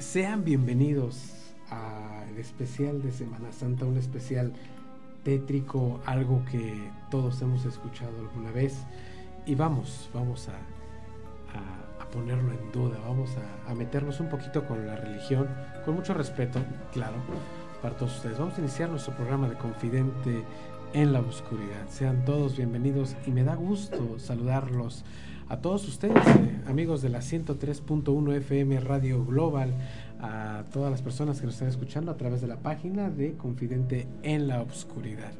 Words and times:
Sean 0.00 0.44
bienvenidos 0.44 1.34
al 1.70 2.36
especial 2.36 3.00
de 3.00 3.12
Semana 3.12 3.52
Santa, 3.52 3.84
un 3.84 3.96
especial 3.96 4.52
tétrico, 5.22 6.00
algo 6.04 6.44
que 6.50 6.90
todos 7.12 7.40
hemos 7.42 7.64
escuchado 7.64 8.18
alguna 8.18 8.50
vez. 8.50 8.74
Y 9.46 9.54
vamos, 9.54 10.10
vamos 10.12 10.48
a, 10.48 10.54
a, 12.02 12.10
ponerlo 12.10 12.50
en 12.50 12.72
duda, 12.72 12.98
vamos 13.06 13.30
a, 13.36 13.70
a, 13.70 13.74
meternos 13.76 14.18
un 14.18 14.30
poquito 14.30 14.66
con 14.66 14.84
la 14.84 14.96
religión, 14.96 15.48
con 15.84 15.94
mucho 15.94 16.12
respeto, 16.12 16.58
claro, 16.92 17.18
para 17.80 17.96
todos 17.96 18.16
ustedes. 18.16 18.38
Vamos 18.38 18.58
a 18.58 18.60
iniciar 18.62 18.90
nuestro 18.90 19.14
programa 19.14 19.48
de 19.48 19.54
Confidente 19.54 20.42
en 20.92 21.12
la 21.12 21.20
Oscuridad. 21.20 21.88
Sean 21.88 22.24
todos 22.24 22.56
bienvenidos 22.56 23.14
y 23.28 23.30
me 23.30 23.44
da 23.44 23.54
gusto 23.54 24.18
saludarlos 24.18 25.04
a 25.52 25.60
todos 25.60 25.86
ustedes, 25.86 26.16
eh, 26.16 26.62
amigos 26.66 27.02
de 27.02 27.10
la 27.10 27.18
103.1 27.18 28.34
FM 28.36 28.80
Radio 28.80 29.22
Global, 29.22 29.74
a 30.18 30.64
todas 30.72 30.90
las 30.90 31.02
personas 31.02 31.40
que 31.40 31.44
nos 31.44 31.56
están 31.56 31.68
escuchando 31.68 32.10
a 32.10 32.16
través 32.16 32.40
de 32.40 32.46
la 32.46 32.56
página 32.56 33.10
de 33.10 33.34
Confidente 33.36 34.08
en 34.22 34.48
la 34.48 34.62
Oscuridad. 34.62 35.32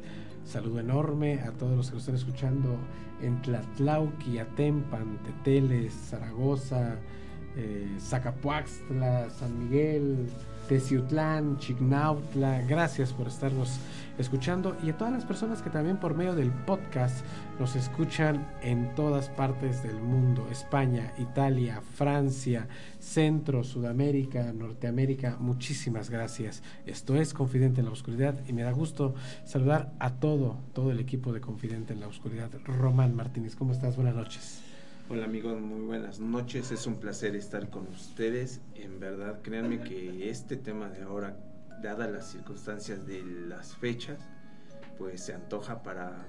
Saludo 0.45 0.81
enorme 0.81 1.41
a 1.41 1.53
todos 1.53 1.75
los 1.79 1.87
que 1.87 1.95
nos 1.95 2.03
están 2.03 2.17
escuchando 2.17 2.77
en 3.23 3.41
Tlatlauqui, 3.41 4.39
Atempan, 4.39 5.19
Teteles, 5.25 5.95
Zaragoza, 5.95 6.97
eh, 7.57 7.97
Zacapuaxtla, 7.99 9.31
San 9.31 9.59
Miguel, 9.61 10.27
Teciutlán, 10.69 11.59
Chignautla. 11.59 12.63
Gracias 12.63 13.13
por 13.13 13.29
estarnos 13.29 13.79
escuchando 14.19 14.77
y 14.83 14.91
a 14.91 14.97
todas 14.97 15.13
las 15.13 15.25
personas 15.25 15.63
que 15.63 15.71
también 15.71 15.99
por 15.99 16.15
medio 16.15 16.35
del 16.35 16.51
podcast 16.51 17.25
nos 17.59 17.77
escuchan 17.77 18.47
en 18.63 18.95
todas 18.95 19.29
partes 19.29 19.83
del 19.83 19.97
mundo, 19.97 20.47
España, 20.51 21.13
Italia, 21.19 21.81
Francia, 21.95 22.69
Centro, 22.99 23.65
Sudamérica, 23.65 24.53
Norteamérica, 24.53 25.37
muchísimas 25.39 26.11
gracias. 26.11 26.63
Esto 26.87 27.17
es 27.17 27.35
Confidente 27.35 27.81
en 27.81 27.87
la 27.87 27.93
Oscuridad 27.93 28.34
y 28.47 28.53
me 28.53 28.62
da 28.62 28.72
gusto 28.72 29.15
saludar 29.45 29.93
a 29.99 30.15
todo, 30.15 30.59
todo 30.72 30.91
el 30.91 31.01
equipo 31.01 31.33
de 31.33 31.41
Confidente 31.41 31.93
en 31.93 32.01
la 32.01 32.09
Oscuridad. 32.09 32.51
Román 32.65 33.15
Martínez, 33.15 33.56
¿cómo 33.56 33.72
estás? 33.72 33.97
Buenas 33.97 34.15
noches. 34.15 34.72
Hola 35.12 35.27
amigos, 35.27 35.61
muy 35.61 35.83
buenas 35.83 36.21
noches. 36.21 36.71
Es 36.71 36.87
un 36.87 36.95
placer 36.95 37.37
estar 37.37 37.69
con 37.69 37.87
ustedes. 37.89 38.62
En 38.75 38.99
verdad, 38.99 39.43
créanme 39.43 39.83
que 39.83 40.31
este 40.31 40.56
tema 40.56 40.89
de 40.89 41.03
ahora 41.03 41.37
dadas 41.83 42.11
las 42.11 42.31
circunstancias 42.31 43.06
de 43.06 43.22
las 43.22 43.77
fechas, 43.77 44.19
pues 44.97 45.21
se 45.21 45.34
antoja 45.34 45.83
para 45.83 46.27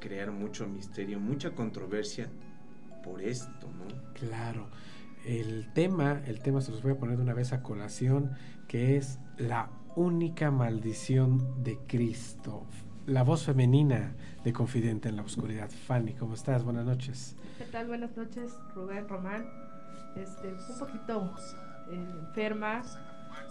crear 0.00 0.32
mucho 0.32 0.66
misterio, 0.66 1.20
mucha 1.20 1.52
controversia 1.52 2.28
por 3.04 3.22
esto, 3.22 3.70
¿no? 3.70 3.84
Claro. 4.14 4.68
El 5.24 5.72
tema, 5.72 6.20
el 6.26 6.40
tema 6.40 6.60
se 6.60 6.72
los 6.72 6.82
voy 6.82 6.90
a 6.90 6.98
poner 6.98 7.18
de 7.18 7.22
una 7.22 7.34
vez 7.34 7.52
a 7.52 7.62
colación, 7.62 8.32
que 8.66 8.96
es 8.96 9.20
la 9.38 9.70
única 9.94 10.50
maldición 10.50 11.62
de 11.62 11.78
Cristo. 11.86 12.66
La 13.06 13.22
voz 13.22 13.44
femenina 13.44 14.14
de 14.44 14.52
Confidente 14.54 15.10
en 15.10 15.16
la 15.16 15.22
Oscuridad. 15.22 15.68
Fanny, 15.68 16.14
¿cómo 16.14 16.32
estás? 16.32 16.64
Buenas 16.64 16.86
noches. 16.86 17.36
¿Qué 17.58 17.64
tal? 17.64 17.86
Buenas 17.86 18.16
noches, 18.16 18.58
Rubén, 18.74 19.06
Román. 19.08 19.46
Este, 20.16 20.54
un 20.70 20.78
poquito 20.78 21.34
eh, 21.90 22.06
enferma, 22.20 22.82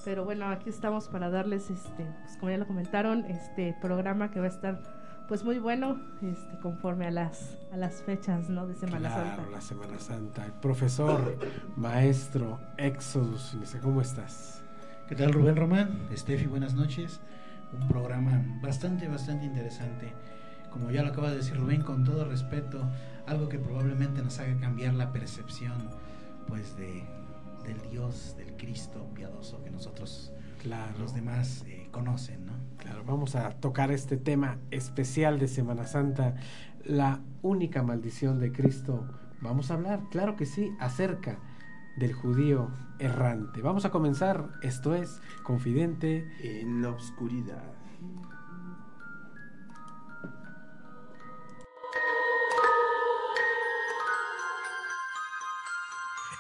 pero 0.03 0.25
bueno, 0.25 0.47
aquí 0.47 0.69
estamos 0.69 1.08
para 1.08 1.30
darles, 1.30 1.69
este, 1.69 2.08
pues 2.24 2.38
como 2.40 2.50
ya 2.52 2.58
lo 2.58 2.66
comentaron, 2.66 3.25
este 3.25 3.75
programa 3.80 4.31
que 4.31 4.40
va 4.40 4.46
a 4.46 4.50
estar 4.50 4.81
pues 5.28 5.44
muy 5.44 5.59
bueno, 5.59 6.02
este, 6.22 6.58
conforme 6.59 7.06
a 7.06 7.12
las 7.12 7.58
a 7.72 7.78
las 7.78 8.02
fechas, 8.02 8.50
¿no? 8.50 8.66
De 8.66 8.74
Semana 8.74 9.09
claro, 9.09 9.36
Santa. 9.36 9.52
la 9.52 9.62
Semana 9.62 10.00
Santa. 10.00 10.46
El 10.46 10.53
profesor, 10.53 11.38
maestro, 11.75 12.59
Éxodus, 12.78 13.56
¿cómo 13.84 14.02
estás? 14.02 14.63
¿Qué 15.08 15.16
tal 15.16 15.31
Rubén 15.31 15.58
Román? 15.58 16.08
Estefi, 16.12 16.47
buenas 16.47 16.74
noches. 16.74 17.19
Un 17.80 17.88
programa 17.88 18.44
bastante, 18.62 19.08
bastante 19.08 19.46
interesante. 19.46 20.14
Como 20.72 20.92
ya 20.92 21.04
lo 21.04 21.10
acaba 21.10 21.30
de 21.30 21.38
decir 21.38 21.56
Rubén, 21.58 21.82
con 21.82 22.04
todo 22.04 22.26
respeto, 22.26 22.90
algo 23.28 23.50
que 23.50 23.60
probablemente 23.60 24.22
nos 24.22 24.40
haga 24.40 24.58
cambiar 24.60 24.94
la 24.94 25.12
percepción, 25.12 25.90
pues, 26.48 26.76
de, 26.76 27.04
del 27.64 27.82
Dios, 27.92 28.36
del 28.38 28.56
Cristo 28.58 29.08
piadoso 29.14 29.64
que 29.64 29.70
nosotros, 29.70 30.32
claro. 30.62 30.98
los 31.00 31.14
demás, 31.14 31.64
eh, 31.68 31.88
conocen, 31.92 32.46
¿no? 32.46 32.54
Claro, 32.78 33.04
vamos 33.06 33.36
a 33.36 33.52
tocar 33.52 33.92
este 33.92 34.18
tema 34.18 34.58
especial 34.72 35.40
de 35.40 35.48
Semana 35.48 35.86
Santa, 35.86 36.36
la 36.84 37.22
única 37.42 37.84
maldición 37.84 38.40
de 38.40 38.52
Cristo. 38.52 39.06
Vamos 39.42 39.72
a 39.72 39.76
hablar, 39.76 40.02
claro 40.10 40.36
que 40.36 40.46
sí, 40.46 40.72
acerca 40.80 41.38
del 41.96 42.14
judío 42.14 42.72
errante. 43.00 43.62
Vamos 43.62 43.86
a 43.86 43.92
comenzar, 43.92 44.50
esto 44.62 44.96
es 44.96 45.22
Confidente 45.44 46.31
en 46.42 46.81
la 46.81 46.90
Oscuridad. 46.90 47.74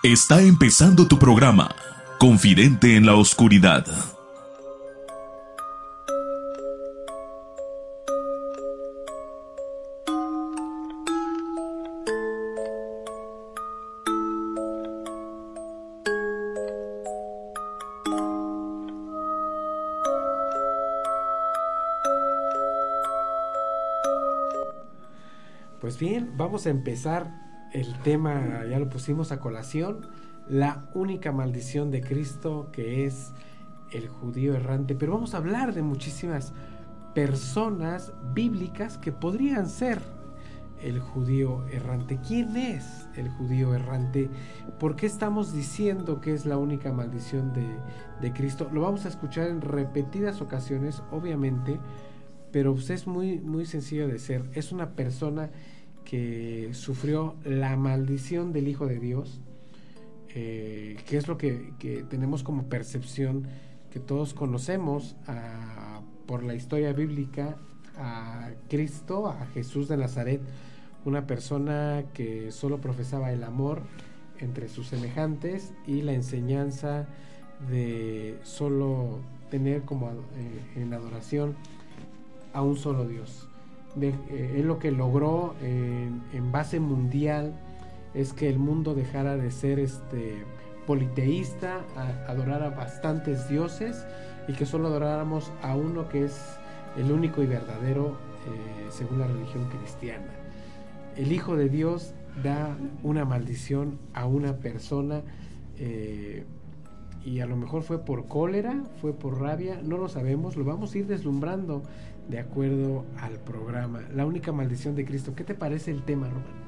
Está 0.03 0.41
empezando 0.41 1.07
tu 1.07 1.17
programa, 1.17 1.73
Confidente 2.19 2.97
en 2.97 3.05
la 3.05 3.15
Oscuridad. 3.15 3.85
Vamos 26.35 26.65
a 26.65 26.69
empezar 26.69 27.69
el 27.73 27.97
tema, 27.99 28.63
ya 28.69 28.79
lo 28.79 28.89
pusimos 28.89 29.31
a 29.31 29.39
colación, 29.39 30.07
la 30.47 30.89
única 30.93 31.31
maldición 31.31 31.91
de 31.91 32.01
Cristo 32.01 32.69
que 32.71 33.05
es 33.05 33.33
el 33.91 34.07
judío 34.07 34.55
errante. 34.55 34.95
Pero 34.95 35.13
vamos 35.13 35.33
a 35.33 35.37
hablar 35.37 35.73
de 35.73 35.81
muchísimas 35.81 36.53
personas 37.13 38.13
bíblicas 38.33 38.97
que 38.97 39.11
podrían 39.11 39.67
ser 39.69 40.01
el 40.81 40.99
judío 40.99 41.65
errante. 41.69 42.19
¿Quién 42.27 42.57
es 42.57 43.07
el 43.15 43.29
judío 43.29 43.73
errante? 43.73 44.29
¿Por 44.79 44.95
qué 44.95 45.05
estamos 45.05 45.53
diciendo 45.53 46.19
que 46.19 46.33
es 46.33 46.45
la 46.45 46.57
única 46.57 46.91
maldición 46.91 47.53
de, 47.53 48.33
Cristo? 48.33 48.69
Lo 48.71 48.81
vamos 48.81 49.05
a 49.05 49.09
escuchar 49.09 49.47
en 49.47 49.61
repetidas 49.61 50.41
ocasiones, 50.41 51.01
obviamente, 51.11 51.79
pero 52.51 52.73
pues 52.73 52.89
es 52.89 53.07
muy, 53.07 53.39
muy 53.39 53.65
sencillo 53.65 54.07
de 54.07 54.19
ser. 54.19 54.49
Es 54.53 54.71
una 54.71 54.91
persona 54.91 55.51
que 56.05 56.69
sufrió 56.73 57.35
la 57.43 57.75
maldición 57.75 58.53
del 58.53 58.67
Hijo 58.67 58.87
de 58.87 58.99
Dios, 58.99 59.41
eh, 60.29 60.97
que 61.07 61.17
es 61.17 61.27
lo 61.27 61.37
que, 61.37 61.73
que, 61.79 62.03
tenemos 62.03 62.43
como 62.43 62.63
percepción, 62.63 63.47
que 63.91 63.99
todos 63.99 64.33
conocemos 64.33 65.15
por 66.25 66.43
la 66.43 66.55
historia 66.55 66.93
bíblica 66.93 67.57
a 67.95 68.51
Cristo, 68.69 69.27
a 69.27 69.45
Jesús 69.53 69.87
de 69.87 69.97
Nazaret, 69.97 70.41
una 71.05 71.27
persona 71.27 72.05
que 72.13 72.51
solo 72.51 72.79
profesaba 72.79 73.31
el 73.31 73.43
amor 73.43 73.83
entre 74.39 74.67
sus 74.67 74.87
semejantes 74.87 75.73
y 75.85 76.01
la 76.01 76.13
enseñanza 76.13 77.07
de 77.69 78.39
solo 78.43 79.19
tener 79.49 79.83
como 79.83 80.09
eh, 80.09 80.13
en 80.75 80.93
adoración 80.93 81.55
a 82.53 82.61
un 82.61 82.77
solo 82.77 83.07
Dios. 83.07 83.47
De, 83.95 84.09
eh, 84.29 84.55
él 84.57 84.67
lo 84.67 84.79
que 84.79 84.91
logró 84.91 85.53
en, 85.61 86.51
base 86.51 86.79
mundial 86.79 87.53
es 88.13 88.33
que 88.33 88.49
el 88.49 88.59
mundo 88.59 88.95
dejara 88.95 89.37
de 89.37 89.51
ser 89.51 89.79
este 89.79 90.43
politeísta, 90.87 91.81
a, 91.95 92.31
adorar 92.31 92.63
a 92.63 92.69
bastantes 92.69 93.47
dioses 93.47 94.05
y 94.47 94.53
que 94.53 94.65
solo 94.65 94.87
adoráramos 94.87 95.51
a 95.61 95.75
uno 95.75 96.09
que 96.09 96.25
es 96.25 96.57
el 96.97 97.11
único 97.11 97.41
y 97.41 97.47
verdadero 97.47 98.09
eh, 98.45 98.89
según 98.89 99.19
la 99.19 99.27
religión 99.27 99.69
cristiana. 99.69 100.27
El 101.15 101.31
Hijo 101.31 101.55
de 101.55 101.69
Dios 101.69 102.13
da 102.41 102.75
una 103.03 103.25
maldición 103.25 103.99
a 104.13 104.25
una 104.25 104.57
persona 104.57 105.21
eh, 105.77 106.43
y 107.25 107.39
a 107.39 107.45
lo 107.45 107.55
mejor 107.55 107.83
fue 107.83 107.99
por 107.99 108.27
cólera, 108.27 108.83
fue 108.99 109.13
por 109.13 109.39
rabia, 109.39 109.79
no 109.81 109.97
lo 109.97 110.09
sabemos, 110.09 110.57
lo 110.57 110.65
vamos 110.65 110.93
a 110.93 110.97
ir 110.97 111.07
deslumbrando 111.07 111.83
de 112.29 112.39
acuerdo 112.39 113.05
al 113.19 113.39
programa. 113.39 114.01
La 114.13 114.25
única 114.25 114.51
maldición 114.51 114.95
de 114.95 115.05
Cristo. 115.05 115.33
¿Qué 115.35 115.43
te 115.43 115.55
parece 115.55 115.91
el 115.91 116.03
tema, 116.03 116.27
Román? 116.27 116.63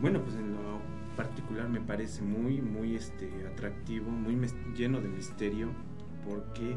Bueno, 0.00 0.20
pues 0.22 0.34
en 0.36 0.52
lo 0.54 0.80
particular 1.16 1.68
me 1.68 1.80
parece 1.80 2.22
muy, 2.22 2.60
muy 2.60 2.96
este, 2.96 3.30
atractivo, 3.46 4.10
muy 4.10 4.36
lleno 4.76 5.00
de 5.00 5.08
misterio, 5.08 5.68
porque, 6.26 6.76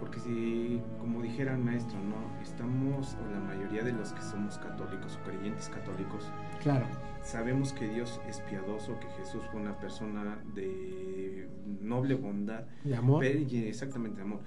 porque 0.00 0.18
si, 0.20 0.80
como 0.98 1.22
dijera 1.22 1.52
el 1.54 1.62
maestro, 1.62 1.98
¿no? 2.00 2.40
Estamos, 2.42 3.16
o 3.22 3.30
la 3.30 3.38
mayoría 3.40 3.82
de 3.84 3.92
los 3.92 4.12
que 4.12 4.22
somos 4.22 4.58
católicos 4.58 5.18
o 5.20 5.24
creyentes 5.24 5.68
católicos, 5.68 6.30
Claro. 6.62 6.86
Sabemos 7.22 7.72
que 7.72 7.88
Dios 7.88 8.20
es 8.28 8.40
piadoso, 8.42 8.98
que 9.00 9.08
Jesús 9.18 9.42
fue 9.50 9.60
una 9.60 9.76
persona 9.78 10.38
de 10.54 11.48
noble 11.80 12.14
bondad. 12.14 12.64
De 12.84 12.94
amor. 12.94 13.20
Pero- 13.20 13.40
y 13.40 13.64
exactamente, 13.64 14.22
amor. 14.22 14.40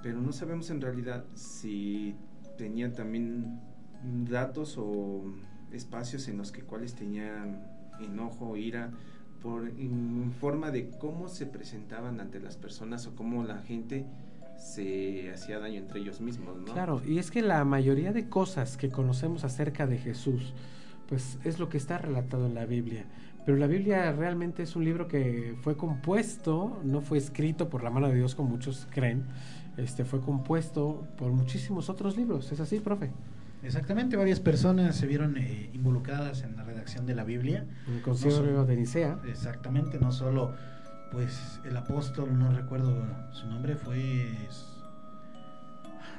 Pero 0.00 0.20
no 0.20 0.32
sabemos 0.32 0.70
en 0.70 0.80
realidad 0.80 1.24
si 1.34 2.14
tenía 2.60 2.92
también 2.92 3.58
datos 4.28 4.76
o 4.76 5.22
espacios 5.72 6.28
en 6.28 6.36
los 6.36 6.52
que 6.52 6.60
cuales 6.60 6.94
tenían 6.94 7.62
enojo, 8.00 8.54
ira, 8.54 8.90
por 9.42 9.66
en 9.66 10.30
forma 10.38 10.70
de 10.70 10.90
cómo 10.90 11.28
se 11.28 11.46
presentaban 11.46 12.20
ante 12.20 12.38
las 12.38 12.58
personas 12.58 13.06
o 13.06 13.16
cómo 13.16 13.44
la 13.44 13.62
gente 13.62 14.04
se 14.58 15.30
hacía 15.32 15.58
daño 15.58 15.78
entre 15.78 16.00
ellos 16.00 16.20
mismos, 16.20 16.58
¿no? 16.58 16.74
Claro, 16.74 17.00
y 17.06 17.18
es 17.18 17.30
que 17.30 17.40
la 17.40 17.64
mayoría 17.64 18.12
de 18.12 18.28
cosas 18.28 18.76
que 18.76 18.90
conocemos 18.90 19.42
acerca 19.44 19.86
de 19.86 19.96
Jesús, 19.96 20.52
pues 21.08 21.38
es 21.44 21.58
lo 21.58 21.70
que 21.70 21.78
está 21.78 21.96
relatado 21.96 22.46
en 22.46 22.54
la 22.54 22.66
Biblia. 22.66 23.06
Pero 23.46 23.56
la 23.56 23.66
Biblia 23.66 24.12
realmente 24.12 24.64
es 24.64 24.76
un 24.76 24.84
libro 24.84 25.08
que 25.08 25.56
fue 25.62 25.78
compuesto, 25.78 26.78
no 26.84 27.00
fue 27.00 27.16
escrito 27.16 27.70
por 27.70 27.82
la 27.82 27.88
mano 27.88 28.08
de 28.08 28.16
Dios 28.16 28.34
como 28.34 28.50
muchos 28.50 28.86
creen, 28.90 29.24
este 29.76 30.04
fue 30.04 30.20
compuesto 30.20 31.06
por 31.16 31.32
muchísimos 31.32 31.88
otros 31.88 32.16
libros. 32.16 32.50
¿Es 32.52 32.60
así, 32.60 32.80
profe? 32.80 33.10
Exactamente, 33.62 34.16
varias 34.16 34.40
personas 34.40 34.96
se 34.96 35.06
vieron 35.06 35.36
eh, 35.36 35.70
involucradas 35.74 36.42
en 36.42 36.56
la 36.56 36.64
redacción 36.64 37.06
de 37.06 37.14
la 37.14 37.24
Biblia. 37.24 37.66
El 37.88 38.00
concilio 38.00 38.42
No 38.52 38.64
de 38.64 38.76
Nicea. 38.76 39.18
Exactamente, 39.26 39.98
no 39.98 40.12
solo 40.12 40.54
pues 41.12 41.60
el 41.64 41.76
apóstol, 41.76 42.38
no 42.38 42.52
recuerdo 42.52 43.04
su 43.32 43.46
nombre, 43.48 43.76
fue 43.76 44.30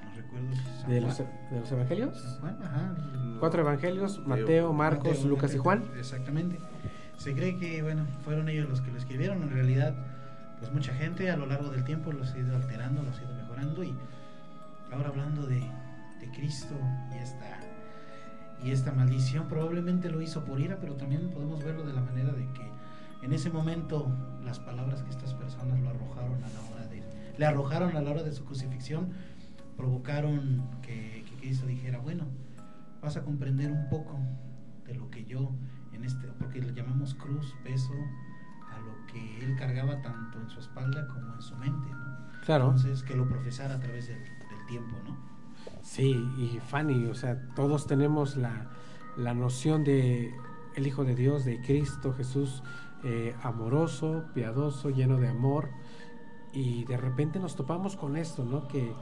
no 0.03 0.13
recuerdo 0.15 0.53
si 0.53 0.81
San 0.81 0.89
De 0.89 0.99
Juan. 0.99 1.07
los, 1.07 1.17
de 1.17 1.59
los 1.59 1.71
evangelios. 1.71 2.19
San 2.19 2.39
Juan, 2.41 2.57
ajá. 2.61 2.95
Cuatro 3.39 3.61
evangelios, 3.61 4.25
Mateo, 4.27 4.73
Marcos, 4.73 5.15
Mateo, 5.15 5.29
Lucas 5.29 5.55
y 5.55 5.57
Juan. 5.57 5.83
Exactamente. 5.97 6.59
Se 7.17 7.33
cree 7.33 7.57
que, 7.57 7.81
bueno, 7.81 8.05
fueron 8.23 8.49
ellos 8.49 8.69
los 8.69 8.81
que 8.81 8.91
lo 8.91 8.97
escribieron. 8.97 9.41
En 9.43 9.51
realidad, 9.51 9.95
pues 10.59 10.71
mucha 10.71 10.93
gente 10.93 11.31
a 11.31 11.37
lo 11.37 11.45
largo 11.45 11.69
del 11.69 11.83
tiempo 11.83 12.11
los 12.11 12.33
ha 12.33 12.37
ido 12.37 12.55
alterando, 12.55 13.01
los 13.03 13.17
ha 13.19 13.23
ido 13.23 13.40
Y 13.61 13.95
ahora 14.91 15.09
hablando 15.09 15.45
de, 15.45 15.61
Cristo 16.33 16.75
y 17.13 17.17
esta, 17.17 17.59
y 18.63 18.71
esta 18.71 18.91
maldición, 18.91 19.47
probablemente 19.47 20.09
lo 20.09 20.19
hizo 20.19 20.43
por 20.43 20.59
ira, 20.59 20.79
pero 20.79 20.95
también 20.95 21.29
podemos 21.29 21.63
verlo 21.63 21.83
de 21.83 21.93
la 21.93 22.01
manera 22.01 22.31
de 22.33 22.51
que 22.53 22.71
en 23.21 23.33
ese 23.33 23.51
momento 23.51 24.11
las 24.43 24.59
palabras 24.59 25.03
que 25.03 25.11
estas 25.11 25.35
personas 25.35 25.79
lo 25.79 25.89
arrojaron 25.89 26.43
a 26.43 26.49
la 26.49 26.61
hora 26.71 26.87
de, 26.87 27.03
le 27.37 27.45
arrojaron 27.45 27.95
a 27.95 28.01
la 28.01 28.09
hora 28.09 28.23
de 28.23 28.31
su 28.31 28.45
crucifixión, 28.45 29.11
provocaron 29.77 30.63
que, 30.81 31.23
Cristo 31.39 31.67
dijera, 31.67 31.99
bueno, 31.99 32.25
vas 33.01 33.17
a 33.17 33.23
comprender 33.23 33.71
un 33.71 33.89
poco 33.89 34.19
de 34.85 34.95
lo 34.95 35.09
que 35.11 35.25
yo 35.25 35.51
en 35.93 36.03
este, 36.03 36.27
porque 36.39 36.61
le 36.61 36.73
llamamos 36.73 37.13
cruz, 37.13 37.53
peso, 37.63 37.93
a 38.71 38.79
lo 38.79 39.05
que 39.05 39.45
él 39.45 39.55
cargaba 39.55 40.01
tanto 40.01 40.39
en 40.39 40.49
su 40.49 40.59
espalda 40.59 41.07
como 41.07 41.35
en 41.35 41.41
su 41.41 41.55
mente. 41.57 41.89
Claro. 42.45 42.65
Entonces, 42.65 43.03
que 43.03 43.15
lo 43.15 43.27
profesara 43.27 43.75
a 43.75 43.79
través 43.79 44.07
del, 44.07 44.19
del 44.23 44.65
tiempo, 44.67 44.95
¿no? 45.05 45.17
Sí, 45.83 46.11
y 46.37 46.59
Fanny, 46.67 47.05
o 47.07 47.15
sea, 47.15 47.39
todos 47.55 47.87
tenemos 47.87 48.37
la, 48.37 48.67
la 49.17 49.33
noción 49.33 49.83
de 49.83 50.33
el 50.75 50.87
Hijo 50.87 51.03
de 51.03 51.15
Dios, 51.15 51.43
de 51.45 51.59
Cristo 51.61 52.13
Jesús, 52.13 52.63
eh, 53.03 53.35
amoroso, 53.43 54.25
piadoso, 54.33 54.89
lleno 54.89 55.17
de 55.17 55.27
amor, 55.27 55.69
y 56.53 56.85
de 56.85 56.97
repente 56.97 57.39
nos 57.39 57.55
topamos 57.55 57.95
con 57.95 58.15
esto, 58.15 58.43
¿no? 58.45 58.67
Que 58.67 58.93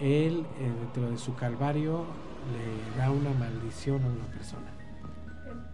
Él, 0.00 0.46
eh, 0.58 0.72
dentro 0.80 1.10
de 1.10 1.16
su 1.16 1.34
calvario, 1.34 2.04
le 2.52 2.98
da 2.98 3.10
una 3.10 3.30
maldición 3.38 4.02
a 4.02 4.06
una 4.06 4.24
persona. 4.26 4.70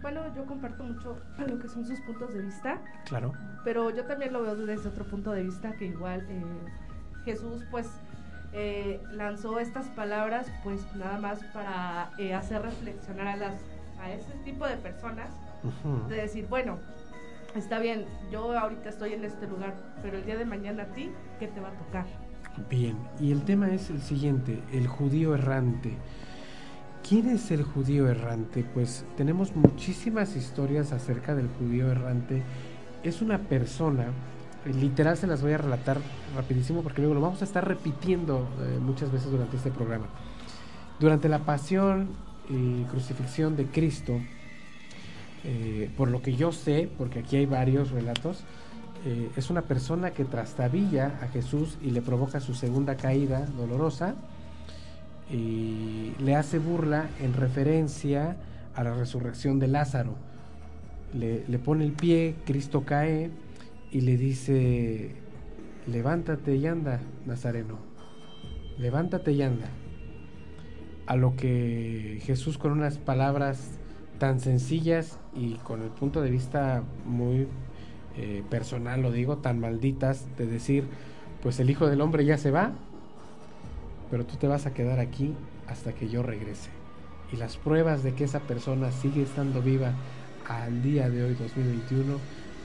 Bueno, 0.01 0.21
yo 0.35 0.45
comparto 0.45 0.83
mucho 0.83 1.17
lo 1.47 1.59
que 1.59 1.67
son 1.67 1.85
sus 1.85 1.99
puntos 2.01 2.33
de 2.33 2.41
vista, 2.41 2.81
Claro. 3.05 3.33
pero 3.63 3.89
yo 3.89 4.05
también 4.05 4.33
lo 4.33 4.41
veo 4.43 4.55
desde 4.55 4.89
otro 4.89 5.05
punto 5.05 5.31
de 5.31 5.43
vista 5.43 5.73
que 5.77 5.85
igual 5.85 6.25
eh, 6.29 6.43
Jesús 7.25 7.63
pues 7.71 7.87
eh, 8.53 9.01
lanzó 9.11 9.59
estas 9.59 9.87
palabras 9.87 10.47
pues 10.63 10.81
nada 10.95 11.17
más 11.19 11.43
para 11.53 12.11
eh, 12.17 12.33
hacer 12.33 12.61
reflexionar 12.61 13.27
a 13.27 13.37
las 13.37 13.61
a 13.99 14.11
ese 14.11 14.33
tipo 14.43 14.67
de 14.67 14.75
personas 14.77 15.29
de 16.09 16.15
decir 16.15 16.47
bueno 16.49 16.77
está 17.55 17.79
bien 17.79 18.05
yo 18.31 18.57
ahorita 18.57 18.89
estoy 18.89 19.13
en 19.13 19.23
este 19.23 19.47
lugar 19.47 19.73
pero 20.01 20.17
el 20.17 20.25
día 20.25 20.35
de 20.35 20.45
mañana 20.45 20.83
a 20.83 20.87
ti 20.87 21.09
qué 21.39 21.47
te 21.47 21.61
va 21.61 21.69
a 21.69 21.77
tocar 21.77 22.05
Bien, 22.69 22.97
y 23.19 23.31
el 23.31 23.41
tema 23.43 23.71
es 23.71 23.89
el 23.89 24.01
siguiente, 24.01 24.61
el 24.71 24.87
judío 24.87 25.33
errante. 25.33 25.97
¿Quién 27.07 27.27
es 27.27 27.49
el 27.51 27.63
judío 27.63 28.07
errante? 28.07 28.63
Pues 28.73 29.05
tenemos 29.17 29.55
muchísimas 29.55 30.35
historias 30.35 30.91
acerca 30.91 31.33
del 31.33 31.47
judío 31.47 31.91
errante. 31.91 32.43
Es 33.03 33.21
una 33.21 33.39
persona, 33.39 34.05
literal 34.65 35.17
se 35.17 35.27
las 35.27 35.41
voy 35.41 35.53
a 35.53 35.57
relatar 35.57 35.97
rapidísimo 36.35 36.81
porque 36.81 37.01
luego 37.01 37.15
lo 37.15 37.21
vamos 37.21 37.41
a 37.41 37.45
estar 37.45 37.67
repitiendo 37.67 38.47
eh, 38.61 38.79
muchas 38.79 39.11
veces 39.11 39.31
durante 39.31 39.57
este 39.57 39.71
programa. 39.71 40.05
Durante 40.99 41.27
la 41.27 41.39
pasión 41.39 42.09
y 42.49 42.83
crucifixión 42.83 43.55
de 43.55 43.65
Cristo, 43.65 44.19
eh, 45.43 45.91
por 45.97 46.09
lo 46.09 46.21
que 46.21 46.35
yo 46.35 46.51
sé, 46.51 46.89
porque 46.97 47.19
aquí 47.19 47.37
hay 47.37 47.45
varios 47.45 47.91
relatos, 47.91 48.43
eh, 49.05 49.29
es 49.35 49.49
una 49.49 49.63
persona 49.63 50.11
que 50.11 50.23
trastabilla 50.23 51.19
a 51.21 51.27
Jesús 51.27 51.77
y 51.81 51.91
le 51.91 52.01
provoca 52.01 52.39
su 52.39 52.53
segunda 52.53 52.95
caída 52.95 53.45
dolorosa 53.57 54.15
y 55.29 56.13
le 56.19 56.35
hace 56.35 56.59
burla 56.59 57.09
en 57.19 57.33
referencia 57.33 58.37
a 58.75 58.83
la 58.83 58.93
resurrección 58.93 59.59
de 59.59 59.67
Lázaro. 59.67 60.15
Le, 61.13 61.43
le 61.47 61.59
pone 61.59 61.83
el 61.83 61.91
pie, 61.91 62.35
Cristo 62.45 62.83
cae 62.85 63.29
y 63.93 64.01
le 64.01 64.17
dice, 64.17 65.11
levántate 65.85 66.55
y 66.55 66.65
anda, 66.65 66.99
Nazareno, 67.27 67.77
levántate 68.79 69.31
y 69.33 69.43
anda. 69.43 69.67
A 71.05 71.15
lo 71.15 71.35
que 71.35 72.19
Jesús 72.23 72.57
con 72.57 72.71
unas 72.71 72.97
palabras 72.97 73.77
tan 74.17 74.39
sencillas 74.39 75.19
y 75.35 75.55
con 75.57 75.83
el 75.83 75.89
punto 75.89 76.21
de 76.21 76.31
vista 76.31 76.81
muy 77.05 77.47
eh, 78.17 78.41
personal, 78.49 79.03
lo 79.03 79.11
digo, 79.11 79.37
tan 79.37 79.59
malditas, 79.59 80.25
de 80.37 80.47
decir, 80.47 80.85
pues 81.43 81.59
el 81.59 81.69
Hijo 81.69 81.87
del 81.87 82.01
Hombre 82.01 82.25
ya 82.25 82.39
se 82.39 82.49
va, 82.49 82.71
pero 84.09 84.25
tú 84.25 84.37
te 84.37 84.47
vas 84.47 84.65
a 84.65 84.73
quedar 84.73 84.99
aquí 84.99 85.35
hasta 85.67 85.93
que 85.93 86.09
yo 86.09 86.23
regrese. 86.23 86.71
Y 87.31 87.35
las 87.35 87.57
pruebas 87.57 88.01
de 88.01 88.13
que 88.15 88.23
esa 88.23 88.39
persona 88.39 88.91
sigue 88.91 89.21
estando 89.21 89.61
viva 89.61 89.93
al 90.47 90.81
día 90.81 91.11
de 91.11 91.25
hoy, 91.25 91.35
2021, 91.35 92.17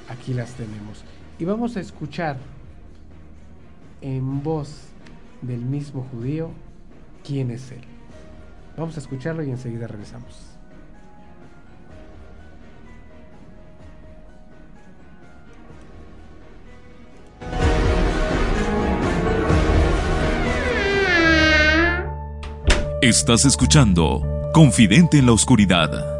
aquí 0.08 0.32
las 0.32 0.54
tenemos. 0.54 1.04
Y 1.38 1.44
vamos 1.44 1.76
a 1.76 1.80
escuchar 1.80 2.36
en 4.00 4.42
voz 4.42 4.88
del 5.40 5.60
mismo 5.60 6.06
judío 6.10 6.50
quién 7.24 7.50
es 7.50 7.70
él. 7.70 7.80
Vamos 8.76 8.96
a 8.96 9.00
escucharlo 9.00 9.44
y 9.44 9.50
enseguida 9.50 9.86
regresamos. 9.86 10.58
Estás 23.00 23.44
escuchando 23.44 24.50
Confidente 24.52 25.18
en 25.18 25.26
la 25.26 25.32
Oscuridad. 25.32 26.17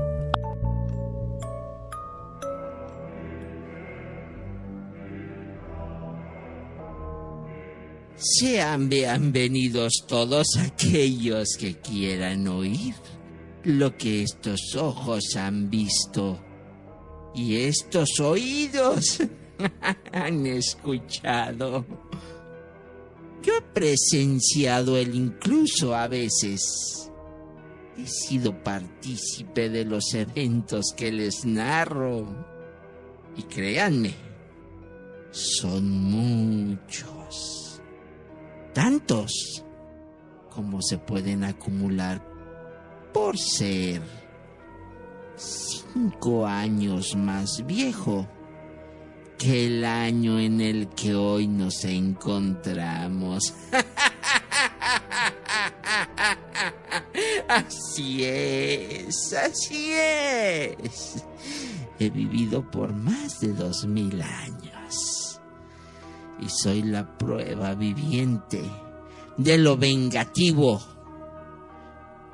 Sean 8.20 8.88
bienvenidos 8.88 10.04
todos 10.08 10.56
aquellos 10.56 11.50
que 11.56 11.76
quieran 11.76 12.48
oír 12.48 12.96
lo 13.62 13.96
que 13.96 14.24
estos 14.24 14.74
ojos 14.74 15.36
han 15.36 15.70
visto 15.70 16.36
y 17.32 17.58
estos 17.58 18.18
oídos 18.18 19.20
han 20.12 20.46
escuchado. 20.46 21.86
Yo 23.40 23.56
he 23.56 23.62
presenciado 23.62 24.96
el 24.96 25.14
incluso 25.14 25.94
a 25.94 26.08
veces. 26.08 27.08
He 27.96 28.04
sido 28.04 28.64
partícipe 28.64 29.68
de 29.68 29.84
los 29.84 30.12
eventos 30.14 30.92
que 30.96 31.12
les 31.12 31.44
narro. 31.44 32.26
Y 33.36 33.44
créanme, 33.44 34.12
son 35.30 35.88
muchos. 35.88 37.17
Tantos 38.78 39.64
como 40.54 40.80
se 40.82 40.98
pueden 40.98 41.42
acumular 41.42 42.24
por 43.12 43.36
ser 43.36 44.00
cinco 45.34 46.46
años 46.46 47.16
más 47.16 47.66
viejo 47.66 48.28
que 49.36 49.66
el 49.66 49.84
año 49.84 50.38
en 50.38 50.60
el 50.60 50.88
que 50.90 51.16
hoy 51.16 51.48
nos 51.48 51.84
encontramos. 51.84 53.52
Así 57.48 58.22
es, 58.22 59.32
así 59.32 59.90
es. 59.92 61.24
He 61.98 62.10
vivido 62.10 62.70
por 62.70 62.92
más 62.92 63.40
de 63.40 63.54
dos 63.54 63.86
mil 63.86 64.22
años. 64.22 64.67
Soy 66.48 66.82
la 66.82 67.18
prueba 67.18 67.74
viviente 67.74 68.62
de 69.36 69.58
lo 69.58 69.76
vengativo 69.76 70.80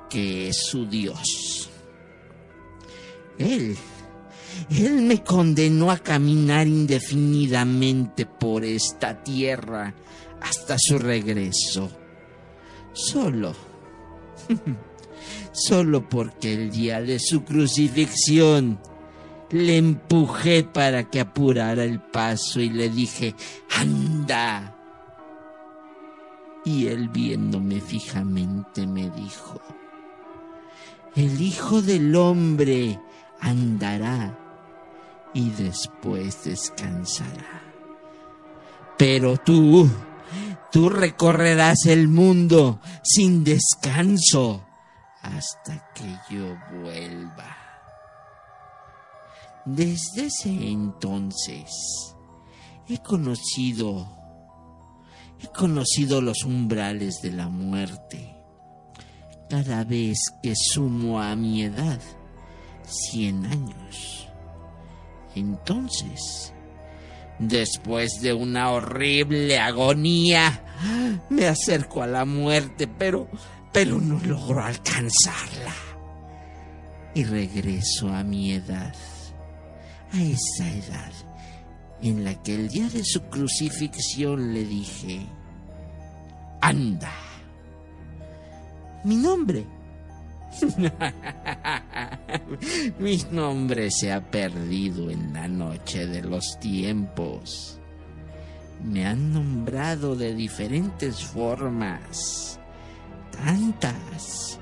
que 0.09 0.49
es 0.49 0.57
su 0.57 0.87
Dios. 0.87 1.69
Él, 3.39 3.77
Él 4.71 5.03
me 5.03 5.23
condenó 5.25 5.91
a 5.91 5.99
caminar 5.99 6.69
indefinidamente 6.69 8.25
por 8.27 8.65
esta 8.65 9.23
tierra 9.23 9.93
hasta 10.41 10.77
su 10.79 10.99
regreso. 10.99 11.91
Solo, 12.93 13.53
solo 15.53 16.09
porque 16.09 16.55
el 16.55 16.71
día 16.71 17.01
de 17.01 17.19
su 17.19 17.45
crucifixión 17.45 18.79
le 19.55 19.77
empujé 19.77 20.65
para 20.65 21.05
que 21.05 21.21
apurara 21.21 21.85
el 21.85 22.01
paso 22.01 22.61
y 22.61 22.71
le 22.71 22.89
dije, 22.89 23.37
anda. 23.71 24.75
Y 26.65 26.89
él 26.89 27.09
viéndome 27.09 27.81
fijamente 27.81 28.85
me 28.87 29.11
dijo, 29.11 29.61
el 31.15 31.41
Hijo 31.41 31.83
del 31.83 32.17
Hombre 32.17 32.99
andará 33.41 34.37
y 35.35 35.51
después 35.51 36.45
descansará. 36.45 37.63
Pero 38.99 39.37
tú, 39.37 39.89
tú 40.73 40.89
recorrerás 40.89 41.87
el 41.87 42.09
mundo 42.09 42.81
sin 43.05 43.45
descanso 43.45 44.65
hasta 45.23 45.93
que 45.95 46.35
yo 46.35 46.57
vuelva. 46.73 47.64
Desde 49.67 50.27
ese 50.27 50.51
entonces 50.51 52.15
he 52.87 52.99
conocido, 52.99 54.07
he 55.43 55.47
conocido 55.49 56.21
los 56.21 56.45
umbrales 56.45 57.23
de 57.23 57.33
la 57.33 57.49
muerte. 57.49 58.37
Cada 59.49 59.85
vez 59.85 60.19
que 60.43 60.55
sumo 60.55 61.19
a 61.19 61.35
mi 61.35 61.63
edad, 61.63 61.99
cien 62.83 63.47
años. 63.47 64.29
Entonces, 65.35 66.53
después 67.39 68.21
de 68.21 68.35
una 68.35 68.71
horrible 68.71 69.59
agonía, 69.59 70.63
me 71.31 71.47
acerco 71.47 72.03
a 72.03 72.07
la 72.07 72.27
muerte, 72.27 72.87
pero, 72.87 73.31
pero 73.73 73.99
no 73.99 74.21
logro 74.21 74.63
alcanzarla. 74.63 75.73
Y 77.15 77.25
regreso 77.25 78.09
a 78.11 78.23
mi 78.23 78.53
edad 78.53 78.95
a 80.15 80.23
esa 80.23 80.71
edad 80.71 81.13
en 82.01 82.25
la 82.25 82.41
que 82.43 82.55
el 82.55 82.69
día 82.69 82.89
de 82.89 83.05
su 83.05 83.21
crucifixión 83.23 84.53
le 84.53 84.65
dije, 84.65 85.27
anda. 86.61 87.13
Mi 89.05 89.17
nombre. 89.17 89.65
Mi 92.99 93.19
nombre 93.33 93.91
se 93.91 94.13
ha 94.13 94.31
perdido 94.31 95.11
en 95.11 95.33
la 95.33 95.49
noche 95.49 96.07
de 96.07 96.23
los 96.23 96.59
tiempos. 96.61 97.81
Me 98.85 99.07
han 99.07 99.33
nombrado 99.33 100.15
de 100.15 100.35
diferentes 100.35 101.25
formas, 101.25 102.61
tantas 103.33 104.61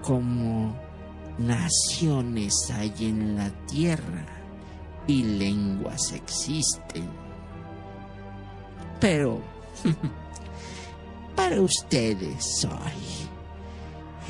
como 0.00 0.74
naciones 1.38 2.70
hay 2.72 2.92
en 3.00 3.36
la 3.36 3.50
tierra 3.66 4.26
y 5.06 5.22
lenguas 5.22 6.12
existen. 6.12 7.08
Pero 9.00 9.40
para 11.36 11.60
ustedes 11.60 12.60
soy 12.60 13.28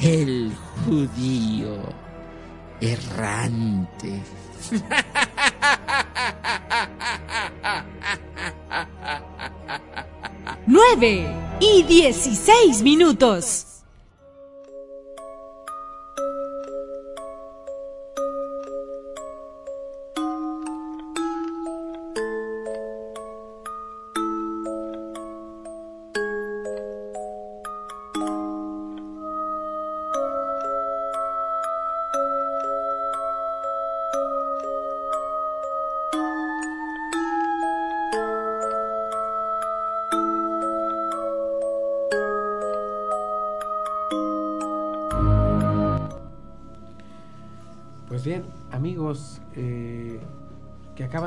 el 0.03 0.53
judío 0.85 1.79
errante. 2.81 4.21
Nueve 10.67 11.27
y 11.61 11.83
dieciséis 11.83 12.83
minutos. 12.83 13.74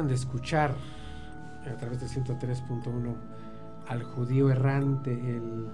De 0.08 0.16
escuchar 0.16 0.76
a 1.70 1.78
través 1.78 2.00
de 2.00 2.08
103.1 2.08 3.16
al 3.88 4.04
judío 4.04 4.50
errante, 4.50 5.12
el, 5.12 5.68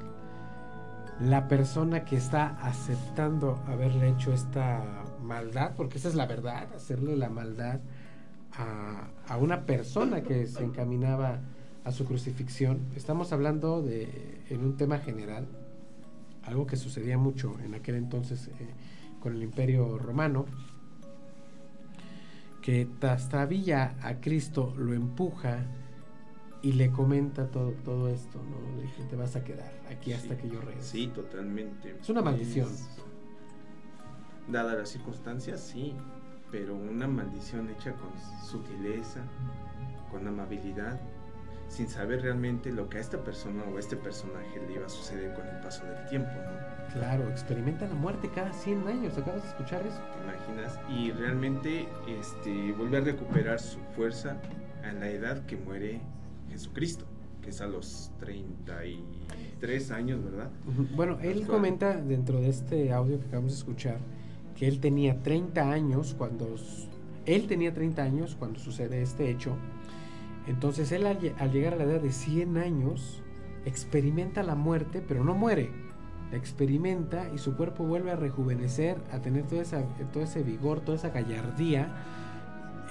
la 1.20 1.48
persona 1.48 2.06
que 2.06 2.18
está 2.18 2.58
aceptando 2.62 3.64
haberle 3.68 4.10
hecho 4.10 4.34
esta 4.34 4.84
maldad, 5.22 5.74
porque 5.76 5.98
esa 5.98 6.10
es 6.10 6.16
la 6.16 6.26
verdad, 6.26 6.68
hacerle 6.76 7.16
la 7.16 7.30
maldad 7.30 7.80
a, 8.54 9.08
a 9.28 9.38
una 9.38 9.66
persona 9.66 10.22
que 10.22 10.48
se 10.48 10.64
encaminaba 10.64 11.40
a 11.84 11.92
su 11.92 12.06
crucifixión. 12.06 12.80
Estamos 12.96 13.34
hablando 13.34 13.82
de 13.82 14.42
en 14.50 14.64
un 14.64 14.78
tema 14.78 15.00
general, 15.00 15.48
algo 16.46 16.66
que 16.68 16.76
sucedía 16.76 17.18
mucho 17.18 17.56
en 17.64 17.74
aquel 17.76 17.96
entonces 17.96 18.48
eh, 18.48 18.52
con 19.20 19.36
el 19.36 19.44
Imperio 19.44 19.98
Romano 19.98 20.46
que 22.64 22.88
trastabilla 23.00 23.96
a 24.02 24.16
Cristo, 24.22 24.74
lo 24.78 24.94
empuja 24.94 25.60
y 26.62 26.72
le 26.72 26.92
comenta 26.92 27.52
todo, 27.52 27.72
todo 27.84 28.08
esto, 28.10 28.40
¿no? 28.42 28.78
Le 28.78 28.84
dice, 28.84 29.04
te 29.04 29.16
vas 29.18 29.36
a 29.36 29.44
quedar 29.44 29.72
aquí 29.92 30.14
hasta 30.14 30.36
Sí. 30.36 30.42
que 30.42 30.50
yo 30.50 30.62
regrese. 30.62 30.90
Sí, 30.90 31.08
totalmente. 31.08 31.98
Es 32.02 32.10
una 32.10 32.22
maldición. 32.22 32.70
Dadas 34.48 34.78
las 34.78 34.90
circunstancias, 34.90 35.60
sí, 35.62 35.94
pero 36.52 36.76
una 36.76 37.06
maldición 37.08 37.70
hecha 37.70 37.94
con 37.94 38.10
sutileza, 38.50 39.22
con 40.10 40.26
amabilidad, 40.28 41.00
sin 41.74 41.90
saber 41.90 42.22
realmente 42.22 42.72
lo 42.72 42.88
que 42.88 43.00
a 43.00 43.02
esta 43.02 43.18
persona 43.24 43.64
o 43.64 43.78
a 43.78 43.80
este 43.80 43.96
personaje 43.96 44.62
le 44.68 44.76
iba 44.76 44.86
a 44.86 44.90
suceder 44.90 45.34
con 45.34 45.48
el 45.48 45.60
paso 45.60 45.84
del 45.86 46.06
tiempo, 46.08 46.30
¿no? 46.30 46.94
Claro, 46.94 47.28
experimenta 47.30 47.88
la 47.88 47.96
muerte 47.96 48.30
cada 48.34 48.54
100 48.54 48.88
años, 48.88 49.18
acabas 49.18 49.42
de 49.42 49.50
escuchar 49.50 49.86
eso. 49.88 50.00
¿Te 50.14 50.24
imaginas? 50.24 50.80
Y 50.88 51.12
realmente 51.12 51.88
este, 52.08 52.72
vuelve 52.74 52.98
a 52.98 53.02
recuperar 53.02 53.60
su 53.60 53.80
fuerza 53.96 54.38
a 54.84 54.94
la 54.94 55.10
edad 55.10 55.44
que 55.48 55.58
muere 55.58 56.00
Jesucristo, 56.52 57.06
que 57.42 57.50
es 57.50 57.60
a 57.62 57.66
los 57.66 58.12
33 58.20 59.92
años, 59.92 60.24
¿verdad? 60.24 60.52
Bueno, 60.96 61.18
él 61.22 61.40
Actual. 61.40 61.48
comenta 61.48 61.98
dentro 61.98 62.40
de 62.40 62.50
este 62.50 62.94
audio 62.94 63.20
que 63.20 63.26
acabamos 63.26 63.54
de 63.54 63.58
escuchar 63.58 63.98
que 64.56 64.68
él 64.68 64.80
tenía 64.80 65.24
30 65.24 65.72
años 65.72 66.14
cuando 66.16 66.56
él 67.26 67.48
tenía 67.48 67.74
30 67.74 68.04
años 68.04 68.36
cuando 68.38 68.60
sucede 68.60 69.02
este 69.02 69.32
hecho. 69.32 69.58
Entonces 70.48 70.92
él 70.92 71.06
al, 71.06 71.20
lle- 71.20 71.34
al 71.40 71.52
llegar 71.52 71.74
a 71.74 71.78
la 71.78 71.84
edad 71.86 72.02
de 72.02 72.12
100 72.12 72.58
años 72.58 73.22
experimenta 73.66 74.44
la 74.44 74.56
muerte, 74.56 75.02
pero 75.08 75.24
no 75.24 75.36
muere. 75.36 75.72
La 76.32 76.38
experimenta 76.38 77.30
y 77.34 77.38
su 77.38 77.56
cuerpo 77.56 77.84
vuelve 77.86 78.12
a 78.12 78.16
rejuvenecer, 78.16 78.98
a 79.12 79.20
tener 79.20 79.46
toda 79.46 79.62
esa, 79.62 79.84
todo 80.12 80.24
ese 80.24 80.42
vigor, 80.44 80.82
toda 80.82 80.98
esa 80.98 81.10
gallardía 81.10 81.94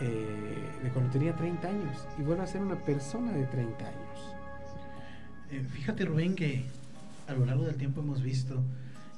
eh, 0.01 0.71
de 0.83 0.91
cuando 0.91 1.11
tenía 1.11 1.35
30 1.37 1.69
años 1.69 2.07
y 2.19 2.23
vuelve 2.23 2.43
a 2.43 2.47
ser 2.47 2.63
una 2.63 2.77
persona 2.85 3.33
de 3.33 3.45
30 3.47 3.85
años. 3.87 4.35
Eh, 5.51 5.63
fíjate 5.71 6.05
Rubén 6.05 6.35
que 6.35 6.65
a 7.29 7.33
lo 7.35 7.45
largo 7.45 7.65
del 7.65 7.77
tiempo 7.77 8.01
hemos 8.01 8.23
visto 8.23 8.63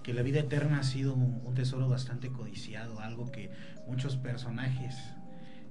que 0.03 0.13
la 0.13 0.23
vida 0.23 0.41
eterna 0.41 0.81
ha 0.81 0.83
sido 0.83 1.15
un 1.15 1.55
tesoro 1.55 1.89
bastante 1.89 2.29
codiciado, 2.29 3.01
algo 3.01 3.31
que 3.31 3.51
muchos 3.87 4.17
personajes, 4.17 4.97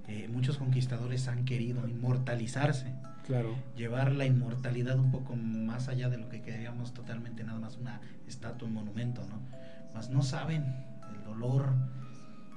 eh, 0.07 0.27
muchos 0.31 0.57
conquistadores 0.57 1.27
han 1.27 1.45
querido 1.45 1.88
inmortalizarse, 1.88 2.93
Claro. 3.25 3.55
llevar 3.77 4.12
la 4.12 4.25
inmortalidad 4.25 5.00
un 5.00 5.10
poco 5.12 5.36
más 5.36 5.88
allá 5.88 6.10
de 6.10 6.17
lo 6.17 6.27
que 6.27 6.41
queríamos 6.41 6.93
totalmente 6.93 7.43
nada 7.45 7.57
más 7.60 7.77
una 7.77 8.01
estatua, 8.27 8.67
un 8.67 8.74
monumento, 8.74 9.25
¿no? 9.27 9.39
mas 9.93 10.10
no 10.10 10.24
saben 10.24 10.65
el 11.15 11.24
dolor, 11.24 11.74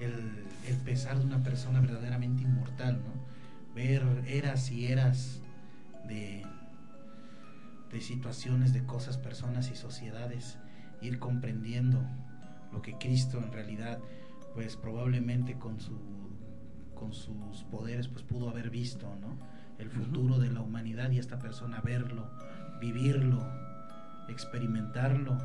el, 0.01 0.45
el 0.67 0.77
pesar 0.85 1.19
de 1.19 1.25
una 1.25 1.43
persona 1.43 1.81
verdaderamente 1.81 2.43
inmortal, 2.43 2.95
¿no? 3.05 3.75
Ver 3.75 4.03
eras 4.27 4.71
y 4.71 4.87
eras 4.87 5.41
de, 6.09 6.43
de 7.93 8.01
situaciones, 8.01 8.73
de 8.73 8.85
cosas, 8.85 9.19
personas 9.19 9.71
y 9.71 9.77
sociedades, 9.77 10.59
ir 11.03 11.19
comprendiendo 11.19 12.03
lo 12.73 12.83
que 12.83 12.95
Cristo 12.99 13.39
en 13.39 13.53
realidad, 13.53 13.99
pues 14.55 14.77
probablemente 14.77 15.59
con 15.59 15.79
su 15.81 15.99
con 16.97 17.13
sus 17.13 17.63
poderes, 17.71 18.09
pues 18.09 18.25
pudo 18.25 18.51
haber 18.51 18.71
visto, 18.71 19.15
¿no? 19.21 19.39
El 19.79 19.91
futuro 19.91 20.39
de 20.39 20.51
la 20.51 20.61
humanidad 20.61 21.11
y 21.13 21.19
esta 21.19 21.39
persona 21.39 21.81
verlo, 21.81 22.29
vivirlo, 22.81 23.47
experimentarlo 24.29 25.39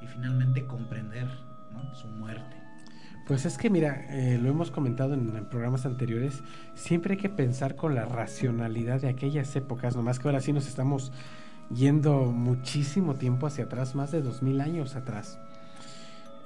y 0.00 0.06
finalmente 0.06 0.64
comprender 0.66 1.26
¿no? 1.72 1.94
su 1.94 2.06
muerte. 2.08 2.56
Pues 3.26 3.44
es 3.44 3.58
que 3.58 3.68
mira, 3.70 4.06
eh, 4.10 4.38
lo 4.38 4.48
hemos 4.48 4.70
comentado 4.70 5.14
en, 5.14 5.36
en 5.36 5.46
programas 5.46 5.84
anteriores, 5.84 6.44
siempre 6.74 7.14
hay 7.14 7.20
que 7.20 7.28
pensar 7.28 7.74
con 7.74 7.94
la 7.96 8.04
racionalidad 8.04 9.00
de 9.00 9.08
aquellas 9.08 9.54
épocas, 9.56 9.96
nomás 9.96 10.20
que 10.20 10.28
ahora 10.28 10.40
sí 10.40 10.52
nos 10.52 10.68
estamos 10.68 11.12
yendo 11.74 12.26
muchísimo 12.26 13.16
tiempo 13.16 13.48
hacia 13.48 13.64
atrás, 13.64 13.96
más 13.96 14.12
de 14.12 14.22
dos 14.22 14.42
mil 14.42 14.60
años 14.60 14.94
atrás. 14.94 15.40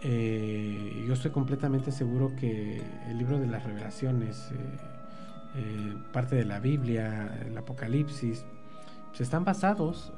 Eh, 0.02 1.04
yo 1.06 1.12
estoy 1.12 1.30
completamente 1.30 1.92
seguro 1.92 2.34
que 2.34 2.82
el 3.08 3.18
libro 3.18 3.38
de 3.38 3.46
las 3.46 3.64
revelaciones, 3.64 4.50
eh, 4.50 4.56
eh, 5.56 5.96
parte 6.12 6.36
de 6.36 6.44
la 6.44 6.58
Biblia, 6.58 7.38
el 7.46 7.56
Apocalipsis, 7.58 8.44
pues 9.08 9.20
están 9.20 9.44
basados 9.44 10.12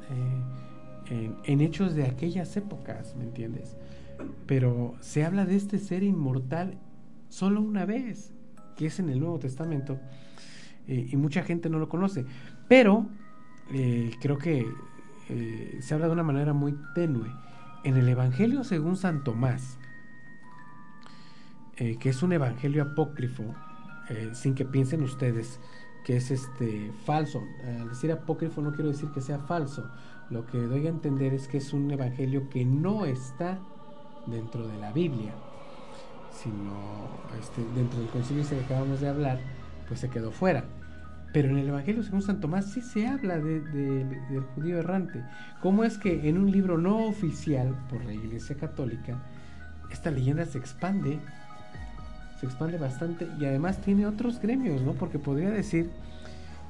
en, 1.08 1.60
hechos 1.60 1.94
de 1.94 2.04
aquellas 2.04 2.56
épocas, 2.56 3.16
¿me 3.16 3.24
entiendes? 3.24 3.76
Pero 4.46 4.94
se 5.00 5.24
habla 5.24 5.46
de 5.46 5.56
este 5.56 5.78
ser 5.78 6.02
inmortal 6.02 6.78
solo 7.28 7.60
una 7.60 7.84
vez, 7.84 8.32
que 8.76 8.86
es 8.86 9.00
en 9.00 9.08
el 9.08 9.18
Nuevo 9.18 9.38
Testamento, 9.38 9.98
y 10.86 11.16
mucha 11.16 11.42
gente 11.42 11.68
no 11.68 11.78
lo 11.78 11.88
conoce. 11.88 12.24
Pero 12.68 13.06
creo 14.20 14.38
que 14.38 14.66
se 15.80 15.94
habla 15.94 16.06
de 16.06 16.12
una 16.12 16.22
manera 16.22 16.52
muy 16.52 16.74
tenue. 16.94 17.30
En 17.84 17.96
el 17.96 18.08
Evangelio 18.08 18.62
según 18.62 18.96
San 18.96 19.24
Tomás, 19.24 19.78
eh, 21.76 21.96
que 21.98 22.10
es 22.10 22.22
un 22.22 22.32
evangelio 22.32 22.82
apócrifo, 22.82 23.42
eh, 24.08 24.30
sin 24.34 24.54
que 24.54 24.64
piensen 24.64 25.02
ustedes 25.02 25.58
que 26.04 26.16
es 26.16 26.30
este 26.30 26.92
falso. 27.04 27.42
Al 27.64 27.88
decir 27.88 28.12
apócrifo 28.12 28.60
no 28.60 28.72
quiero 28.72 28.90
decir 28.90 29.08
que 29.10 29.20
sea 29.20 29.38
falso. 29.40 29.90
Lo 30.30 30.46
que 30.46 30.58
doy 30.58 30.86
a 30.86 30.90
entender 30.90 31.34
es 31.34 31.48
que 31.48 31.58
es 31.58 31.72
un 31.72 31.90
evangelio 31.90 32.48
que 32.48 32.64
no 32.64 33.04
está 33.04 33.58
dentro 34.26 34.66
de 34.68 34.78
la 34.78 34.92
Biblia, 34.92 35.34
sino 36.30 36.74
este, 37.40 37.64
dentro 37.74 37.98
del 37.98 38.08
concilio 38.10 38.48
que 38.48 38.60
acabamos 38.60 39.00
de 39.00 39.08
hablar, 39.08 39.40
pues 39.88 40.00
se 40.00 40.08
quedó 40.08 40.30
fuera. 40.30 40.64
Pero 41.32 41.48
en 41.48 41.56
el 41.58 41.68
Evangelio 41.68 42.02
según 42.02 42.20
San 42.22 42.40
Tomás 42.40 42.66
sí 42.66 42.82
se 42.82 43.06
habla 43.06 43.38
de, 43.38 43.60
de- 43.60 44.04
del 44.04 44.42
judío 44.54 44.78
errante. 44.78 45.24
¿Cómo 45.62 45.82
es 45.84 45.96
que 45.98 46.28
en 46.28 46.36
un 46.38 46.50
libro 46.50 46.76
no 46.78 47.06
oficial 47.06 47.74
por 47.88 48.04
la 48.04 48.12
Iglesia 48.12 48.56
Católica, 48.56 49.16
esta 49.90 50.10
leyenda 50.10 50.44
se 50.44 50.58
expande? 50.58 51.18
Se 52.38 52.46
expande 52.46 52.76
bastante 52.76 53.28
y 53.40 53.44
además 53.46 53.80
tiene 53.80 54.06
otros 54.06 54.40
gremios, 54.40 54.82
¿no? 54.82 54.92
Porque 54.92 55.18
podría 55.18 55.50
decir 55.50 55.90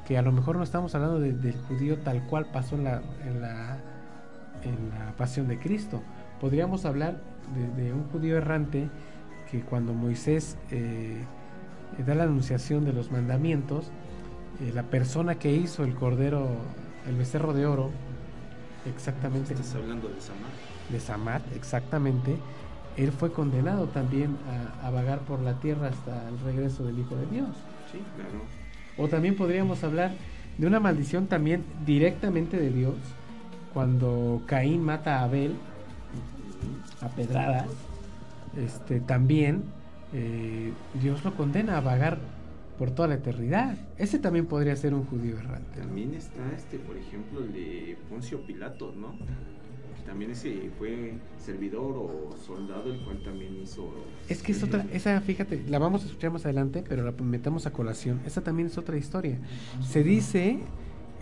que 0.07 0.17
a 0.19 0.23
lo 0.23 0.31
mejor 0.31 0.57
no 0.57 0.63
estamos 0.63 0.95
hablando 0.95 1.19
de- 1.19 1.33
del 1.33 1.57
judío 1.63 1.99
tal 1.99 2.23
cual 2.27 2.47
pasó 2.53 2.77
en 2.77 2.85
la, 2.85 3.03
en 3.25 3.41
la, 3.41 3.79
pasión 5.17 5.49
de 5.49 5.59
Cristo. 5.59 6.03
Podríamos 6.41 6.85
hablar 6.85 7.21
de, 7.77 7.83
de 7.85 7.93
un 7.93 8.05
judío 8.05 8.37
errante 8.37 8.89
que 9.51 9.61
cuando 9.63 9.93
Moisés 9.93 10.57
eh, 10.71 11.25
da 12.07 12.15
la 12.15 12.25
anunciación 12.25 12.85
de 12.85 12.93
los 12.93 13.11
mandamientos, 13.11 13.91
eh, 14.63 14.73
la 14.75 14.85
persona 14.85 15.37
que 15.37 15.53
hizo 15.53 15.85
el 15.85 15.95
cordero, 15.95 16.49
el 17.09 17.17
becerro 17.17 17.53
de 17.53 17.67
oro, 17.67 17.91
exactamente 18.87 19.55
Estás 19.55 19.75
hablando 19.75 20.09
de 20.09 20.21
Samar. 20.21 20.51
de 20.89 21.01
Samat, 21.01 21.43
exactamente, 21.57 22.37
él 22.97 23.13
fue 23.13 23.33
condenado 23.33 23.87
también 23.87 24.37
a, 24.83 24.87
a 24.87 24.91
vagar 24.91 25.21
por 25.21 25.41
la 25.41 25.55
tierra 25.55 25.89
hasta 25.89 26.29
el 26.29 26.39
regreso 26.41 26.85
del 26.85 26.99
Hijo 26.99 27.17
de 27.17 27.27
Dios. 27.27 27.49
Sí, 27.91 27.99
claro. 28.17 28.45
O 28.99 29.09
también 29.09 29.37
podríamos 29.37 29.83
hablar 29.85 30.13
de 30.59 30.67
una 30.67 30.81
maldición 30.81 31.27
también 31.27 31.65
directamente 31.87 32.59
de 32.59 32.71
Dios, 32.71 32.95
cuando 33.73 34.43
Caín 34.47 34.83
mata 34.83 35.21
a 35.21 35.25
Abel 35.25 35.55
a 37.01 37.09
pedradas, 37.09 37.67
este, 38.57 39.01
también 39.01 39.63
eh, 40.13 40.73
Dios 41.01 41.25
lo 41.25 41.35
condena 41.35 41.79
a 41.79 41.81
vagar 41.81 42.19
por 42.79 42.91
toda 42.91 43.09
la 43.09 43.15
eternidad. 43.15 43.77
Ese 43.99 44.19
también 44.19 44.47
podría 44.47 44.77
ser 44.77 44.95
un 44.95 45.05
judío 45.05 45.39
errante. 45.39 45.81
¿no? 45.81 45.87
También 45.87 46.15
está 46.15 46.53
este, 46.57 46.79
por 46.79 46.97
ejemplo, 46.97 47.41
el 47.41 47.53
de 47.53 47.97
Poncio 48.09 48.45
Pilato, 48.47 48.93
¿no? 48.97 49.15
También 50.07 50.33
ese 50.33 50.71
fue 50.79 51.15
servidor 51.39 51.97
o 51.97 52.37
soldado, 52.45 52.93
el 52.93 53.01
cual 53.01 53.23
también 53.23 53.57
hizo. 53.63 53.89
Es 54.29 54.43
que 54.43 54.53
es 54.53 54.63
otra, 54.63 54.85
esa, 54.93 55.21
fíjate, 55.21 55.63
la 55.69 55.79
vamos 55.79 56.03
a 56.03 56.07
escuchar 56.07 56.33
más 56.33 56.45
adelante, 56.45 56.85
pero 56.87 57.05
la 57.05 57.13
metemos 57.13 57.67
a 57.67 57.73
colación. 57.73 58.21
Esa 58.27 58.43
también 58.43 58.67
es 58.67 58.77
otra 58.77 58.97
historia. 58.97 59.39
Se 59.81 60.03
dice 60.03 60.59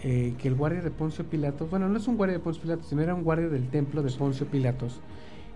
eh, 0.02 0.34
que 0.38 0.48
el 0.48 0.54
guardia 0.54 0.80
de 0.80 0.90
Poncio 0.90 1.24
Pilatos, 1.26 1.68
bueno, 1.70 1.88
no 1.88 1.98
es 1.98 2.08
un 2.08 2.16
guardia 2.16 2.38
de 2.38 2.42
Poncio 2.42 2.62
Pilatos, 2.62 2.86
sino 2.86 3.02
era 3.02 3.14
un 3.14 3.22
guardia 3.22 3.48
del 3.48 3.68
templo 3.68 4.02
de 4.02 4.10
Poncio 4.10 4.46
Pilatos, 4.46 5.00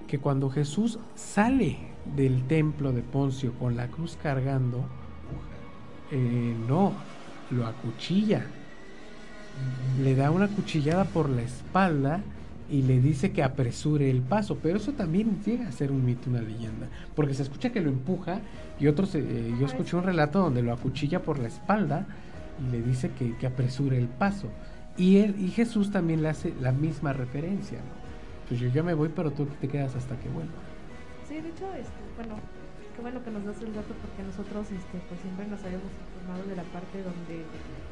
que 0.06 0.18
cuando 0.18 0.50
Jesús 0.50 0.98
sale 1.14 1.78
del 2.14 2.46
templo 2.46 2.92
de 2.92 3.02
Poncio 3.02 3.54
con 3.54 3.74
la 3.74 3.88
cruz 3.88 4.18
cargando, 4.22 4.84
eh, 6.14 6.56
no, 6.68 6.92
lo 7.50 7.66
acuchilla. 7.66 8.46
Le 10.02 10.14
da 10.14 10.30
una 10.30 10.48
cuchillada 10.48 11.04
por 11.04 11.28
la 11.28 11.42
espalda 11.42 12.20
y 12.70 12.82
le 12.82 13.00
dice 13.00 13.32
que 13.32 13.42
apresure 13.42 14.10
el 14.10 14.22
paso, 14.22 14.58
pero 14.62 14.78
eso 14.78 14.92
también 14.92 15.42
llega 15.44 15.68
a 15.68 15.72
ser 15.72 15.92
un 15.92 16.04
mito, 16.04 16.30
una 16.30 16.40
leyenda, 16.40 16.88
porque 17.14 17.34
se 17.34 17.42
escucha 17.42 17.70
que 17.70 17.80
lo 17.80 17.90
empuja 17.90 18.40
y 18.80 18.86
otros, 18.86 19.14
eh, 19.14 19.54
yo 19.60 19.66
escuché 19.66 19.96
un 19.96 20.04
relato 20.04 20.40
donde 20.40 20.62
lo 20.62 20.72
acuchilla 20.72 21.22
por 21.22 21.38
la 21.38 21.48
espalda 21.48 22.06
y 22.60 22.72
le 22.72 22.82
dice 22.82 23.10
que, 23.10 23.36
que 23.36 23.46
apresure 23.46 23.98
el 23.98 24.08
paso. 24.08 24.48
Y, 24.96 25.18
él, 25.18 25.36
y 25.38 25.48
Jesús 25.48 25.90
también 25.90 26.22
le 26.22 26.28
hace 26.28 26.54
la 26.60 26.72
misma 26.72 27.12
referencia, 27.12 27.78
¿no? 27.78 28.04
Pues 28.48 28.60
yo 28.60 28.68
ya 28.68 28.82
me 28.82 28.94
voy, 28.94 29.10
pero 29.14 29.30
tú 29.32 29.46
te 29.60 29.68
quedas 29.68 29.96
hasta 29.96 30.16
que 30.18 30.28
vuelva. 30.28 30.52
Sí, 31.28 31.34
de 31.34 31.48
hecho, 31.48 31.66
este, 31.74 31.92
bueno, 32.16 32.36
qué 32.94 33.02
bueno 33.02 33.22
que 33.22 33.30
nos 33.30 33.44
das 33.44 33.60
el 33.62 33.74
dato 33.74 33.94
porque 34.00 34.22
nosotros 34.22 34.70
este, 34.70 34.98
pues 35.08 35.20
siempre 35.20 35.46
nos 35.46 35.62
habíamos 35.64 35.90
informado 35.92 36.48
de 36.48 36.56
la 36.56 36.62
parte 36.64 37.02
donde 37.02 37.44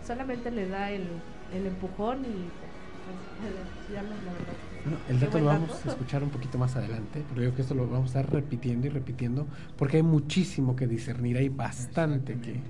solamente 0.07 0.51
le 0.51 0.69
da 0.69 0.91
el, 0.91 1.07
el 1.53 1.67
empujón 1.67 2.21
y 2.25 2.49
pues, 3.05 3.93
ya 3.93 4.03
la, 4.03 4.09
la 4.11 4.33
verdad. 4.33 4.57
Bueno, 4.85 4.99
el 5.09 5.21
dato 5.21 5.39
lo 5.39 5.47
vamos 5.47 5.71
dato. 5.71 5.89
a 5.89 5.93
escuchar 5.93 6.23
un 6.23 6.31
poquito 6.31 6.59
más 6.59 6.77
adelante, 6.77 7.25
pero 7.29 7.43
yo 7.43 7.49
creo 7.49 7.55
que 7.57 7.63
esto 7.63 7.75
lo 7.75 7.89
vamos 7.89 8.15
a 8.15 8.21
estar 8.21 8.33
repitiendo 8.33 8.87
y 8.87 8.91
repitiendo, 8.91 9.47
porque 9.77 9.99
hay 9.99 10.03
muchísimo 10.03 10.77
que 10.77 10.87
discernir, 10.87 11.37
hay 11.37 11.49
bastante 11.49 12.39
que, 12.41 12.61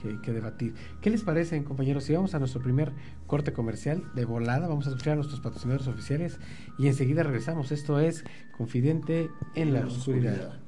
que, 0.00 0.20
que 0.20 0.32
debatir. 0.32 0.74
¿Qué 1.00 1.10
les 1.10 1.22
parece, 1.22 1.62
compañeros? 1.64 2.04
Si 2.04 2.12
vamos 2.12 2.34
a 2.34 2.38
nuestro 2.38 2.62
primer 2.62 2.92
corte 3.26 3.52
comercial 3.52 4.04
de 4.14 4.24
volada, 4.24 4.68
vamos 4.68 4.86
a 4.86 4.90
escuchar 4.90 5.14
a 5.14 5.16
nuestros 5.16 5.40
patrocinadores 5.40 5.88
oficiales 5.88 6.38
y 6.78 6.86
enseguida 6.86 7.24
regresamos. 7.24 7.72
Esto 7.72 7.98
es 7.98 8.24
Confidente 8.56 9.28
en 9.56 9.74
la 9.74 9.86
Oscuridad. 9.86 10.63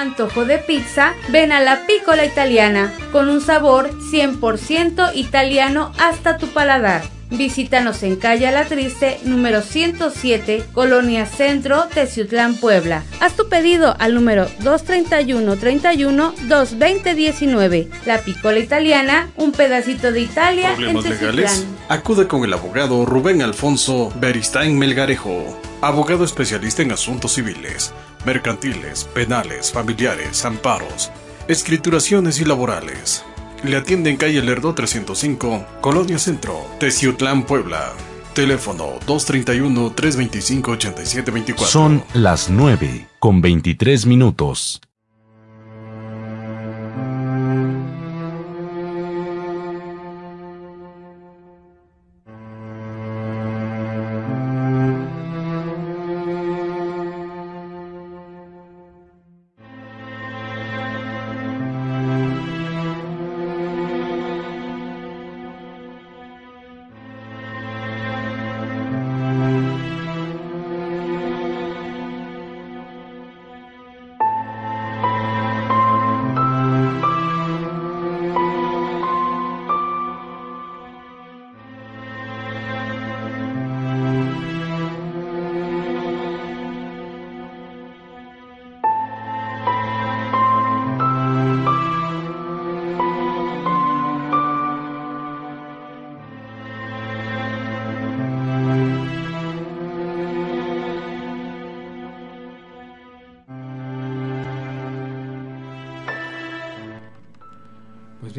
Antojo 0.00 0.46
de 0.46 0.56
pizza, 0.56 1.12
ven 1.28 1.52
a 1.52 1.60
la 1.60 1.86
Piccola 1.86 2.24
Italiana, 2.24 2.90
con 3.12 3.28
un 3.28 3.42
sabor 3.42 3.90
100% 4.10 5.12
italiano 5.14 5.92
hasta 5.98 6.38
tu 6.38 6.46
paladar. 6.46 7.19
Visítanos 7.30 8.02
en 8.02 8.16
calle 8.16 8.50
La 8.50 8.64
Triste, 8.64 9.20
número 9.24 9.62
107, 9.62 10.64
Colonia 10.72 11.26
Centro, 11.26 11.84
Teciutlán, 11.94 12.56
Puebla. 12.56 13.04
Haz 13.20 13.34
tu 13.36 13.48
pedido 13.48 13.94
al 13.98 14.14
número 14.14 14.46
231 14.60 15.56
31 15.56 16.34
220 16.48 17.14
19. 17.14 17.88
La 18.04 18.18
Piccola 18.22 18.58
Italiana, 18.58 19.30
un 19.36 19.52
pedacito 19.52 20.10
de 20.10 20.22
Italia 20.22 20.70
en 20.70 20.76
¿Problemas 20.76 21.04
Teciutlán. 21.04 21.36
legales? 21.36 21.66
Acude 21.88 22.26
con 22.26 22.44
el 22.44 22.52
abogado 22.52 23.06
Rubén 23.06 23.42
Alfonso 23.42 24.12
Beristain 24.16 24.76
Melgarejo, 24.76 25.60
abogado 25.80 26.24
especialista 26.24 26.82
en 26.82 26.92
asuntos 26.92 27.34
civiles, 27.34 27.92
mercantiles, 28.24 29.04
penales, 29.04 29.70
familiares, 29.70 30.44
amparos, 30.44 31.10
escrituraciones 31.48 32.40
y 32.40 32.44
laborales. 32.44 33.24
Le 33.62 33.76
atiende 33.76 34.08
en 34.08 34.16
calle 34.16 34.40
Lerdo 34.42 34.74
305, 34.74 35.66
Colonia 35.82 36.18
Centro, 36.18 36.64
Teciutlán, 36.78 37.44
Puebla. 37.44 37.92
Teléfono 38.34 38.98
231-325-8724. 39.06 41.66
Son 41.66 42.02
las 42.14 42.48
9 42.48 43.06
con 43.18 43.42
23 43.42 44.06
minutos. 44.06 44.80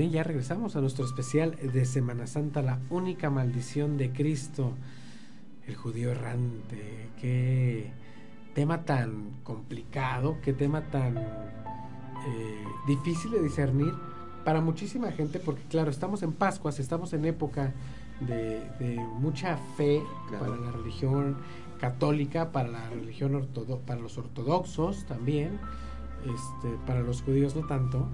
Bien, 0.01 0.13
ya 0.13 0.23
regresamos 0.23 0.75
a 0.75 0.81
nuestro 0.81 1.05
especial 1.05 1.55
de 1.61 1.85
Semana 1.85 2.25
Santa, 2.25 2.63
la 2.63 2.79
única 2.89 3.29
maldición 3.29 3.97
de 3.97 4.11
Cristo, 4.11 4.73
el 5.67 5.75
judío 5.75 6.09
errante. 6.09 7.09
Qué 7.19 7.91
tema 8.55 8.83
tan 8.83 9.29
complicado, 9.43 10.37
qué 10.41 10.53
tema 10.53 10.81
tan 10.89 11.17
eh, 11.17 12.63
difícil 12.87 13.29
de 13.29 13.43
discernir 13.43 13.93
para 14.43 14.59
muchísima 14.59 15.11
gente, 15.11 15.39
porque 15.39 15.61
claro, 15.69 15.91
estamos 15.91 16.23
en 16.23 16.33
Pascuas, 16.33 16.79
estamos 16.79 17.13
en 17.13 17.25
época 17.25 17.71
de, 18.21 18.99
mucha 19.19 19.55
fe 19.77 20.01
para 20.31 20.55
la 20.55 20.71
religión 20.71 21.37
católica, 21.79 22.51
para 22.51 22.69
la 22.69 22.89
religión 22.89 23.35
ortodoxa, 23.35 23.85
para 23.85 24.01
los 24.01 24.17
ortodoxos 24.17 25.05
también, 25.05 25.59
este, 26.21 26.75
para 26.87 27.01
los 27.01 27.21
judíos 27.21 27.55
no 27.55 27.67
tanto, 27.67 28.07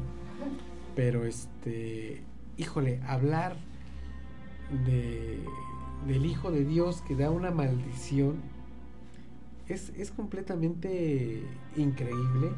pero 0.97 1.25
este, 1.25 2.23
híjole, 2.57 2.99
hablar 3.07 3.55
de, 4.87 5.37
del 6.07 6.25
Hijo 6.25 6.49
de 6.49 6.65
Dios 6.65 7.03
que 7.07 7.15
da 7.15 7.29
una 7.29 7.51
maldición 7.51 8.37
es, 9.67 9.91
es 9.95 10.09
completamente 10.09 11.43
increíble 11.75 12.49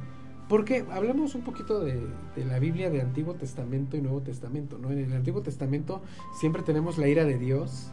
porque 0.48 0.86
hablamos 0.90 1.36
un 1.36 1.42
poquito 1.42 1.82
de, 1.82 2.00
la 2.38 2.60
Biblia 2.60 2.90
de 2.90 3.02
Antiguo 3.02 3.34
Testamento 3.34 3.98
y 3.98 4.02
Nuevo 4.02 4.22
Testamento, 4.22 4.78
¿no? 4.80 4.90
En 4.90 5.00
el 5.00 5.12
Antiguo 5.12 5.42
Testamento 5.42 6.02
siempre 6.40 6.64
tenemos 6.64 6.98
la 6.98 7.10
ira 7.10 7.26
de 7.26 7.38
Dios, 7.38 7.92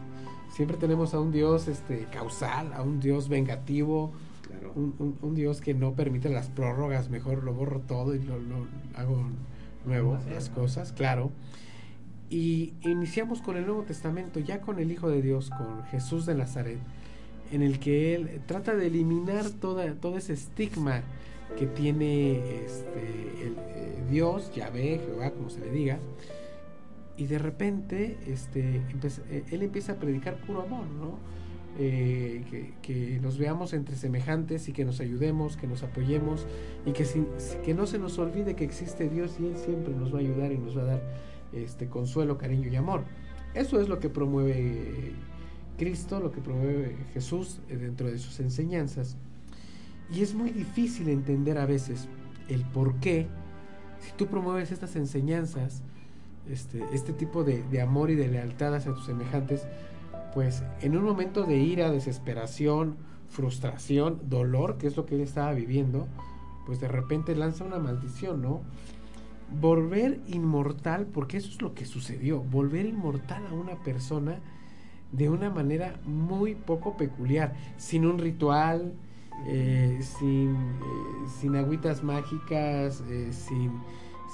siempre 0.49 0.77
tenemos 0.77 1.13
a 1.13 1.19
un 1.19 1.33
Dios 1.33 1.67
este, 1.67 2.07
causal, 2.11 2.71
a 2.71 2.83
un 2.83 3.01
Dios 3.01 3.27
vengativo, 3.27 4.13
un, 4.75 5.35
Dios 5.35 5.59
que 5.59 5.73
no 5.73 5.93
permite 5.93 6.29
las 6.29 6.47
prórrogas, 6.47 7.09
mejor 7.09 7.43
lo 7.43 7.53
borro 7.53 7.81
todo 7.81 8.15
y 8.15 8.19
lo, 8.23 8.37
hago 8.95 9.25
nuevo, 9.87 10.17
las 10.31 10.49
cosas, 10.49 10.91
claro. 10.91 11.31
Y 12.29 12.73
iniciamos 12.81 13.41
con 13.41 13.57
el 13.57 13.65
Nuevo 13.65 13.83
Testamento, 13.83 14.39
ya 14.39 14.61
con 14.61 14.79
el 14.79 14.91
Hijo 14.91 15.09
de 15.09 15.21
Dios, 15.21 15.49
con 15.49 15.83
Jesús 15.85 16.25
de 16.25 16.35
Nazaret, 16.35 16.79
en 17.51 17.61
el 17.61 17.79
que 17.79 18.15
Él 18.15 18.41
trata 18.45 18.75
de 18.75 18.87
eliminar 18.87 19.49
toda, 19.49 19.93
todo 19.93 20.17
ese 20.17 20.33
estigma 20.33 21.03
que 21.57 21.65
tiene 21.65 22.65
este, 22.65 23.45
el, 23.45 23.55
eh, 23.57 24.03
Dios, 24.11 24.53
Yahvé, 24.53 25.01
Jehová, 25.05 25.31
como 25.31 25.49
se 25.49 25.61
le 25.61 25.71
diga, 25.71 25.99
y 27.17 27.25
de 27.25 27.39
repente 27.39 28.17
este, 28.27 28.81
eh, 29.29 29.43
él 29.51 29.63
empieza 29.63 29.93
a 29.93 29.95
predicar 29.95 30.37
puro 30.37 30.61
amor, 30.61 30.85
¿no? 30.85 31.17
Eh, 31.79 32.73
que, 32.81 33.19
nos 33.21 33.37
veamos 33.37 33.73
entre 33.73 33.95
semejantes 33.95 34.67
y 34.67 34.73
que 34.73 34.83
nos 34.83 34.99
ayudemos, 34.99 35.57
que 35.57 35.67
nos 35.67 35.83
apoyemos 35.83 36.47
y 36.87 36.91
que, 36.91 37.05
que 37.63 37.73
no 37.75 37.85
se 37.85 37.99
nos 37.99 38.17
olvide 38.17 38.55
que 38.55 38.63
existe 38.63 39.07
Dios 39.09 39.35
y 39.39 39.45
Él 39.45 39.57
siempre 39.57 39.93
nos 39.93 40.11
va 40.11 40.17
a 40.17 40.21
ayudar 40.21 40.51
y 40.51 40.57
nos 40.57 40.75
va 40.75 40.81
a 40.81 40.85
dar 40.85 41.01
este, 41.53 41.87
consuelo, 41.87 42.37
cariño 42.37 42.67
y 42.67 42.75
amor. 42.75 43.03
Eso 43.53 43.79
es 43.79 43.89
lo 43.89 43.99
que 43.99 44.09
promueve 44.09 45.13
Cristo, 45.77 46.19
lo 46.19 46.31
que 46.31 46.41
promueve 46.41 46.95
Jesús 47.13 47.59
dentro 47.69 48.07
de 48.07 48.17
sus 48.17 48.39
enseñanzas. 48.39 49.17
Y 50.11 50.21
es 50.21 50.33
muy 50.33 50.51
difícil 50.51 51.09
entender 51.09 51.57
a 51.57 51.65
veces 51.65 52.07
el 52.49 52.61
por 52.61 52.95
qué, 52.95 53.27
si 53.99 54.11
tú 54.13 54.27
promueves 54.27 54.71
estas 54.71 54.95
enseñanzas, 54.95 55.81
este, 56.49 56.83
este 56.93 57.13
tipo 57.13 57.43
de, 57.43 57.81
amor 57.81 58.09
y 58.09 58.15
de 58.15 58.27
lealtad 58.27 58.75
hacia 58.75 58.93
tus 58.93 59.05
semejantes, 59.05 59.67
pues 60.33 60.63
en 60.81 60.97
un 60.97 61.03
momento 61.03 61.43
de 61.43 61.57
ira, 61.57 61.91
desesperación, 61.91 62.97
frustración, 63.29 64.21
dolor, 64.29 64.77
que 64.77 64.87
es 64.87 64.97
lo 64.97 65.05
que 65.05 65.15
él 65.15 65.21
estaba 65.21 65.53
viviendo, 65.53 66.07
pues 66.65 66.79
de 66.79 66.87
repente 66.87 67.35
lanza 67.35 67.63
una 67.63 67.79
maldición, 67.79 68.41
¿no? 68.41 68.61
Volver 69.61 70.19
inmortal, 70.27 71.05
porque 71.05 71.37
eso 71.37 71.49
es 71.49 71.61
lo 71.61 71.73
que 71.73 71.85
sucedió, 71.85 72.41
volver 72.41 72.85
inmortal 72.85 73.45
a 73.47 73.53
una 73.53 73.75
persona 73.83 74.39
de 75.11 75.29
una 75.29 75.49
manera 75.49 75.99
muy 76.05 76.55
poco 76.55 76.97
peculiar, 76.97 77.55
sin 77.77 78.05
un 78.05 78.17
ritual, 78.17 78.93
eh, 79.45 79.99
sin, 80.01 80.55
eh, 80.55 81.27
sin 81.39 81.55
agüitas 81.55 82.03
mágicas, 82.03 83.03
eh, 83.09 83.31
sin, 83.31 83.71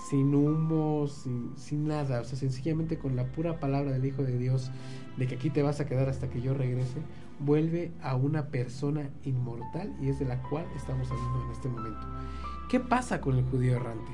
sin 0.10 0.34
humo, 0.34 1.08
sin, 1.08 1.52
sin, 1.58 1.88
nada, 1.88 2.22
o 2.22 2.24
sea, 2.24 2.38
sencillamente 2.38 2.98
con 2.98 3.16
la 3.16 3.26
pura 3.26 3.60
palabra 3.60 3.92
del 3.92 4.06
Hijo 4.06 4.24
de 4.24 4.38
Dios, 4.38 4.72
de 5.18 5.28
que 5.28 5.36
aquí 5.36 5.50
te 5.50 5.62
vas 5.62 5.80
a 5.80 5.86
quedar 5.86 6.10
hasta 6.10 6.30
que 6.30 6.42
yo 6.42 6.54
regrese, 6.54 7.00
vuelve 7.40 7.92
a 8.02 8.16
una 8.16 8.48
persona 8.48 9.10
inmortal 9.24 9.94
y 10.02 10.10
es 10.10 10.20
de 10.20 10.26
la 10.26 10.42
cual 10.44 10.66
estamos 10.76 11.10
hablando 11.12 11.44
en 11.46 11.52
este 11.52 11.70
momento. 11.70 12.08
¿Qué 12.70 12.80
pasa 12.80 13.22
con 13.22 13.38
el 13.38 13.46
judío 13.46 13.76
errante? 13.76 14.12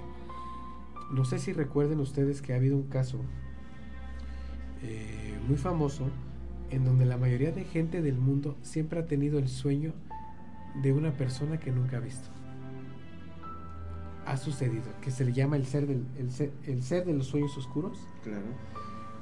No 1.11 1.25
sé 1.25 1.39
si 1.39 1.53
recuerden 1.53 1.99
ustedes 1.99 2.41
que 2.41 2.53
ha 2.53 2.57
habido 2.57 2.75
un 2.75 2.87
caso 2.87 3.19
muy 5.47 5.57
famoso 5.57 6.05
en 6.69 6.85
donde 6.85 7.05
la 7.05 7.17
mayoría 7.17 7.51
de 7.51 7.63
gente 7.63 8.01
del 8.01 8.17
mundo 8.17 8.55
siempre 8.61 8.99
ha 8.99 9.07
tenido 9.07 9.39
el 9.39 9.49
sueño 9.49 9.93
de 10.81 10.93
una 10.93 11.11
persona 11.13 11.59
que 11.59 11.71
nunca 11.71 11.97
ha 11.97 11.99
visto. 11.99 12.29
Ha 14.25 14.37
sucedido, 14.37 14.85
que 15.01 15.09
se 15.09 15.25
le 15.25 15.33
llama 15.33 15.55
el 15.55 15.65
ser, 15.65 15.87
del, 15.87 16.05
el 16.67 16.83
ser, 16.83 17.05
de 17.05 17.13
los 17.13 17.25
sueños 17.25 17.57
oscuros. 17.57 17.97
Claro. 18.23 18.45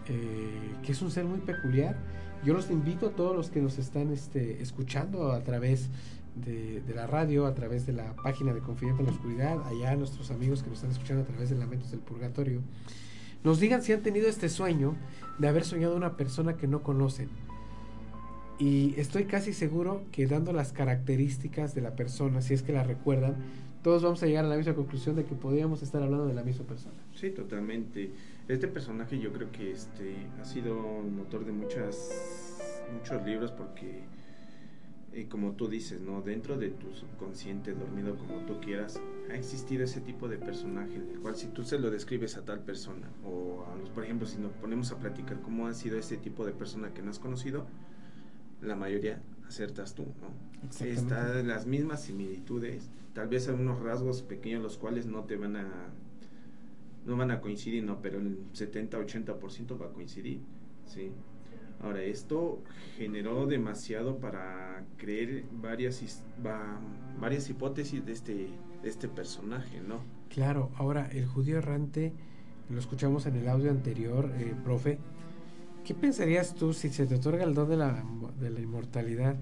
Eh, 0.09 0.49
que 0.83 0.91
es 0.91 1.01
un 1.01 1.11
ser 1.11 1.25
muy 1.25 1.39
peculiar. 1.39 1.97
Yo 2.43 2.53
los 2.53 2.69
invito 2.69 3.07
a 3.07 3.09
todos 3.11 3.35
los 3.35 3.49
que 3.49 3.61
nos 3.61 3.77
están 3.77 4.11
este, 4.11 4.61
escuchando 4.61 5.31
a 5.31 5.41
través 5.41 5.89
de, 6.35 6.83
la 6.93 7.07
radio, 7.07 7.47
a 7.47 7.55
través 7.55 7.85
de 7.85 7.93
la 7.93 8.15
página 8.15 8.53
de 8.53 8.59
Confidente 8.59 9.01
en 9.01 9.07
la 9.07 9.13
Oscuridad, 9.13 9.57
allá 9.65 9.95
nuestros 9.95 10.29
amigos 10.29 10.61
que 10.61 10.69
nos 10.69 10.77
están 10.77 10.91
escuchando 10.91 11.23
a 11.23 11.25
través 11.25 11.49
de 11.49 11.55
Lamentos 11.55 11.89
del 11.89 11.99
Purgatorio, 11.99 12.61
nos 13.43 13.59
digan 13.59 13.81
si 13.81 13.91
han 13.91 14.01
tenido 14.01 14.27
este 14.27 14.49
sueño 14.49 14.95
de 15.39 15.47
haber 15.47 15.63
soñado 15.63 15.95
una 15.95 16.15
persona 16.15 16.55
que 16.55 16.67
no 16.67 16.83
conocen 16.83 17.29
y 18.59 18.95
estoy 18.97 19.25
casi 19.25 19.53
seguro 19.53 20.03
que 20.11 20.25
dando 20.25 20.51
las 20.51 20.71
características 20.71 21.75
de 21.75 21.81
la 21.81 21.95
persona, 21.95 22.41
si 22.41 22.53
es 22.55 22.63
que 22.63 22.73
la 22.73 22.83
recuerdan, 22.83 23.35
todos 23.83 24.01
vamos 24.01 24.23
a 24.23 24.25
llegar 24.25 24.45
a 24.45 24.47
la 24.47 24.57
misma 24.57 24.73
conclusión 24.73 25.15
de 25.15 25.25
que 25.25 25.35
podríamos 25.35 25.83
estar 25.83 26.01
hablando 26.01 26.25
de 26.25 26.33
la 26.33 26.43
misma 26.43 26.65
persona. 26.65 26.95
Sí, 27.13 27.29
totalmente. 27.29 28.09
Este 28.47 28.67
personaje 28.67 29.19
yo 29.19 29.33
creo 29.33 29.51
que 29.51 29.71
este 29.71 30.15
ha 30.41 30.45
sido 30.45 31.01
el 31.01 31.11
motor 31.11 31.45
de 31.45 31.51
muchas 31.51 32.57
muchos 32.93 33.21
libros 33.25 33.51
porque 33.51 34.03
eh, 35.13 35.27
como 35.27 35.53
tú 35.53 35.67
dices, 35.67 35.99
¿no? 36.01 36.21
Dentro 36.21 36.57
de 36.57 36.69
tu 36.69 36.93
subconsciente, 36.93 37.73
dormido 37.73 38.15
como 38.17 38.45
tú 38.45 38.59
quieras, 38.61 39.01
ha 39.31 39.35
existido 39.35 39.83
ese 39.83 39.99
tipo 39.99 40.27
de 40.27 40.37
personaje, 40.37 40.95
el 40.95 41.19
cual 41.19 41.35
si 41.35 41.47
tú 41.47 41.63
se 41.63 41.79
lo 41.79 41.89
describes 41.89 42.37
a 42.37 42.45
tal 42.45 42.59
persona, 42.59 43.09
o 43.25 43.65
a 43.65 43.93
por 43.93 44.03
ejemplo, 44.03 44.27
si 44.27 44.37
nos 44.37 44.51
ponemos 44.53 44.91
a 44.91 44.99
platicar 44.99 45.41
cómo 45.41 45.67
ha 45.67 45.73
sido 45.73 45.97
ese 45.97 46.17
tipo 46.17 46.45
de 46.45 46.51
persona 46.51 46.93
que 46.93 47.01
no 47.01 47.09
has 47.09 47.19
conocido, 47.19 47.65
la 48.61 48.75
mayoría 48.75 49.21
acertas 49.47 49.95
tú, 49.95 50.03
¿no? 50.03 50.85
Están 50.85 51.47
las 51.47 51.65
mismas 51.65 52.03
similitudes, 52.03 52.89
tal 53.13 53.27
vez 53.27 53.47
algunos 53.47 53.81
rasgos 53.81 54.21
pequeños 54.21 54.61
los 54.61 54.77
cuales 54.77 55.05
no 55.07 55.23
te 55.23 55.35
van 55.35 55.55
a 55.55 55.67
no 57.07 57.17
van 57.17 57.31
a 57.31 57.41
coincidir, 57.41 57.83
no, 57.83 58.01
pero 58.01 58.19
el 58.19 58.37
70-80% 58.53 59.81
va 59.81 59.87
a 59.87 59.89
coincidir, 59.89 60.41
¿sí? 60.85 61.11
Ahora, 61.81 62.03
esto 62.03 62.61
generó 62.97 63.45
demasiado 63.45 64.17
para 64.17 64.83
creer 64.97 65.45
varias, 65.51 66.23
varias 67.19 67.49
hipótesis 67.49 68.05
de 68.05 68.11
este, 68.11 68.47
este 68.83 69.07
personaje, 69.07 69.79
¿no? 69.79 70.01
Claro, 70.29 70.71
ahora 70.75 71.07
el 71.11 71.25
judío 71.25 71.57
errante, 71.57 72.13
lo 72.69 72.79
escuchamos 72.79 73.25
en 73.25 73.37
el 73.37 73.47
audio 73.47 73.71
anterior, 73.71 74.31
eh, 74.37 74.53
profe, 74.63 74.99
¿Qué 75.87 75.93
pensarías 75.93 76.53
tú 76.53 76.73
si 76.73 76.89
se 76.89 77.05
te 77.05 77.15
otorga 77.15 77.45
el 77.45 77.53
don 77.53 77.69
de 77.69 77.77
la, 77.77 78.03
de 78.41 78.49
la 78.49 78.59
inmortalidad 78.59 79.37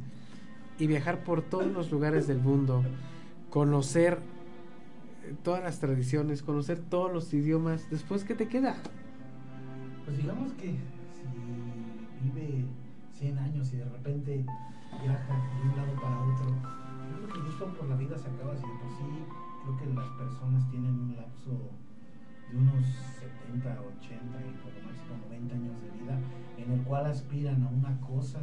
y 0.77 0.85
viajar 0.85 1.23
por 1.23 1.41
todos 1.41 1.65
los 1.65 1.89
lugares 1.89 2.27
del 2.27 2.37
mundo, 2.37 2.83
conocer 3.49 4.19
todas 5.43 5.63
las 5.63 5.79
tradiciones, 5.79 6.43
conocer 6.43 6.79
todos 6.79 7.11
los 7.11 7.33
idiomas, 7.33 7.89
después 7.89 8.23
qué 8.23 8.35
te 8.35 8.47
queda? 8.47 8.75
Pues 10.05 10.17
digamos 10.17 10.53
que 10.53 10.71
si 10.71 12.23
vive 12.23 12.65
100 13.13 13.37
años 13.39 13.73
y 13.73 13.77
de 13.77 13.85
repente 13.85 14.45
viaja 15.01 15.33
de 15.33 15.69
un 15.69 15.75
lado 15.77 15.93
para 16.01 16.19
otro, 16.21 16.47
yo 17.11 17.27
creo 17.27 17.33
que 17.33 17.49
gusto 17.49 17.65
por 17.73 17.87
la 17.89 17.95
vida 17.95 18.17
se 18.17 18.29
acaba 18.29 18.53
así 18.53 18.61
de 18.61 18.73
por 18.73 18.89
sí. 18.91 19.03
Creo 19.63 19.77
que 19.77 19.85
las 19.95 20.09
personas 20.09 20.69
tienen 20.69 20.91
un 20.91 21.15
lapso 21.15 21.51
de 22.51 22.57
unos 22.57 22.85
70, 23.49 23.81
80 23.81 24.13
y 24.13 24.51
por 24.61 24.73
lo 24.73 24.81
máximo 24.85 25.17
90 25.29 25.55
años 25.55 25.81
de 25.81 25.89
vida, 25.99 26.19
en 26.57 26.71
el 26.71 26.83
cual 26.83 27.05
aspiran 27.07 27.63
a 27.63 27.69
una 27.69 27.99
cosa. 28.01 28.39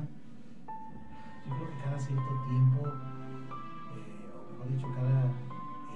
Yo 1.47 1.57
creo 1.57 1.71
que 1.71 1.85
cada 1.85 1.99
cierto 1.99 2.45
tiempo, 2.49 2.88
eh, 2.88 4.31
o 4.35 4.53
mejor 4.53 4.68
dicho, 4.68 4.88
cada 4.95 5.31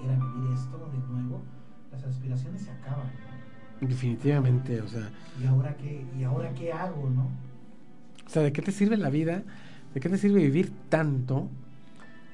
era 0.04 0.14
vivir 0.14 0.52
esto 0.52 0.90
de 0.92 0.98
nuevo, 1.12 1.42
las 1.92 2.04
aspiraciones 2.04 2.62
se 2.62 2.70
acaban. 2.70 3.11
Definitivamente, 3.80 4.80
o 4.80 4.88
sea. 4.88 5.11
¿Y 5.42 5.46
ahora 5.46 5.76
qué, 5.76 6.04
y 6.18 6.24
ahora 6.24 6.52
qué 6.54 6.72
hago, 6.72 7.11
no? 7.11 7.30
O 8.26 8.28
sea, 8.28 8.42
¿de 8.42 8.52
qué 8.52 8.62
te 8.62 8.72
sirve 8.72 8.96
la 8.96 9.11
vida? 9.11 9.42
¿De 9.94 10.00
qué 10.00 10.09
te 10.09 10.18
sirve 10.18 10.40
vivir 10.40 10.72
tanto? 10.88 11.48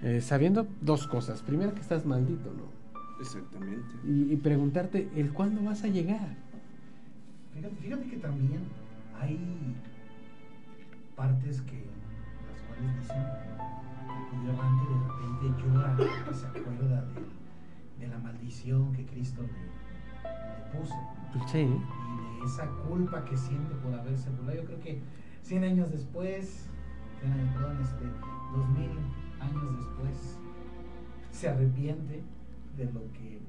Eh, 0.03 0.21
sabiendo 0.21 0.67
dos 0.81 1.07
cosas. 1.07 1.43
Primero 1.43 1.75
que 1.75 1.81
estás 1.81 2.05
maldito, 2.05 2.53
¿no? 2.53 2.83
Exactamente. 3.21 3.95
Y, 4.05 4.35
preguntarte, 4.37 5.09
¿el 5.15 5.33
cuándo 5.33 5.63
vas 5.63 5.85
a 5.85 5.89
llegar? 5.89 6.35
Fíjate, 7.55 7.77
fíjate 7.77 8.09
que 8.09 8.17
también 8.17 8.63
hay 9.21 9.39
partes 11.15 11.61
que 11.63 11.85
las 12.51 12.61
cuales 12.63 12.97
dicen 12.99 13.23
que 14.29 14.37
el 14.37 14.51
errante 14.51 14.83
de 14.91 14.97
repente 15.07 15.63
llora 15.63 15.97
porque 15.97 16.35
se 16.37 16.47
acuerda 16.47 17.05
de, 17.05 17.21
de 18.03 18.09
la 18.09 18.19
maldición 18.19 18.93
que 18.93 19.05
Cristo 19.07 19.43
le, 19.43 19.49
le 19.49 20.79
puso 20.79 20.95
Sí. 21.51 21.59
y 21.61 22.41
de 22.41 22.45
esa 22.47 22.67
culpa 22.89 23.25
que 23.25 23.37
siente 23.37 23.75
por 23.77 23.95
haberse 23.95 24.29
burlado. 24.31 24.59
Yo 24.61 24.65
creo 24.67 24.81
que 24.81 25.01
100 25.43 25.65
años 25.65 25.91
después, 25.91 26.67
100 27.21 27.33
años, 27.33 27.55
perdón, 27.55 27.79
este, 27.81 28.05
2000 28.57 28.91
años 29.41 29.77
después, 29.79 30.39
se 31.31 31.49
arrepiente 31.49 32.23
de 32.77 32.85
lo 32.87 33.01
que 33.13 33.41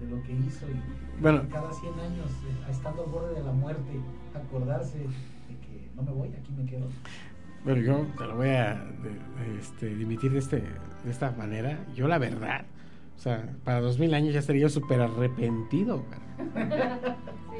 de 0.00 0.06
lo 0.06 0.22
que 0.22 0.32
hizo 0.32 0.66
y 0.66 1.20
Bueno. 1.20 1.42
cada 1.50 1.70
100 1.70 1.92
años 2.00 2.30
eh, 2.48 2.70
estando 2.70 3.04
al 3.04 3.10
borde 3.10 3.34
de 3.34 3.44
la 3.44 3.52
muerte 3.52 4.00
acordarse 4.34 4.96
de 4.98 5.04
que 5.60 5.90
no 5.94 6.02
me 6.02 6.10
voy 6.10 6.28
aquí 6.28 6.50
me 6.56 6.64
quedo 6.64 6.86
Bueno, 7.64 7.82
yo 7.82 8.06
te 8.16 8.26
lo 8.26 8.36
voy 8.36 8.48
a 8.48 8.76
de- 8.76 9.58
este, 9.58 9.94
dimitir 9.94 10.32
de, 10.32 10.38
este, 10.38 10.62
de 11.04 11.10
esta 11.10 11.32
manera. 11.32 11.78
Yo, 11.94 12.08
la 12.08 12.16
verdad, 12.16 12.64
o 13.20 13.22
sea, 13.22 13.54
para 13.64 13.82
2000 13.82 14.14
años 14.14 14.32
ya 14.32 14.40
estaría 14.40 14.62
yo 14.62 14.70
súper 14.70 15.02
arrepentido. 15.02 16.02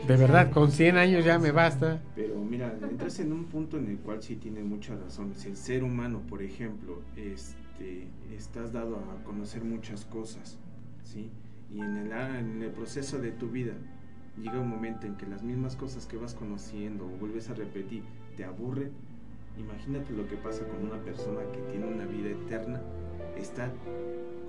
De 0.09 0.17
verdad, 0.17 0.51
con 0.53 0.73
100 0.73 0.97
años 0.97 1.23
ya 1.23 1.39
me 1.39 1.51
basta. 1.51 2.01
Pero 2.17 2.37
mira, 2.37 2.75
entras 2.81 3.21
en 3.21 3.31
un 3.31 3.45
punto 3.45 3.77
en 3.77 3.89
el 3.89 3.99
cual 3.99 4.23
sí 4.23 4.37
tienes 4.37 4.65
muchas 4.65 4.99
razones. 4.99 5.45
El 5.45 5.59
ser 5.59 5.85
humano, 5.85 6.23
por 6.31 6.43
ejemplo, 6.43 7.03
este, 7.15 8.07
estás 8.35 8.73
dado 8.73 8.97
a 8.97 9.23
conocer 9.23 9.63
muchas 9.63 10.07
cosas, 10.07 10.59
¿sí? 11.05 11.29
Y 11.71 11.83
en 11.83 11.95
el, 11.99 12.11
en 12.11 12.63
el 12.63 12.71
proceso 12.71 13.19
de 13.19 13.31
tu 13.31 13.51
vida 13.51 13.75
llega 14.39 14.59
un 14.59 14.71
momento 14.71 15.07
en 15.07 15.19
que 15.19 15.27
las 15.27 15.43
mismas 15.43 15.77
cosas 15.77 16.07
que 16.07 16.17
vas 16.17 16.33
conociendo 16.33 17.05
o 17.05 17.19
vuelves 17.19 17.51
a 17.51 17.55
repetir 17.55 18.03
te 18.35 18.45
aburren. 18.45 18.93
Imagínate 19.59 20.15
lo 20.15 20.27
que 20.27 20.37
pasa 20.37 20.65
con 20.65 20.87
una 20.87 21.05
persona 21.05 21.41
que 21.53 21.61
tiene 21.71 21.87
una 21.87 22.07
vida 22.07 22.31
eterna, 22.31 22.81
está 23.37 23.71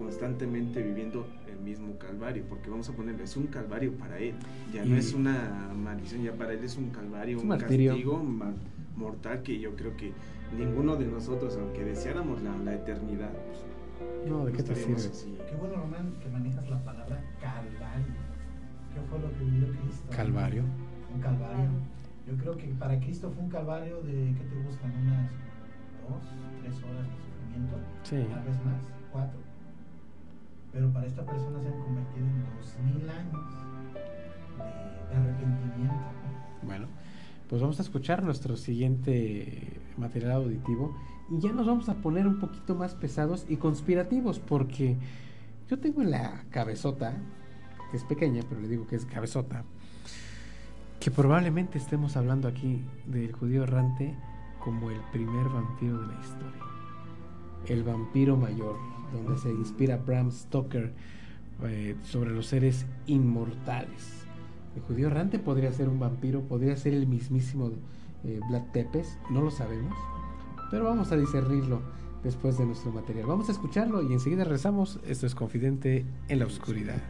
constantemente 0.05 0.81
viviendo 0.81 1.27
el 1.47 1.57
mismo 1.59 1.97
calvario, 1.97 2.43
porque 2.49 2.69
vamos 2.69 2.89
a 2.89 2.93
ponerlo, 2.93 3.23
es 3.23 3.37
un 3.37 3.47
calvario 3.47 3.93
para 3.93 4.17
él, 4.17 4.33
ya 4.73 4.83
no 4.83 4.95
Y- 4.95 4.99
es 4.99 5.13
una 5.13 5.71
maldición, 5.75 6.23
ya 6.23 6.33
para 6.33 6.53
él 6.53 6.63
es 6.63 6.75
un 6.77 6.89
calvario, 6.89 7.37
Es 7.37 7.43
un 7.43 7.51
un 7.51 7.57
castigo 7.57 8.23
mortal 8.95 9.41
que 9.43 9.59
yo 9.59 9.75
creo 9.75 9.95
que 9.95 10.11
ninguno 10.57 10.95
de 10.95 11.05
nosotros, 11.05 11.55
aunque 11.57 11.83
deseáramos 11.85 12.41
la, 12.41 12.57
la 12.57 12.73
eternidad, 12.73 13.31
pues, 13.31 14.29
No, 14.29 14.45
¿de 14.45 14.51
qué 14.51 14.63
te 14.63 14.73
estaríamos 14.73 15.01
sirve? 15.03 15.15
así. 15.15 15.37
qué 15.49 15.55
bueno 15.55 15.75
Román 15.75 16.13
que 16.21 16.29
manejas 16.29 16.69
la 16.69 16.83
palabra 16.83 17.23
calvario 17.39 18.13
¿qué 18.93 19.01
fue 19.09 19.19
lo 19.19 19.31
que 19.37 19.43
vivió 19.45 19.67
Cristo? 19.81 20.09
Calvario. 20.11 20.63
un 21.13 21.21
calvario 21.21 21.69
yo 22.27 22.37
creo 22.37 22.55
que 22.57 22.67
para 22.79 22.99
Cristo 22.99 23.31
fue 23.31 23.43
un 23.43 23.49
calvario 23.49 24.01
de 24.01 24.33
¿qué 24.37 24.43
te 24.49 24.55
gustan? 24.67 24.91
unas 25.03 25.31
dos, 26.07 26.23
tres 26.61 26.75
horas 26.83 27.05
de 27.07 27.17
sufrimiento 27.25 27.77
Sí. 28.03 28.25
tal 28.33 28.43
vez 28.45 28.57
más, 28.65 28.81
cuatro 29.11 29.39
pero 30.71 30.91
para 30.91 31.07
esta 31.07 31.25
persona 31.25 31.61
se 31.61 31.67
han 31.67 31.79
convertido 31.79 32.25
en 32.25 32.43
dos 32.43 32.77
mil 32.83 33.09
años 33.09 33.49
de, 34.57 35.09
de 35.09 35.15
arrepentimiento 35.15 35.93
¿no? 35.93 36.67
Bueno, 36.67 36.87
pues 37.49 37.61
vamos 37.61 37.79
a 37.79 37.83
escuchar 37.83 38.23
nuestro 38.23 38.55
siguiente 38.55 39.81
material 39.97 40.31
auditivo 40.33 40.95
y 41.29 41.39
ya 41.39 41.51
nos 41.51 41.67
vamos 41.67 41.89
a 41.89 41.95
poner 41.95 42.27
un 42.27 42.39
poquito 42.39 42.75
más 42.75 42.95
pesados 42.95 43.45
y 43.49 43.57
conspirativos 43.57 44.39
porque 44.39 44.97
yo 45.69 45.79
tengo 45.79 46.01
en 46.01 46.11
la 46.11 46.43
cabezota, 46.49 47.13
que 47.89 47.97
es 47.97 48.03
pequeña, 48.03 48.43
pero 48.47 48.59
le 48.59 48.67
digo 48.67 48.85
que 48.87 48.97
es 48.97 49.05
cabezota, 49.05 49.63
que 50.99 51.11
probablemente 51.11 51.77
estemos 51.77 52.17
hablando 52.17 52.47
aquí 52.47 52.83
del 53.05 53.31
judío 53.31 53.63
errante 53.63 54.15
como 54.61 54.91
el 54.91 54.99
primer 55.11 55.47
vampiro 55.47 55.99
de 56.01 56.07
la 56.07 56.19
historia. 56.19 56.61
El 57.67 57.83
vampiro 57.83 58.35
mayor, 58.35 58.75
donde 59.13 59.39
se 59.39 59.49
inspira 59.49 59.97
Bram 59.97 60.31
Stoker 60.31 60.93
eh, 61.63 61.95
sobre 62.03 62.31
los 62.31 62.47
seres 62.47 62.85
inmortales. 63.07 64.25
El 64.75 64.81
judío 64.83 65.07
errante 65.07 65.37
podría 65.39 65.71
ser 65.71 65.89
un 65.89 65.99
vampiro, 65.99 66.41
podría 66.41 66.75
ser 66.77 66.93
el 66.93 67.07
mismísimo 67.07 67.71
eh, 68.23 68.39
Vlad 68.49 68.63
Tepes, 68.71 69.17
no 69.29 69.41
lo 69.41 69.51
sabemos, 69.51 69.97
pero 70.69 70.85
vamos 70.85 71.11
a 71.11 71.17
discernirlo 71.17 71.81
después 72.23 72.57
de 72.57 72.65
nuestro 72.65 72.91
material. 72.91 73.25
Vamos 73.27 73.49
a 73.49 73.51
escucharlo 73.51 74.01
y 74.01 74.13
enseguida 74.13 74.43
regresamos. 74.43 74.99
Esto 75.05 75.25
es 75.25 75.35
Confidente 75.35 76.05
en 76.27 76.39
la 76.39 76.45
Oscuridad. 76.45 77.01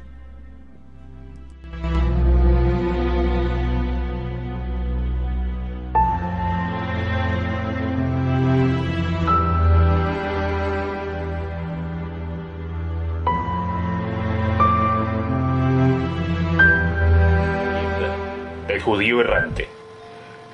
Judío 18.92 19.22
errante. 19.22 19.70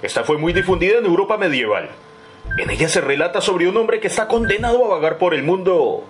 Esta 0.04 0.24
fue 0.24 0.38
muy 0.38 0.54
difundida 0.54 1.00
en 1.00 1.06
Europa 1.06 1.38
medieval. 1.38 1.90
En 2.60 2.70
ella 2.70 2.88
se 2.88 3.02
relata 3.02 3.42
sobre 3.42 3.68
un 3.68 3.76
hombre 3.78 4.00
que 4.00 4.06
está 4.06 4.28
condenado 4.28 4.86
a 4.86 4.90
vagar 4.90 5.18
por 5.18 5.34
el 5.34 5.42
mundo 5.42 6.04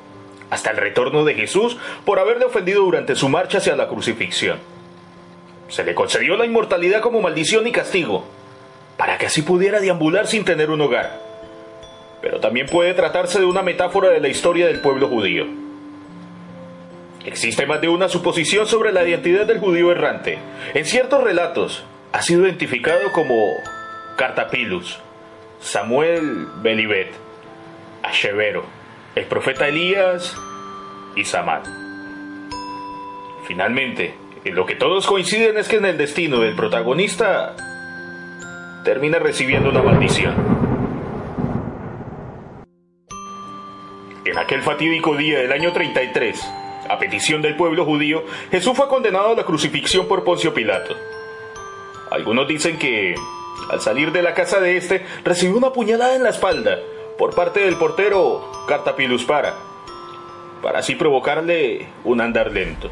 hasta 0.49 0.71
el 0.71 0.77
retorno 0.77 1.23
de 1.23 1.35
Jesús 1.35 1.77
por 2.03 2.19
haberle 2.19 2.43
ofendido 2.43 2.81
durante 2.81 3.15
su 3.15 3.29
marcha 3.29 3.59
hacia 3.59 3.77
la 3.77 3.87
crucifixión. 3.87 4.59
Se 5.69 5.85
le 5.85 5.95
concedió 5.95 6.35
la 6.35 6.45
inmortalidad 6.45 6.99
como 6.99 7.21
maldición 7.21 7.65
y 7.65 7.71
castigo, 7.71 8.25
para 8.97 9.17
que 9.17 9.27
así 9.27 9.41
pudiera 9.41 9.79
deambular 9.79 10.27
sin 10.27 10.43
tener 10.43 10.69
un 10.69 10.81
hogar. 10.81 11.21
Pero 12.21 12.41
también 12.41 12.67
puede 12.67 12.93
tratarse 12.93 13.39
de 13.39 13.45
una 13.45 13.61
metáfora 13.61 14.09
de 14.09 14.19
la 14.19 14.27
historia 14.27 14.67
del 14.67 14.81
pueblo 14.81 15.07
judío. 15.07 15.45
Existe 17.25 17.65
más 17.65 17.79
de 17.79 17.87
una 17.87 18.09
suposición 18.09 18.67
sobre 18.67 18.91
la 18.91 19.07
identidad 19.07 19.45
del 19.45 19.59
judío 19.59 19.93
errante. 19.93 20.39
En 20.73 20.83
ciertos 20.83 21.23
relatos 21.23 21.85
ha 22.17 22.21
sido 22.23 22.47
identificado 22.47 23.11
como 23.11 23.61
Cartapilus, 24.15 24.99
Samuel 25.59 26.47
Belibet, 26.63 27.11
Ashevero, 28.01 28.65
el 29.13 29.25
profeta 29.25 29.67
Elías 29.67 30.35
y 31.15 31.23
Samad. 31.25 31.61
Finalmente, 33.45 34.15
en 34.43 34.55
lo 34.55 34.65
que 34.65 34.73
todos 34.73 35.05
coinciden 35.05 35.59
es 35.59 35.67
que 35.67 35.75
en 35.75 35.85
el 35.85 35.99
destino 35.99 36.39
del 36.39 36.55
protagonista 36.55 37.55
termina 38.83 39.19
recibiendo 39.19 39.69
una 39.69 39.83
maldición. 39.83 40.33
En 44.25 44.39
aquel 44.39 44.63
fatídico 44.63 45.15
día 45.15 45.37
del 45.37 45.51
año 45.51 45.71
33, 45.71 46.51
a 46.89 46.97
petición 46.97 47.43
del 47.43 47.55
pueblo 47.55 47.85
judío, 47.85 48.25
Jesús 48.49 48.75
fue 48.75 48.87
condenado 48.87 49.33
a 49.33 49.35
la 49.35 49.43
crucifixión 49.43 50.07
por 50.07 50.23
Poncio 50.23 50.51
Pilato. 50.51 50.95
Algunos 52.09 52.47
dicen 52.47 52.77
que, 52.77 53.15
al 53.69 53.81
salir 53.81 54.11
de 54.11 54.21
la 54.21 54.33
casa 54.33 54.59
de 54.59 54.77
este, 54.77 55.05
recibió 55.23 55.57
una 55.57 55.73
puñalada 55.73 56.15
en 56.15 56.23
la 56.23 56.29
espalda 56.29 56.79
por 57.17 57.35
parte 57.35 57.61
del 57.61 57.77
portero 57.77 58.49
Cartapilus 58.67 59.25
Para, 59.25 59.55
para 60.61 60.79
así 60.79 60.95
provocarle 60.95 61.87
un 62.03 62.21
andar 62.21 62.51
lento. 62.51 62.89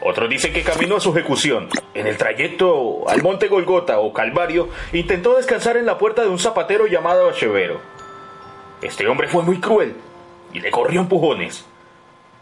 Otros 0.00 0.28
dicen 0.28 0.52
que 0.52 0.62
camino 0.62 0.96
a 0.96 1.00
su 1.00 1.10
ejecución, 1.10 1.68
en 1.94 2.06
el 2.06 2.16
trayecto 2.16 3.08
al 3.08 3.22
monte 3.22 3.48
Golgota 3.48 3.98
o 3.98 4.12
Calvario, 4.12 4.68
intentó 4.92 5.36
descansar 5.36 5.76
en 5.76 5.86
la 5.86 5.98
puerta 5.98 6.22
de 6.22 6.28
un 6.28 6.38
zapatero 6.38 6.86
llamado 6.86 7.28
Achevero. 7.28 7.80
Este 8.80 9.08
hombre 9.08 9.28
fue 9.28 9.42
muy 9.42 9.58
cruel 9.58 9.96
y 10.52 10.60
le 10.60 10.70
corrió 10.70 11.00
empujones. 11.00 11.64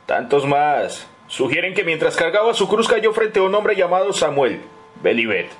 Tantos 0.04 0.46
más 0.46 1.08
sugieren 1.28 1.72
que 1.72 1.82
mientras 1.82 2.16
cargaba 2.16 2.52
su 2.52 2.68
cruz 2.68 2.88
cayó 2.88 3.12
frente 3.12 3.38
a 3.38 3.42
un 3.42 3.54
hombre 3.54 3.74
llamado 3.74 4.12
Samuel 4.12 4.60
Belibet 5.02 5.50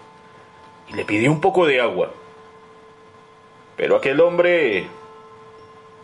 y 0.89 0.95
le 0.95 1.05
pidió 1.05 1.31
un 1.31 1.41
poco 1.41 1.67
de 1.67 1.81
agua. 1.81 2.13
Pero 3.77 3.97
aquel 3.97 4.21
hombre 4.21 4.87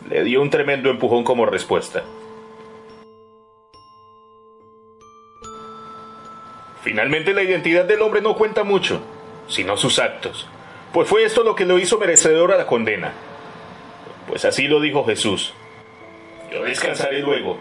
le 0.09 0.25
dio 0.25 0.43
un 0.43 0.51
tremendo 0.51 0.91
empujón 0.91 1.25
como 1.25 1.47
respuesta. 1.47 2.03
Finalmente 6.83 7.33
la 7.33 7.43
identidad 7.43 7.85
del 7.85 8.03
hombre 8.03 8.21
no 8.21 8.35
cuenta 8.35 8.65
mucho, 8.65 9.01
sino 9.47 9.77
sus 9.77 10.01
actos, 10.01 10.49
pues 10.93 11.09
fue 11.09 11.25
esto 11.25 11.45
lo 11.45 11.55
que 11.55 11.65
lo 11.65 11.79
hizo 11.79 11.99
merecedor 11.99 12.53
a 12.53 12.57
la 12.57 12.67
condena. 12.67 13.13
Pues 14.27 14.45
así 14.45 14.67
lo 14.67 14.81
dijo 14.81 15.05
Jesús. 15.05 15.55
Yo 16.51 16.65
descansaré 16.65 17.21
luego, 17.21 17.59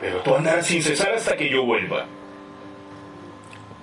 pero 0.00 0.18
tú 0.18 0.34
andarás 0.34 0.66
sin 0.66 0.82
cesar 0.82 1.14
hasta 1.14 1.36
que 1.36 1.48
yo 1.48 1.64
vuelva. 1.64 2.06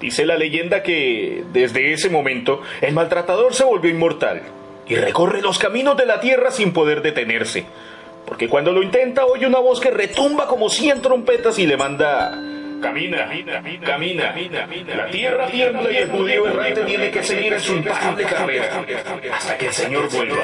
Dice 0.01 0.25
la 0.25 0.35
leyenda 0.35 0.81
que 0.81 1.43
desde 1.53 1.93
ese 1.93 2.09
momento 2.09 2.61
el 2.81 2.93
maltratador 2.93 3.53
se 3.53 3.63
volvió 3.63 3.91
inmortal 3.91 4.41
y 4.87 4.95
recorre 4.95 5.41
los 5.41 5.59
caminos 5.59 5.95
de 5.95 6.07
la 6.07 6.19
tierra 6.19 6.49
sin 6.49 6.73
poder 6.73 7.03
detenerse, 7.03 7.65
porque 8.25 8.49
cuando 8.49 8.71
lo 8.71 8.81
intenta 8.81 9.25
oye 9.25 9.45
una 9.45 9.59
voz 9.59 9.79
que 9.79 9.91
retumba 9.91 10.47
como 10.47 10.69
cien 10.69 11.01
trompetas 11.01 11.59
y 11.59 11.67
le 11.67 11.77
manda 11.77 12.31
Camina, 12.81 13.29
camina, 13.85 14.33
La 14.95 15.05
tierra 15.05 15.45
tiembla 15.45 15.91
y 15.91 15.97
el 15.97 16.09
judío 16.09 16.47
errante 16.47 16.81
tiene 16.81 17.11
que 17.11 17.23
seguir 17.23 17.53
en 17.53 17.59
su 17.59 17.73
imparable 17.73 18.23
carrera 18.23 18.83
hasta 19.31 19.57
que 19.57 19.67
el 19.67 19.73
Señor 19.73 20.09
vuelva. 20.11 20.43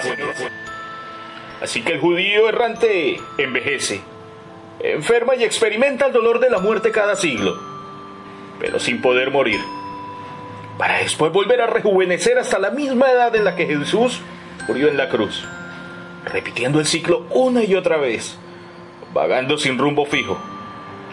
Así 1.62 1.82
que 1.82 1.94
el 1.94 2.00
judío 2.00 2.48
errante 2.48 3.18
envejece, 3.40 4.02
enferma 4.80 5.36
y 5.36 5.44
experimenta 5.44 6.06
el 6.06 6.14
dolor 6.14 6.40
de 6.40 6.52
la 6.52 6.60
muerte 6.60 6.92
cada 6.92 7.16
siglo, 7.16 7.77
pero 8.60 8.80
sin 8.80 9.02
poder 9.02 9.32
morir, 9.32 9.60
para 10.78 11.00
después 11.00 11.32
volver 11.32 11.62
a 11.62 11.68
rejuvenecer 11.68 12.38
hasta 12.38 12.60
la 12.60 12.72
misma 12.72 13.10
edad 13.12 13.36
en 13.36 13.44
la 13.44 13.56
que 13.56 13.66
Jesús 13.66 14.22
murió 14.68 14.88
en 14.88 14.98
la 14.98 15.10
cruz, 15.10 15.48
repitiendo 16.26 16.80
el 16.80 16.86
ciclo 16.86 17.26
una 17.32 17.64
y 17.64 17.76
otra 17.76 17.98
vez, 17.98 18.38
vagando 19.14 19.58
sin 19.58 19.78
rumbo 19.78 20.06
fijo. 20.06 20.38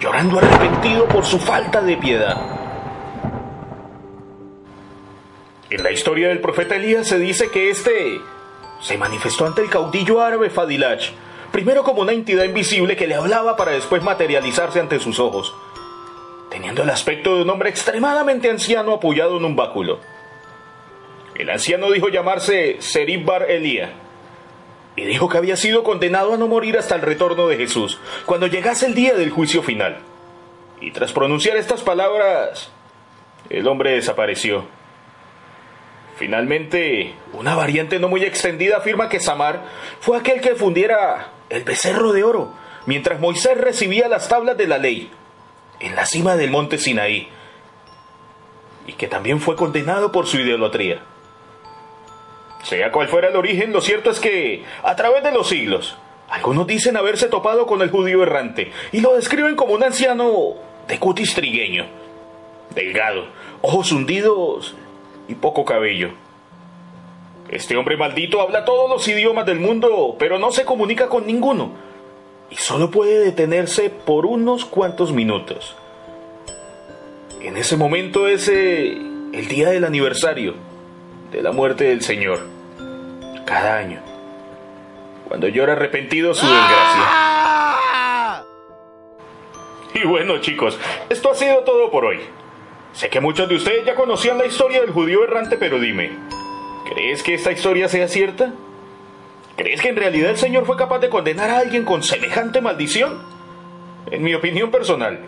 Llorando 0.01 0.39
arrepentido 0.39 1.07
por 1.07 1.25
su 1.25 1.39
falta 1.39 1.81
de 1.81 1.97
piedad. 1.97 2.37
En 5.71 5.83
la 5.83 5.93
historia 5.93 6.29
del 6.29 6.41
profeta 6.41 6.77
Elías 6.77 7.07
se 7.07 7.19
dice 7.19 7.49
que 7.51 7.71
éste 7.71 8.21
se 8.81 8.99
manifestó 8.99 9.47
ante 9.47 9.63
el 9.63 9.71
caudillo 9.71 10.21
árabe 10.21 10.51
Fadilach, 10.51 11.11
primero 11.53 11.85
como 11.85 12.03
una 12.03 12.13
entidad 12.13 12.45
invisible 12.45 12.97
que 12.97 13.07
le 13.07 13.15
hablaba 13.15 13.57
para 13.57 13.73
después 13.73 14.03
materializarse 14.03 14.81
ante 14.81 15.01
sus 15.01 15.19
ojos, 15.19 15.55
teniendo 16.55 16.85
el 16.85 16.91
aspecto 16.91 17.35
de 17.35 17.43
un 17.43 17.51
hombre 17.51 17.69
extremadamente 17.69 18.49
anciano 18.49 18.93
apoyado 18.93 19.39
en 19.39 19.45
un 19.45 19.57
báculo. 19.57 19.99
El 21.35 21.51
anciano 21.51 21.91
dijo 21.91 22.11
llamarse 22.11 22.77
Serib 22.79 23.25
Bar 23.25 23.51
Elías 23.51 23.91
y 24.95 25.05
dijo 25.05 25.29
que 25.29 25.37
había 25.37 25.57
sido 25.57 25.83
condenado 25.83 26.33
a 26.33 26.37
no 26.37 26.47
morir 26.47 26.79
hasta 26.79 26.95
el 26.95 27.03
retorno 27.03 27.49
de 27.49 27.57
Jesús, 27.57 27.99
cuando 28.25 28.47
llegase 28.47 28.87
el 28.87 28.95
día 28.95 29.15
del 29.15 29.31
juicio 29.31 29.65
final. 29.65 29.99
Y 30.81 30.93
tras 30.93 31.13
pronunciar 31.13 31.57
estas 31.57 31.83
palabras, 31.83 32.71
el 33.51 33.67
hombre 33.67 33.91
desapareció. 33.91 34.65
Finalmente, 36.19 37.15
una 37.33 37.57
variante 37.57 37.99
no 37.99 38.09
muy 38.09 38.23
extendida 38.23 38.77
afirma 38.77 39.09
que 39.09 39.19
Samar 39.19 39.65
fue 39.99 40.19
aquel 40.19 40.41
que 40.41 40.55
fundiera 40.55 41.33
el 41.51 41.65
becerro 41.65 42.13
de 42.13 42.23
oro, 42.23 42.55
mientras 42.87 43.19
Moisés 43.19 43.59
recibía 43.59 44.07
las 44.07 44.29
tablas 44.29 44.57
de 44.57 44.69
la 44.69 44.79
ley, 44.79 45.11
en 45.85 45.95
la 45.95 46.07
cima 46.07 46.37
del 46.37 46.51
monte 46.51 46.79
Sinaí, 46.79 47.29
y 48.87 48.93
que 48.95 49.07
también 49.07 49.41
fue 49.41 49.55
condenado 49.55 50.13
por 50.13 50.27
su 50.27 50.39
idolatría. 50.39 51.03
Sea 52.63 52.91
cual 52.91 53.09
fuera 53.09 53.29
el 53.29 53.37
origen, 53.37 53.73
lo 53.73 53.83
cierto 53.83 54.11
es 54.11 54.19
que, 54.19 54.65
a 54.83 54.97
través 54.97 55.23
de 55.23 55.33
los 55.33 55.49
siglos, 55.49 55.99
algunos 56.31 56.67
dicen 56.67 56.97
haberse 56.97 57.29
topado 57.29 57.67
con 57.67 57.83
el 57.83 57.91
judío 57.91 58.23
errante 58.23 58.73
y 58.93 59.01
lo 59.01 59.15
describen 59.15 59.57
como 59.57 59.75
un 59.75 59.85
anciano 59.85 60.55
de 60.89 60.99
cutis 60.99 61.35
trigueño, 61.35 61.85
delgado, 62.75 63.27
ojos 63.61 63.93
hundidos 63.93 64.75
y 65.29 65.35
poco 65.35 65.67
cabello. 65.67 66.13
Este 67.51 67.77
hombre 67.77 67.99
maldito 67.99 68.41
habla 68.41 68.65
todos 68.65 68.89
los 68.89 69.07
idiomas 69.07 69.45
del 69.45 69.61
mundo, 69.61 70.17
pero 70.19 70.39
no 70.39 70.51
se 70.51 70.65
comunica 70.65 71.09
con 71.09 71.27
ninguno 71.27 71.73
y 72.51 72.57
solo 72.57 72.91
puede 72.91 73.25
detenerse 73.25 73.91
por 73.91 74.27
unos 74.27 74.65
cuantos 74.65 75.13
minutos. 75.13 75.77
En 77.41 77.57
ese 77.57 77.77
momento 77.77 78.27
es 78.27 78.49
eh, 78.49 78.93
el 79.33 79.49
día 79.49 79.71
del 79.71 79.85
aniversario 79.85 80.55
de 81.31 81.43
la 81.43 81.53
muerte 81.53 81.85
del 81.85 82.03
Señor 82.03 82.41
cada 83.45 83.77
año, 83.77 84.01
cuando 85.29 85.49
llora 85.49 85.75
arrepentido 85.75 86.33
su 86.35 86.47
desgracia. 86.47 87.25
Y 89.95 90.07
bueno 90.07 90.39
chicos, 90.39 90.79
esto 91.09 91.31
ha 91.31 91.35
sido 91.35 91.59
todo 91.61 91.91
por 91.91 92.05
hoy. 92.05 92.19
Sé 92.93 93.09
que 93.11 93.21
muchos 93.21 93.49
de 93.49 93.57
ustedes 93.57 93.85
ya 93.85 93.95
conocían 93.95 94.39
la 94.39 94.47
historia 94.47 94.81
del 94.81 94.91
judío 94.91 95.25
errante, 95.25 95.57
pero 95.57 95.79
dime, 95.79 96.13
¿crees 96.89 97.23
que 97.23 97.35
esta 97.35 97.53
historia 97.53 97.89
sea 97.89 98.09
cierta? 98.09 98.53
¿Crees 99.57 99.81
que 99.81 99.89
en 99.89 99.97
realidad 99.97 100.31
el 100.31 100.37
Señor 100.37 100.67
fue 100.67 100.77
capaz 100.77 100.99
de 100.99 101.09
condenar 101.09 101.51
a 101.51 101.59
alguien 101.59 101.85
con 101.85 102.03
semejante 102.03 102.61
maldición? 102.61 103.19
En 104.11 104.23
mi 104.23 104.35
opinión 104.35 104.71
personal, 104.71 105.21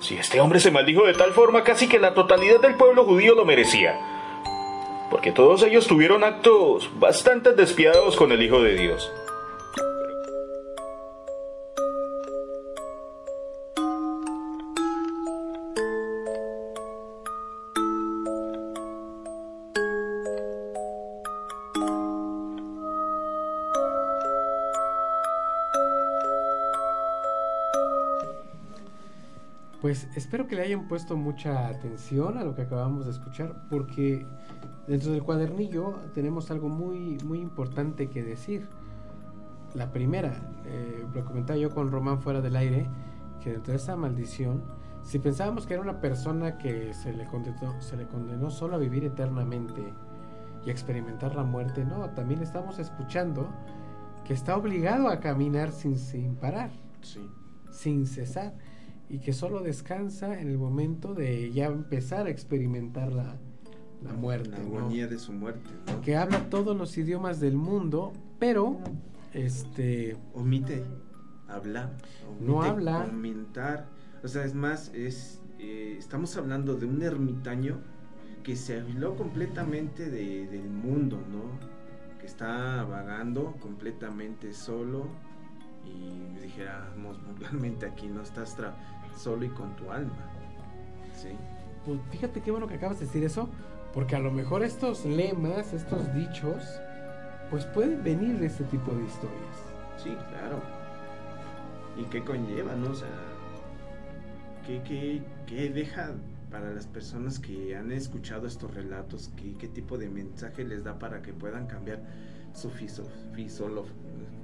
si 0.00 0.16
este 0.16 0.40
hombre 0.40 0.60
se 0.60 0.70
maldijo 0.70 1.06
de 1.06 1.14
tal 1.14 1.32
forma, 1.32 1.64
casi 1.64 1.88
que 1.88 1.98
la 1.98 2.14
totalidad 2.14 2.60
del 2.60 2.74
pueblo 2.74 3.04
judío 3.04 3.34
lo 3.34 3.44
merecía 3.44 3.98
porque 5.10 5.32
todos 5.32 5.62
ellos 5.62 5.86
tuvieron 5.86 6.24
actos 6.24 6.90
bastante 6.98 7.52
despiadados 7.52 8.16
con 8.16 8.32
el 8.32 8.42
Hijo 8.42 8.62
de 8.62 8.74
Dios. 8.74 9.10
Pues 29.88 30.06
espero 30.14 30.46
que 30.46 30.54
le 30.54 30.60
hayan 30.60 30.86
puesto 30.86 31.16
mucha 31.16 31.66
atención 31.66 32.36
a 32.36 32.44
lo 32.44 32.54
que 32.54 32.60
acabamos 32.60 33.06
de 33.06 33.10
escuchar, 33.10 33.64
porque 33.70 34.26
dentro 34.86 35.12
del 35.12 35.22
cuadernillo 35.22 35.94
tenemos 36.14 36.50
algo 36.50 36.68
muy, 36.68 37.16
muy 37.24 37.38
importante 37.40 38.10
que 38.10 38.22
decir. 38.22 38.68
La 39.72 39.90
primera, 39.90 40.34
eh, 40.66 41.06
lo 41.14 41.24
comentaba 41.24 41.58
yo 41.58 41.70
con 41.70 41.90
Román 41.90 42.20
fuera 42.20 42.42
del 42.42 42.56
aire, 42.56 42.86
que 43.42 43.52
dentro 43.52 43.72
de 43.72 43.78
esa 43.78 43.96
maldición, 43.96 44.62
si 45.02 45.20
pensábamos 45.20 45.66
que 45.66 45.72
era 45.72 45.82
una 45.82 46.02
persona 46.02 46.58
que 46.58 46.92
se 46.92 47.14
le 47.14 47.24
condenó, 47.24 47.80
se 47.80 47.96
le 47.96 48.06
condenó 48.06 48.50
solo 48.50 48.74
a 48.74 48.78
vivir 48.78 49.04
eternamente 49.04 49.94
y 50.66 50.68
a 50.68 50.72
experimentar 50.72 51.34
la 51.34 51.44
muerte, 51.44 51.86
no, 51.86 52.10
también 52.10 52.42
estamos 52.42 52.78
escuchando 52.78 53.48
que 54.26 54.34
está 54.34 54.54
obligado 54.54 55.08
a 55.08 55.18
caminar 55.20 55.72
sin, 55.72 55.96
sin 55.96 56.36
parar, 56.36 56.72
sin 57.70 58.06
cesar 58.06 58.52
y 59.08 59.18
que 59.18 59.32
solo 59.32 59.60
descansa 59.60 60.38
en 60.40 60.48
el 60.48 60.58
momento 60.58 61.14
de 61.14 61.50
ya 61.52 61.66
empezar 61.66 62.26
a 62.26 62.30
experimentar 62.30 63.12
la, 63.12 63.36
la 64.02 64.12
muerte. 64.12 64.50
La 64.50 64.58
agonía 64.58 65.06
de 65.06 65.18
su 65.18 65.32
muerte. 65.32 65.70
Que 66.04 66.16
habla 66.16 66.50
todos 66.50 66.76
los 66.76 66.96
idiomas 66.98 67.40
del 67.40 67.56
mundo, 67.56 68.12
pero 68.38 68.78
este 69.32 70.16
omite 70.34 70.84
hablar, 71.48 71.96
no 72.40 72.62
habla, 72.62 73.06
comentar. 73.06 73.86
O 74.22 74.28
sea, 74.28 74.44
es 74.44 74.54
más, 74.54 74.92
es 74.94 75.40
eh, 75.58 75.96
estamos 75.98 76.36
hablando 76.36 76.74
de 76.76 76.86
un 76.86 77.02
ermitaño 77.02 77.80
que 78.42 78.56
se 78.56 78.80
aisló 78.80 79.16
completamente 79.16 80.10
de, 80.10 80.46
del 80.46 80.68
mundo, 80.68 81.18
¿no? 81.30 81.58
Que 82.20 82.26
está 82.26 82.84
vagando 82.84 83.56
completamente 83.60 84.52
solo 84.52 85.08
y 85.84 86.40
dijéramos 86.40 87.24
vulgarmente 87.26 87.86
aquí 87.86 88.06
no 88.06 88.22
estás 88.22 88.56
solo 89.16 89.44
y 89.44 89.48
con 89.48 89.74
tu 89.76 89.90
alma. 89.90 90.16
¿sí? 91.14 91.30
Pues 91.84 92.00
fíjate 92.10 92.40
qué 92.40 92.50
bueno 92.50 92.66
que 92.66 92.74
acabas 92.74 93.00
de 93.00 93.06
decir 93.06 93.24
eso, 93.24 93.48
porque 93.92 94.16
a 94.16 94.20
lo 94.20 94.30
mejor 94.30 94.62
estos 94.62 95.04
lemas, 95.04 95.72
estos 95.72 96.12
dichos, 96.14 96.62
pues 97.50 97.64
pueden 97.66 98.02
venir 98.02 98.38
de 98.38 98.46
este 98.46 98.64
tipo 98.64 98.92
de 98.92 99.04
historias. 99.04 99.56
Sí, 99.96 100.16
claro. 100.30 100.60
¿Y 101.96 102.04
qué 102.04 102.22
conlleva, 102.22 102.74
no? 102.76 102.90
O 102.90 102.94
sea, 102.94 103.08
¿qué, 104.66 104.82
qué, 104.82 105.22
qué 105.46 105.70
deja 105.70 106.12
para 106.50 106.70
las 106.70 106.86
personas 106.86 107.38
que 107.38 107.76
han 107.76 107.90
escuchado 107.90 108.46
estos 108.46 108.72
relatos? 108.74 109.30
¿Qué, 109.36 109.56
qué 109.58 109.68
tipo 109.68 109.98
de 109.98 110.08
mensaje 110.08 110.64
les 110.64 110.84
da 110.84 110.98
para 110.98 111.22
que 111.22 111.32
puedan 111.32 111.66
cambiar 111.66 112.00
su 112.58 112.70
fisolo, 112.70 113.86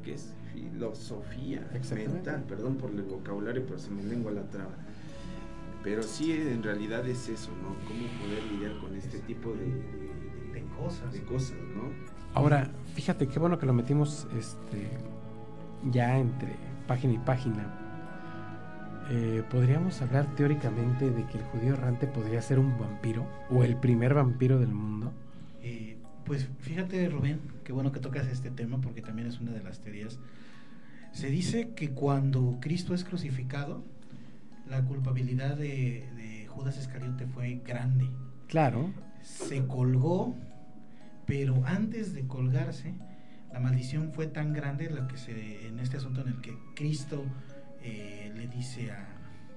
¿qué 0.05 0.15
es? 0.15 0.33
Filosofía 0.55 1.69
mental, 1.95 2.45
perdón 2.49 2.77
por 2.77 2.91
el 2.91 3.03
vocabulario, 3.03 3.65
pero 3.67 3.79
se 3.79 3.91
me 3.91 4.03
lengua 4.03 4.33
la 4.33 4.43
traba. 4.49 4.73
Pero 5.83 6.03
sí, 6.03 6.33
en 6.33 6.63
realidad 6.63 7.07
es 7.07 7.29
eso, 7.29 7.51
¿no? 7.63 7.75
Cómo 7.87 8.07
poder 8.23 8.43
lidiar 8.45 8.79
con 8.81 8.97
este 8.97 9.19
tipo 9.19 9.53
de, 9.53 9.67
de, 10.55 10.67
cosas. 10.79 11.13
De 11.13 11.23
cosas, 11.23 11.59
¿no? 11.77 11.91
Ahora, 12.33 12.71
fíjate 12.95 13.29
qué 13.29 13.39
bueno 13.39 13.59
que 13.59 13.67
lo 13.67 13.75
metimos 13.75 14.27
este, 14.39 14.89
ya 15.91 16.19
entre 16.19 16.57
página 16.87 17.15
y 17.15 17.19
página. 17.19 17.81
Eh, 19.11 19.43
podríamos 19.51 20.01
hablar 20.01 20.35
teóricamente 20.35 21.11
de 21.11 21.27
que 21.27 21.37
el 21.37 21.45
judío 21.45 21.75
errante 21.75 22.07
podría 22.07 22.41
ser 22.41 22.59
un 22.59 22.79
vampiro 22.79 23.27
o 23.51 23.63
el 23.63 23.77
primer 23.77 24.15
vampiro 24.15 24.59
del 24.59 24.73
mundo. 24.73 25.13
Eh, 25.63 25.94
pues 26.25 26.49
fíjate, 26.61 27.09
Rubén, 27.09 27.41
qué 27.65 27.73
bueno 27.73 27.93
que 27.93 28.01
tocas 28.01 28.27
este 28.29 28.51
tema 28.51 28.81
porque 28.81 29.03
también 29.03 29.29
es 29.29 29.41
una 29.41 29.53
de 29.53 29.63
las 29.63 29.81
teorías 29.81 30.19
se 31.15 31.29
dice 31.29 31.71
que 31.75 31.91
cuando 31.91 32.59
Cristo 32.61 32.93
es 32.93 33.05
crucificado, 33.05 33.85
la 34.69 34.85
culpabilidad 34.85 35.57
de, 35.57 36.49
Judas 36.49 36.77
Iscariote 36.77 37.27
fue 37.27 37.63
grande. 37.65 38.09
Claro. 38.49 38.93
Se 39.23 39.67
colgó, 39.67 40.35
pero 41.27 41.65
antes 41.67 42.15
de 42.15 42.27
colgarse, 42.27 42.95
la 43.53 43.61
maldición 43.61 44.13
fue 44.13 44.27
tan 44.27 44.53
grande 44.53 44.91
la 44.91 45.09
que 45.09 45.17
se, 45.17 45.67
en 45.67 45.79
este 45.79 45.97
asunto 45.97 46.21
en 46.21 46.29
el 46.29 46.41
que 46.41 46.57
Cristo 46.75 47.25
eh, 47.83 48.33
le 48.37 48.47
dice 48.49 48.93
a, 48.93 49.09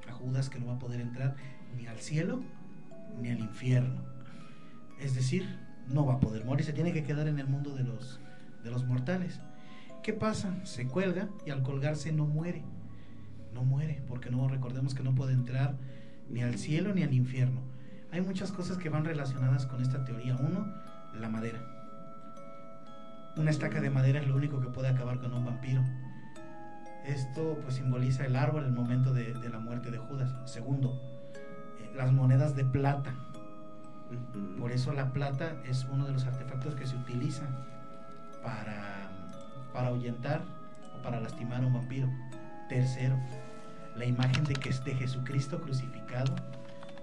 a 0.07 0.13
Judas 0.13 0.49
que 0.49 0.59
no 0.59 0.67
va 0.67 0.75
a 0.75 0.79
poder 0.79 1.01
entrar 1.01 1.35
ni 1.75 1.87
al 1.87 1.99
cielo 1.99 2.41
ni 3.21 3.29
al 3.29 3.39
infierno. 3.39 4.03
Es 4.99 5.15
decir, 5.15 5.45
no 5.89 6.05
va 6.05 6.15
a 6.15 6.19
poder 6.19 6.45
morir, 6.45 6.65
se 6.65 6.73
tiene 6.73 6.93
que 6.93 7.03
quedar 7.03 7.27
en 7.27 7.39
el 7.39 7.47
mundo 7.47 7.73
de 7.75 7.83
los, 7.83 8.19
de 8.63 8.71
los 8.71 8.85
mortales. 8.85 9.39
¿Qué 10.03 10.13
pasa? 10.13 10.55
Se 10.63 10.87
cuelga 10.87 11.27
y 11.45 11.51
al 11.51 11.63
colgarse 11.63 12.11
no 12.11 12.25
muere. 12.25 12.63
No 13.53 13.63
muere, 13.63 14.01
porque 14.07 14.29
no 14.29 14.47
recordemos 14.47 14.93
que 14.93 15.03
no 15.03 15.15
puede 15.15 15.33
entrar 15.33 15.75
ni 16.29 16.43
al 16.43 16.57
cielo 16.57 16.93
ni 16.93 17.03
al 17.03 17.13
infierno. 17.13 17.61
Hay 18.11 18.21
muchas 18.21 18.51
cosas 18.51 18.77
que 18.77 18.89
van 18.89 19.05
relacionadas 19.05 19.65
con 19.65 19.81
esta 19.81 20.05
teoría. 20.05 20.35
Uno, 20.35 20.73
la 21.19 21.29
madera. 21.29 21.59
Una 23.35 23.51
estaca 23.51 23.81
de 23.81 23.89
madera 23.89 24.19
es 24.19 24.27
lo 24.27 24.35
único 24.35 24.59
que 24.59 24.67
puede 24.67 24.87
acabar 24.87 25.19
con 25.19 25.33
un 25.33 25.45
vampiro. 25.45 25.83
Esto 27.05 27.59
pues 27.63 27.75
simboliza 27.75 28.25
el 28.25 28.35
árbol, 28.35 28.65
el 28.65 28.71
momento 28.71 29.13
de, 29.13 29.33
de 29.33 29.49
la 29.49 29.59
muerte 29.59 29.91
de 29.91 29.97
Judas. 29.97 30.33
Segundo, 30.45 31.01
eh, 31.79 31.91
las 31.95 32.11
monedas 32.11 32.55
de 32.55 32.65
plata. 32.65 33.13
Por 34.59 34.71
eso 34.71 34.93
la 34.93 35.11
plata 35.11 35.61
es 35.65 35.85
uno 35.91 36.05
de 36.05 36.13
los 36.13 36.25
artefactos 36.25 36.75
que 36.75 36.85
se 36.85 36.95
utiliza 36.95 37.45
para, 38.43 39.09
para 39.73 39.89
ahuyentar 39.89 40.41
o 40.97 41.01
para 41.01 41.19
lastimar 41.19 41.63
a 41.63 41.67
un 41.67 41.73
vampiro. 41.73 42.09
Tercero, 42.69 43.17
la 43.95 44.05
imagen 44.05 44.43
de 44.43 44.53
que 44.53 44.69
es 44.69 44.83
de 44.83 44.93
Jesucristo 44.95 45.61
crucificado. 45.61 46.35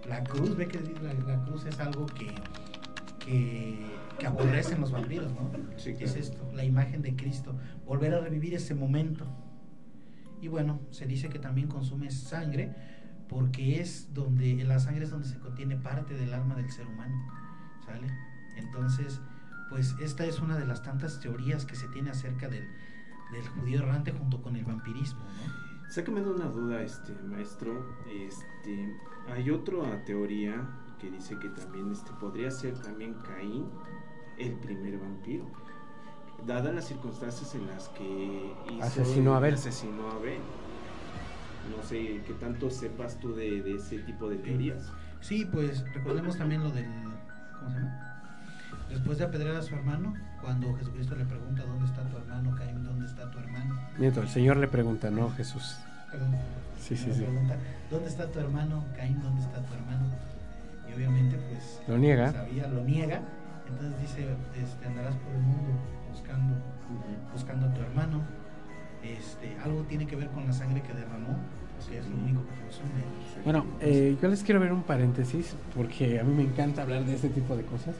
La 0.08 0.22
cruz, 0.22 0.56
ve 0.56 0.68
que 0.68 0.80
la, 1.02 1.14
la 1.14 1.42
cruz 1.44 1.64
es 1.64 1.80
algo 1.80 2.06
que, 2.06 2.26
que, 3.24 3.86
que 4.18 4.26
aborrecen 4.26 4.80
los 4.80 4.92
vampiros, 4.92 5.32
¿no? 5.32 5.50
Sí, 5.76 5.94
Es 5.98 6.16
esto, 6.16 6.50
la 6.52 6.64
imagen 6.64 7.02
de 7.02 7.16
Cristo. 7.16 7.54
Volver 7.86 8.14
a 8.14 8.20
revivir 8.20 8.54
ese 8.54 8.74
momento. 8.74 9.26
Y 10.40 10.48
bueno, 10.48 10.80
se 10.90 11.06
dice 11.06 11.30
que 11.30 11.38
también 11.38 11.68
consume 11.68 12.10
sangre 12.10 12.74
porque 13.28 13.80
es 13.80 14.12
donde, 14.14 14.60
en 14.60 14.68
la 14.68 14.78
sangre 14.78 15.04
es 15.04 15.10
donde 15.10 15.28
se 15.28 15.38
contiene 15.38 15.76
parte 15.76 16.14
del 16.14 16.32
alma 16.34 16.54
del 16.54 16.70
ser 16.70 16.86
humano. 16.86 17.14
¿Sale? 17.84 18.06
Entonces, 18.56 19.20
pues 19.68 19.94
esta 20.00 20.24
es 20.24 20.40
una 20.40 20.56
de 20.56 20.66
las 20.66 20.82
tantas 20.82 21.20
teorías 21.20 21.64
que 21.66 21.76
se 21.76 21.88
tiene 21.88 22.10
acerca 22.10 22.48
del, 22.48 22.68
del 23.32 23.48
judío 23.48 23.80
errante 23.80 24.12
junto 24.12 24.40
con 24.42 24.56
el 24.56 24.64
vampirismo, 24.64 25.20
¿no? 25.20 25.64
Sácame 25.90 26.22
de 26.22 26.30
una 26.30 26.46
duda, 26.46 26.82
este 26.82 27.12
maestro. 27.22 27.86
Este, 28.08 28.96
hay 29.28 29.50
otra 29.50 30.04
teoría 30.04 30.66
que 30.98 31.10
dice 31.10 31.38
que 31.38 31.48
también 31.50 31.92
este 31.92 32.10
podría 32.14 32.50
ser 32.50 32.78
también 32.80 33.14
Caín 33.14 33.66
el 34.38 34.54
primer 34.54 34.98
vampiro. 34.98 35.46
Dadas 36.46 36.74
las 36.74 36.86
circunstancias 36.86 37.54
en 37.54 37.66
las 37.66 37.88
que 37.90 38.54
hizo 38.70 38.82
Asesinó 38.82 39.34
a 39.34 39.36
Abel. 39.36 39.54
asesinó 39.54 40.08
a 40.10 40.16
Abel. 40.16 40.40
No 41.70 41.82
sé 41.82 42.20
qué 42.26 42.34
tanto 42.40 42.70
sepas 42.70 43.18
tú 43.18 43.34
de, 43.34 43.62
de 43.62 43.76
ese 43.76 43.98
tipo 44.00 44.28
de 44.28 44.36
teorías. 44.36 44.90
Sí, 45.20 45.48
pues 45.50 45.84
recordemos 45.94 46.36
también 46.36 46.62
lo 46.62 46.70
del. 46.70 46.86
¿Cómo 47.58 47.70
se 47.70 47.78
llama? 47.78 48.00
Después 48.90 49.18
de 49.18 49.24
apedrear 49.24 49.56
a 49.56 49.62
su 49.62 49.74
hermano, 49.74 50.14
cuando 50.42 50.74
Jesucristo 50.76 51.16
le 51.16 51.24
pregunta: 51.24 51.62
¿Dónde 51.64 51.86
está 51.86 52.02
tu 52.04 52.16
hermano? 52.18 52.54
Caín, 52.56 52.84
¿dónde 52.84 53.06
está 53.06 53.30
tu 53.30 53.38
hermano? 53.38 53.80
Miento, 53.98 54.20
el 54.20 54.28
Señor 54.28 54.58
le 54.58 54.68
pregunta, 54.68 55.10
no 55.10 55.30
Jesús. 55.30 55.78
Perdón. 56.10 56.36
Sí, 56.78 56.96
sí, 56.96 57.06
le 57.06 57.14
sí. 57.14 57.22
pregunta: 57.22 57.56
¿Dónde 57.90 58.08
está 58.08 58.30
tu 58.30 58.38
hermano? 58.40 58.84
Caín, 58.96 59.20
¿dónde 59.22 59.40
está 59.40 59.62
tu 59.62 59.74
hermano? 59.74 60.06
Y 60.88 60.94
obviamente, 60.94 61.38
pues. 61.48 61.80
Lo 61.88 61.96
niega. 61.96 62.32
Sabía, 62.32 62.68
lo 62.68 62.84
niega. 62.84 63.22
Entonces 63.66 64.00
dice: 64.02 64.36
este, 64.62 64.86
Andarás 64.86 65.14
por 65.16 65.32
el 65.32 65.40
mundo 65.40 65.72
buscando, 66.10 66.54
buscando 67.32 67.66
a 67.66 67.74
tu 67.74 67.80
hermano. 67.80 68.22
Este, 69.04 69.56
algo 69.62 69.82
tiene 69.82 70.06
que 70.06 70.16
ver 70.16 70.28
con 70.30 70.46
la 70.46 70.52
sangre 70.52 70.82
que 70.82 70.92
derramó, 70.94 71.36
que 71.88 71.98
es 71.98 72.08
lo 72.08 72.16
único 72.16 72.40
que 72.42 72.60
consume. 72.62 73.44
Bueno, 73.44 73.66
eh, 73.80 74.16
yo 74.20 74.28
les 74.28 74.42
quiero 74.42 74.60
ver 74.60 74.72
un 74.72 74.82
paréntesis 74.82 75.54
porque 75.74 76.18
a 76.20 76.24
mí 76.24 76.32
me 76.34 76.42
encanta 76.42 76.82
hablar 76.82 77.04
de 77.04 77.14
este 77.14 77.28
tipo 77.28 77.56
de 77.56 77.64
cosas. 77.64 77.94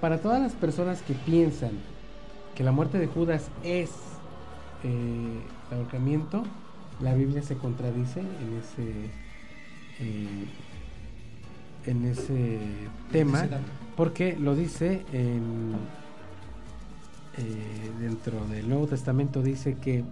Para 0.00 0.18
todas 0.18 0.40
las 0.40 0.52
personas 0.52 1.02
que 1.02 1.14
piensan 1.14 1.72
que 2.54 2.64
la 2.64 2.72
muerte 2.72 2.98
de 2.98 3.06
Judas 3.06 3.48
es 3.62 3.90
eh, 4.82 5.40
el 5.70 5.76
ahorcamiento, 5.76 6.42
la 7.00 7.14
Biblia 7.14 7.42
se 7.42 7.56
contradice 7.56 8.20
en 8.20 8.58
ese 8.58 9.10
eh, 10.00 10.44
en 11.86 12.04
ese 12.04 12.58
tema 13.12 13.46
porque 13.96 14.36
lo 14.36 14.54
dice 14.54 15.04
en 15.12 15.74
eh, 17.38 17.90
dentro 18.00 18.44
del 18.46 18.68
Nuevo 18.68 18.88
Testamento 18.88 19.42
dice 19.42 19.76
que 19.80 20.04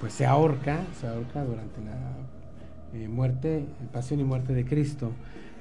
pues 0.00 0.12
se 0.12 0.26
ahorca, 0.26 0.84
se 1.00 1.06
ahorca 1.06 1.44
durante 1.44 1.80
la 1.80 2.98
eh, 2.98 3.08
muerte, 3.08 3.64
pasión 3.92 4.20
y 4.20 4.24
muerte 4.24 4.52
de 4.52 4.64
Cristo. 4.64 5.12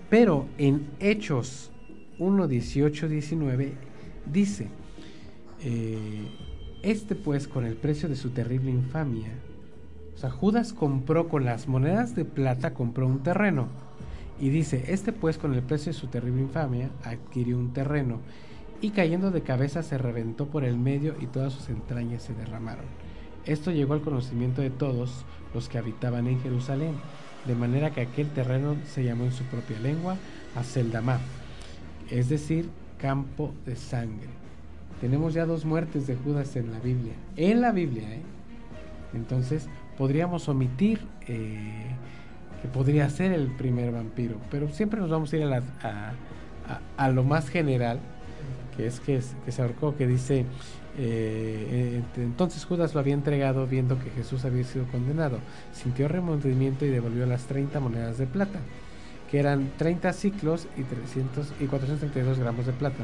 Pero 0.09 0.47
en 0.57 0.87
Hechos 0.99 1.71
1, 2.19 2.47
18, 2.47 3.07
19 3.07 3.73
dice, 4.31 4.67
eh, 5.61 6.27
este 6.83 7.15
pues 7.15 7.47
con 7.47 7.65
el 7.65 7.75
precio 7.75 8.09
de 8.09 8.15
su 8.15 8.31
terrible 8.31 8.71
infamia, 8.71 9.29
o 10.15 10.17
sea, 10.17 10.29
Judas 10.31 10.73
compró 10.73 11.27
con 11.27 11.45
las 11.45 11.67
monedas 11.67 12.15
de 12.15 12.25
plata, 12.25 12.73
compró 12.73 13.05
un 13.05 13.21
terreno. 13.21 13.67
Y 14.39 14.49
dice, 14.49 14.85
este 14.87 15.11
pues 15.13 15.37
con 15.37 15.53
el 15.53 15.61
precio 15.61 15.91
de 15.91 15.97
su 15.97 16.07
terrible 16.07 16.41
infamia 16.41 16.89
adquirió 17.03 17.57
un 17.57 17.73
terreno 17.73 18.19
y 18.81 18.91
cayendo 18.91 19.31
de 19.31 19.41
cabeza 19.41 19.83
se 19.83 19.97
reventó 19.97 20.47
por 20.47 20.63
el 20.63 20.77
medio 20.77 21.15
y 21.19 21.27
todas 21.27 21.53
sus 21.53 21.69
entrañas 21.69 22.23
se 22.23 22.33
derramaron. 22.33 22.85
Esto 23.45 23.71
llegó 23.71 23.93
al 23.93 24.01
conocimiento 24.01 24.61
de 24.61 24.69
todos 24.69 25.25
los 25.53 25.69
que 25.69 25.77
habitaban 25.77 26.27
en 26.27 26.41
Jerusalén, 26.41 26.95
de 27.45 27.55
manera 27.55 27.91
que 27.91 28.01
aquel 28.01 28.29
terreno 28.29 28.75
se 28.85 29.03
llamó 29.03 29.23
en 29.25 29.31
su 29.31 29.43
propia 29.45 29.79
lengua 29.79 30.17
Aseldamá, 30.55 31.19
es 32.09 32.29
decir, 32.29 32.69
campo 32.99 33.53
de 33.65 33.75
sangre. 33.75 34.29
Tenemos 35.01 35.33
ya 35.33 35.45
dos 35.45 35.65
muertes 35.65 36.07
de 36.07 36.15
Judas 36.15 36.55
en 36.55 36.71
la 36.71 36.79
Biblia, 36.79 37.13
en 37.35 37.61
la 37.61 37.71
Biblia, 37.71 38.15
¿eh? 38.15 38.21
Entonces 39.13 39.67
podríamos 39.97 40.49
omitir 40.49 40.99
eh, 41.27 41.85
que 42.61 42.67
podría 42.67 43.09
ser 43.09 43.31
el 43.31 43.47
primer 43.55 43.91
vampiro, 43.91 44.37
pero 44.49 44.67
siempre 44.69 44.99
nos 44.99 45.09
vamos 45.09 45.31
a 45.31 45.37
ir 45.37 45.43
a, 45.43 45.47
la- 45.47 46.13
a 46.97 47.09
lo 47.09 47.23
más 47.23 47.49
general, 47.49 47.99
que 48.75 48.87
es 48.87 48.99
que, 48.99 49.21
que 49.45 49.51
se 49.51 49.61
ahorcó, 49.61 49.95
que 49.95 50.07
dice, 50.07 50.39
eh, 50.39 50.45
eh, 50.97 52.03
entonces 52.17 52.63
Judas 52.65 52.93
lo 52.93 52.99
había 52.99 53.13
entregado 53.13 53.67
viendo 53.67 53.99
que 53.99 54.09
Jesús 54.11 54.45
había 54.45 54.63
sido 54.63 54.85
condenado, 54.87 55.39
sintió 55.73 56.07
remordimiento 56.07 56.85
y 56.85 56.89
devolvió 56.89 57.25
las 57.25 57.45
30 57.45 57.79
monedas 57.79 58.17
de 58.17 58.27
plata, 58.27 58.59
que 59.29 59.39
eran 59.39 59.71
30 59.77 60.13
ciclos 60.13 60.67
y, 60.77 60.83
300, 60.83 61.53
y 61.59 61.65
432 61.65 62.39
gramos 62.39 62.65
de 62.65 62.73
plata, 62.73 63.03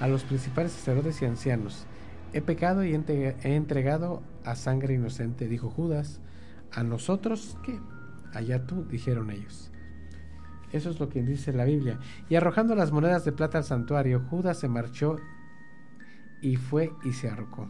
a 0.00 0.08
los 0.08 0.22
principales 0.24 0.72
sacerdotes 0.72 1.20
y 1.22 1.24
ancianos. 1.24 1.86
He 2.32 2.40
pecado 2.40 2.84
y 2.84 2.94
he 2.94 3.54
entregado 3.54 4.22
a 4.44 4.54
sangre 4.54 4.94
inocente, 4.94 5.48
dijo 5.48 5.68
Judas. 5.68 6.20
¿A 6.72 6.82
nosotros 6.82 7.58
qué? 7.62 7.78
Allá 8.32 8.64
tú, 8.66 8.86
dijeron 8.88 9.30
ellos. 9.30 9.71
Eso 10.72 10.90
es 10.90 10.98
lo 10.98 11.08
que 11.08 11.22
dice 11.22 11.52
la 11.52 11.64
Biblia. 11.64 11.98
Y 12.28 12.34
arrojando 12.34 12.74
las 12.74 12.92
monedas 12.92 13.24
de 13.24 13.32
plata 13.32 13.58
al 13.58 13.64
santuario, 13.64 14.20
Judas 14.30 14.58
se 14.58 14.68
marchó 14.68 15.16
y 16.40 16.56
fue 16.56 16.90
y 17.04 17.12
se 17.12 17.28
ahorcó. 17.28 17.68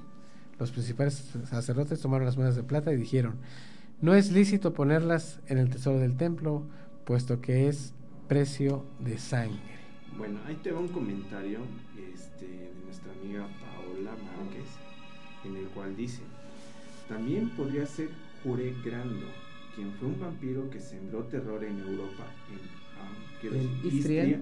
Los 0.59 0.71
principales 0.71 1.35
sacerdotes 1.45 2.01
tomaron 2.01 2.25
las 2.25 2.37
monedas 2.37 2.57
de 2.57 2.63
plata 2.63 2.93
y 2.93 2.97
dijeron, 2.97 3.37
no 4.01 4.15
es 4.15 4.33
lícito 4.33 4.73
ponerlas 4.73 5.41
en 5.47 5.59
el 5.59 5.71
tesoro 5.71 5.99
del 5.99 6.17
templo, 6.17 6.67
puesto 7.05 7.41
que 7.41 7.69
es 7.69 7.95
precio 8.29 8.85
de 9.01 9.19
sangre. 9.19 9.61
Bueno, 10.17 10.39
ahí 10.47 10.57
te 10.57 10.71
va 10.71 10.81
un 10.81 10.89
comentario 10.89 11.61
este, 12.13 12.47
de 12.47 12.73
nuestra 12.85 13.13
amiga 13.13 13.47
Paola 13.61 14.11
Márquez, 14.11 14.69
en 15.45 15.57
el 15.57 15.67
cual 15.69 15.97
dice, 15.97 16.23
también 17.09 17.51
podría 17.51 17.87
ser 17.87 18.11
Jure 18.43 18.75
Grando, 18.85 19.27
quien 19.75 19.93
fue 19.95 20.09
un 20.09 20.21
vampiro 20.21 20.69
que 20.71 20.81
sembró 20.81 21.25
terror 21.25 21.65
en 21.65 21.81
Europa, 21.81 22.25
quiero 23.41 23.57
En 23.57 23.63
decir, 23.83 23.95
Istria. 23.95 24.25
Istria, 24.25 24.41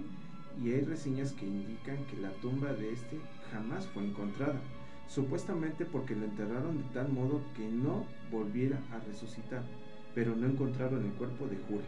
y 0.63 0.73
hay 0.73 0.81
reseñas 0.83 1.33
que 1.33 1.47
indican 1.47 1.97
que 2.07 2.17
la 2.21 2.31
tumba 2.43 2.73
de 2.73 2.93
este 2.93 3.19
jamás 3.53 3.87
fue 3.87 4.05
encontrada, 4.05 4.61
supuestamente 5.09 5.85
porque 5.85 6.15
lo 6.15 6.25
enterraron 6.25 6.79
de 6.79 6.85
tal 6.95 7.11
modo 7.11 7.41
que 7.57 7.67
no 7.69 8.05
volviera 8.31 8.79
a 8.93 8.99
resucitar, 9.07 9.63
pero 10.15 10.37
no 10.37 10.47
encontraron 10.47 11.05
el 11.05 11.13
cuerpo 11.13 11.47
de 11.47 11.57
Jure. 11.57 11.85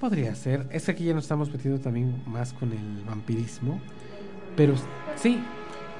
Podría 0.00 0.34
ser. 0.34 0.66
Es 0.70 0.84
que 0.84 0.92
aquí 0.92 1.04
ya 1.04 1.14
nos 1.14 1.24
estamos 1.24 1.50
metiendo 1.50 1.80
también 1.80 2.22
más 2.26 2.52
con 2.52 2.72
el 2.72 3.04
vampirismo. 3.04 3.80
Pero 4.56 4.74
sí, 5.16 5.40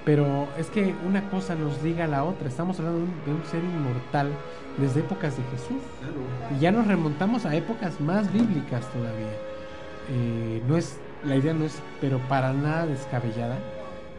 pero 0.04 0.48
es 0.56 0.68
que 0.68 0.94
una 1.06 1.28
cosa 1.30 1.56
nos 1.56 1.82
diga 1.82 2.06
la 2.06 2.22
otra. 2.24 2.48
Estamos 2.48 2.78
hablando 2.78 3.00
de 3.00 3.04
un, 3.06 3.24
de 3.24 3.34
un 3.34 3.44
ser 3.44 3.62
inmortal 3.62 4.30
desde 4.78 5.00
épocas 5.00 5.36
de 5.36 5.42
Jesús. 5.44 5.82
Claro. 5.98 6.56
Y 6.56 6.60
ya 6.60 6.70
nos 6.70 6.86
remontamos 6.86 7.44
a 7.44 7.56
épocas 7.56 8.00
más 8.00 8.32
bíblicas 8.32 8.90
todavía. 8.92 9.47
Eh, 10.10 10.62
no 10.66 10.76
es, 10.76 10.98
la 11.24 11.36
idea 11.36 11.52
no 11.52 11.64
es, 11.64 11.80
pero 12.00 12.18
para 12.28 12.52
nada 12.52 12.86
descabellada, 12.86 13.58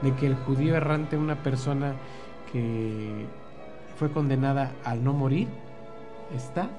de 0.02 0.14
que 0.16 0.28
el 0.28 0.36
judío 0.36 0.76
errante, 0.76 1.18
una 1.18 1.42
persona 1.44 1.94
que 2.52 3.26
fue 3.98 4.12
condenada 4.12 4.72
al 4.84 5.04
no 5.04 5.14
morir, 5.14 5.48
está 6.36 6.70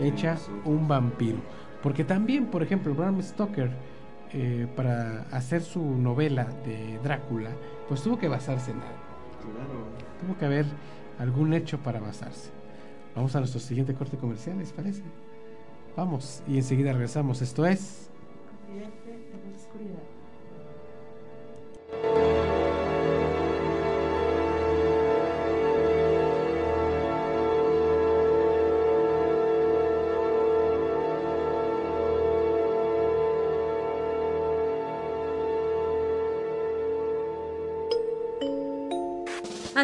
hecha 0.00 0.36
un 0.64 0.88
vampiro. 0.88 1.38
Porque 1.82 2.04
también, 2.04 2.46
por 2.46 2.62
ejemplo, 2.62 2.94
Bram 2.94 3.22
Stoker, 3.22 3.70
eh, 4.32 4.66
para 4.74 5.22
hacer 5.30 5.62
su 5.62 5.82
novela 5.82 6.48
de 6.64 6.98
Drácula, 7.02 7.50
pues 7.88 8.02
tuvo 8.02 8.18
que 8.18 8.28
basarse 8.28 8.72
en 8.72 8.78
algo. 8.78 9.06
Tuvo 10.20 10.36
que 10.36 10.44
haber 10.44 10.66
algún 11.18 11.54
hecho 11.54 11.78
para 11.78 12.00
basarse. 12.00 12.50
Vamos 13.14 13.34
a 13.36 13.38
nuestro 13.38 13.60
siguiente 13.60 13.94
corte 13.94 14.16
comercial, 14.16 14.58
¿les 14.58 14.72
parece? 14.72 15.02
Vamos, 15.96 16.42
y 16.46 16.58
enseguida 16.58 16.92
regresamos. 16.92 17.40
Esto 17.40 17.64
es... 17.64 18.10
En 18.68 18.80
la 18.80 19.56
oscuridad. 19.56 20.15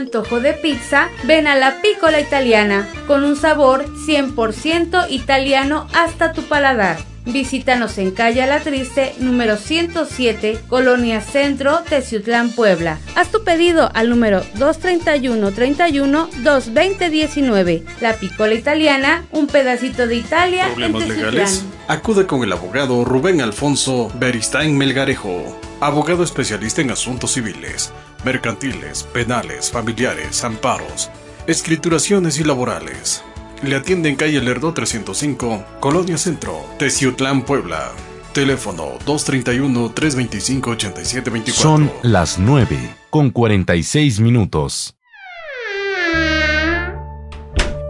Antojo 0.03 0.40
de 0.40 0.53
pizza, 0.53 1.09
ven 1.22 1.46
a 1.46 1.55
la 1.55 1.80
Piccola 1.80 2.18
Italiana, 2.20 2.88
con 3.07 3.22
un 3.22 3.36
sabor 3.36 3.86
100% 4.05 5.07
italiano 5.11 5.86
hasta 5.94 6.32
tu 6.32 6.42
paladar. 6.42 6.98
Visítanos 7.24 7.98
en 7.98 8.11
calle 8.11 8.44
La 8.48 8.59
Triste, 8.59 9.14
número 9.20 9.57
107, 9.57 10.59
Colonia 10.68 11.20
Centro, 11.20 11.82
Teciutlán, 11.88 12.50
Puebla. 12.50 12.98
Haz 13.14 13.30
tu 13.30 13.44
pedido 13.44 13.92
al 13.94 14.11
número 14.11 14.42
231 14.57 15.53
31 15.53 16.28
220 16.42 17.11
19. 17.11 17.84
La 18.00 18.14
Piccola 18.14 18.55
Italiana, 18.55 19.24
un 19.30 19.46
pedacito 19.46 20.09
de 20.09 20.16
Italia 20.16 20.66
en 20.66 20.72
¿Problemas 20.72 21.03
Teciutlán. 21.05 21.34
legales? 21.34 21.64
Acude 21.86 22.26
con 22.26 22.42
el 22.42 22.53
abogado 22.53 23.05
Rubén 23.05 23.40
Alfonso 23.40 24.11
Beristain 24.18 24.76
Melgarejo, 24.76 25.57
abogado 25.80 26.24
especialista 26.24 26.80
en 26.80 26.90
asuntos 26.90 27.34
civiles, 27.34 27.92
mercantiles, 28.24 29.04
penales, 29.04 29.70
familiares, 29.70 30.42
amparos, 30.44 31.10
escrituraciones 31.46 32.38
y 32.38 32.44
laborales. 32.44 33.24
Le 33.62 33.76
atiende 33.76 34.08
en 34.08 34.16
calle 34.16 34.40
Lerdo 34.40 34.74
305, 34.74 35.64
Colonia 35.80 36.18
Centro, 36.18 36.64
Teciutlán, 36.78 37.42
Puebla. 37.42 37.92
Teléfono 38.32 38.98
231-325-8724. 39.06 41.52
Son 41.52 41.90
las 42.02 42.38
9 42.38 42.78
con 43.10 43.30
46 43.30 44.20
minutos. 44.20 44.96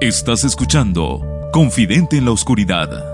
Estás 0.00 0.42
escuchando 0.42 1.20
Confidente 1.52 2.16
en 2.16 2.24
la 2.24 2.32
Oscuridad. 2.32 3.11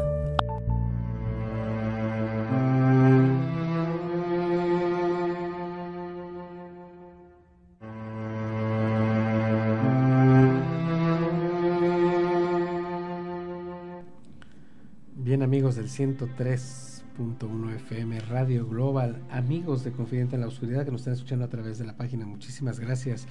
103.1 15.98 17.74
FM 17.74 18.20
Radio 18.20 18.68
Global, 18.68 19.20
amigos 19.32 19.82
de 19.82 19.90
Confidente 19.90 20.36
en 20.36 20.42
la 20.42 20.46
Oscuridad 20.46 20.84
que 20.84 20.92
nos 20.92 21.00
están 21.00 21.14
escuchando 21.14 21.44
a 21.44 21.48
través 21.48 21.76
de 21.76 21.86
la 21.86 21.96
página, 21.96 22.24
muchísimas 22.24 22.78
gracias. 22.78 23.26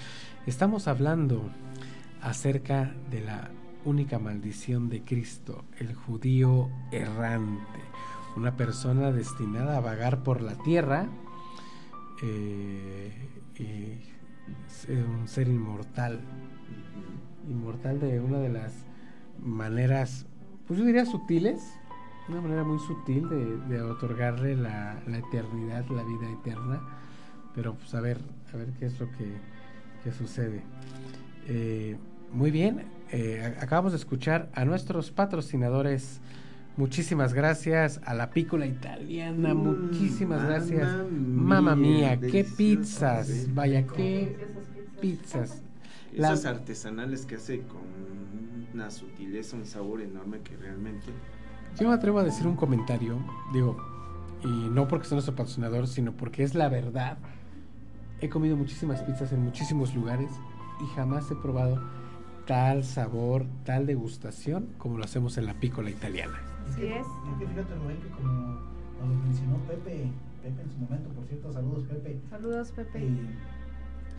Estamos 0.46 0.90
hablando 0.90 1.50
acerca 2.22 2.94
de 3.10 3.22
la 3.22 3.52
única 3.86 4.20
maldición 4.20 4.90
de 4.90 5.02
Cristo, 5.02 5.64
el 5.80 5.96
judío 5.96 6.70
errante, 6.92 7.80
una 8.36 8.58
persona 8.58 9.14
destinada 9.14 9.78
a 9.78 9.80
vagar 9.80 10.24
por 10.24 10.42
la 10.42 10.56
tierra, 10.56 11.08
eh, 12.22 13.14
un 14.90 15.26
ser 15.30 15.48
inmortal, 15.48 16.20
inmortal 17.50 18.02
de 18.02 18.20
una 18.20 18.40
de 18.40 18.50
las 18.50 18.74
maneras, 19.42 20.26
pues 20.68 20.80
yo 20.80 20.86
diría 20.86 21.06
sutiles, 21.06 21.77
una 22.30 22.42
manera 22.42 22.64
muy 22.64 22.80
sutil 22.80 23.28
de, 23.30 23.58
de 23.70 23.82
otorgarle 23.82 24.56
la, 24.56 25.02
la 25.08 25.18
eternidad, 25.20 25.86
la 25.90 26.04
vida 26.04 26.30
eterna, 26.32 26.82
pero 27.56 27.74
pues 27.76 27.94
a 27.96 28.02
ver, 28.02 28.18
a 28.54 28.58
ver 28.58 28.68
qué 28.80 28.86
es 28.86 29.00
lo 29.00 29.10
que, 29.12 29.32
que 30.04 30.12
sucede. 30.12 30.62
Eh, 31.48 31.98
muy 32.34 32.52
bien, 32.52 32.84
eh, 33.12 33.56
acabamos 33.62 33.94
de 33.94 33.98
escuchar 33.98 34.50
a 34.54 34.66
nuestros 34.66 35.12
patrocinadores. 35.12 36.20
Muchísimas 36.76 37.34
gracias 37.34 38.00
a 38.06 38.14
la 38.14 38.30
pícola 38.30 38.66
italiana, 38.68 39.54
Mm, 39.56 39.58
muchísimas 39.58 40.44
gracias. 40.46 40.94
Mamma 41.12 41.76
mía, 41.76 42.20
qué 42.20 42.44
pizzas, 42.44 43.48
vaya, 43.56 43.88
qué 43.88 44.38
pizzas. 45.02 45.64
La- 46.14 46.34
Esas 46.34 46.46
artesanales 46.46 47.26
que 47.26 47.36
hace 47.36 47.62
con 47.62 47.82
una 48.74 48.92
sutileza, 48.92 49.56
un 49.56 49.66
sabor 49.66 50.02
enorme 50.02 50.40
que 50.42 50.56
realmente... 50.58 51.06
Yo 51.80 51.88
me 51.88 51.94
atrevo 51.94 52.20
a 52.20 52.24
decir 52.24 52.48
un 52.48 52.56
comentario, 52.56 53.18
digo, 53.54 53.78
y 54.44 54.48
no 54.48 54.88
porque 54.88 55.06
sea 55.06 55.16
nuestro 55.16 55.36
patrocinador, 55.36 55.88
sino 55.88 56.12
porque 56.12 56.44
es 56.44 56.56
la 56.56 56.70
verdad. 56.70 57.18
He 58.20 58.30
comido 58.30 58.58
muchísimas 58.58 59.02
pizzas 59.04 59.32
en 59.32 59.44
muchísimos 59.44 59.94
lugares 59.94 60.32
y 60.82 60.88
jamás 60.96 61.30
he 61.30 61.36
probado 61.36 61.80
tal 62.48 62.84
sabor, 62.84 63.46
tal 63.64 63.86
degustación 63.86 64.70
como 64.80 64.98
lo 64.98 65.04
hacemos 65.04 65.38
en 65.38 65.46
la 65.46 65.54
pícola 65.54 65.92
italiana. 65.92 66.40
Así 66.68 66.86
es. 66.86 67.06
Es 67.06 67.40
que 67.40 67.48
fíjate, 67.48 67.76
Rubén, 67.76 67.98
que 68.02 68.10
como 68.10 68.32
nos 68.32 69.10
lo 69.10 69.24
mencionó 69.24 69.58
Pepe, 69.68 70.10
Pepe 70.42 70.62
en 70.62 70.72
su 70.72 70.78
momento, 70.80 71.10
por 71.10 71.26
cierto, 71.28 71.54
saludos 71.54 71.84
Pepe. 71.84 72.20
Saludos, 72.30 72.72
Pepe. 72.72 73.00
eh, 73.06 73.36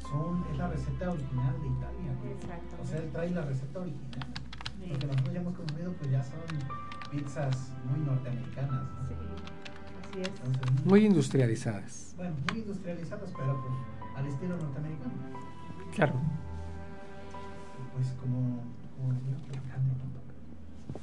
son, 0.08 0.44
es 0.52 0.58
la 0.58 0.68
receta 0.68 1.10
original 1.10 1.54
de 1.60 1.68
Italia. 1.68 2.32
Exacto. 2.34 2.76
O 2.82 2.86
sea, 2.86 2.98
él 2.98 3.10
trae 3.10 3.30
la 3.30 3.42
receta 3.42 3.80
original. 3.80 4.32
Pizzas 7.10 7.72
muy 7.90 8.00
norteamericanas. 8.06 8.82
¿no? 8.82 9.08
Sí, 9.08 9.14
así 10.10 10.20
es. 10.20 10.28
Entonces, 10.28 10.84
Muy 10.86 11.04
industrializadas. 11.06 12.14
Bueno, 12.16 12.34
muy 12.50 12.60
industrializadas, 12.60 13.30
pero 13.36 13.60
pues 13.62 14.16
al 14.16 14.26
estilo 14.26 14.56
norteamericano. 14.56 15.12
Claro. 15.94 16.14
Y 17.78 17.96
pues 17.96 18.08
como, 18.20 18.62
como 18.96 19.18
platicando, 19.46 19.94
¿no? 19.94 20.18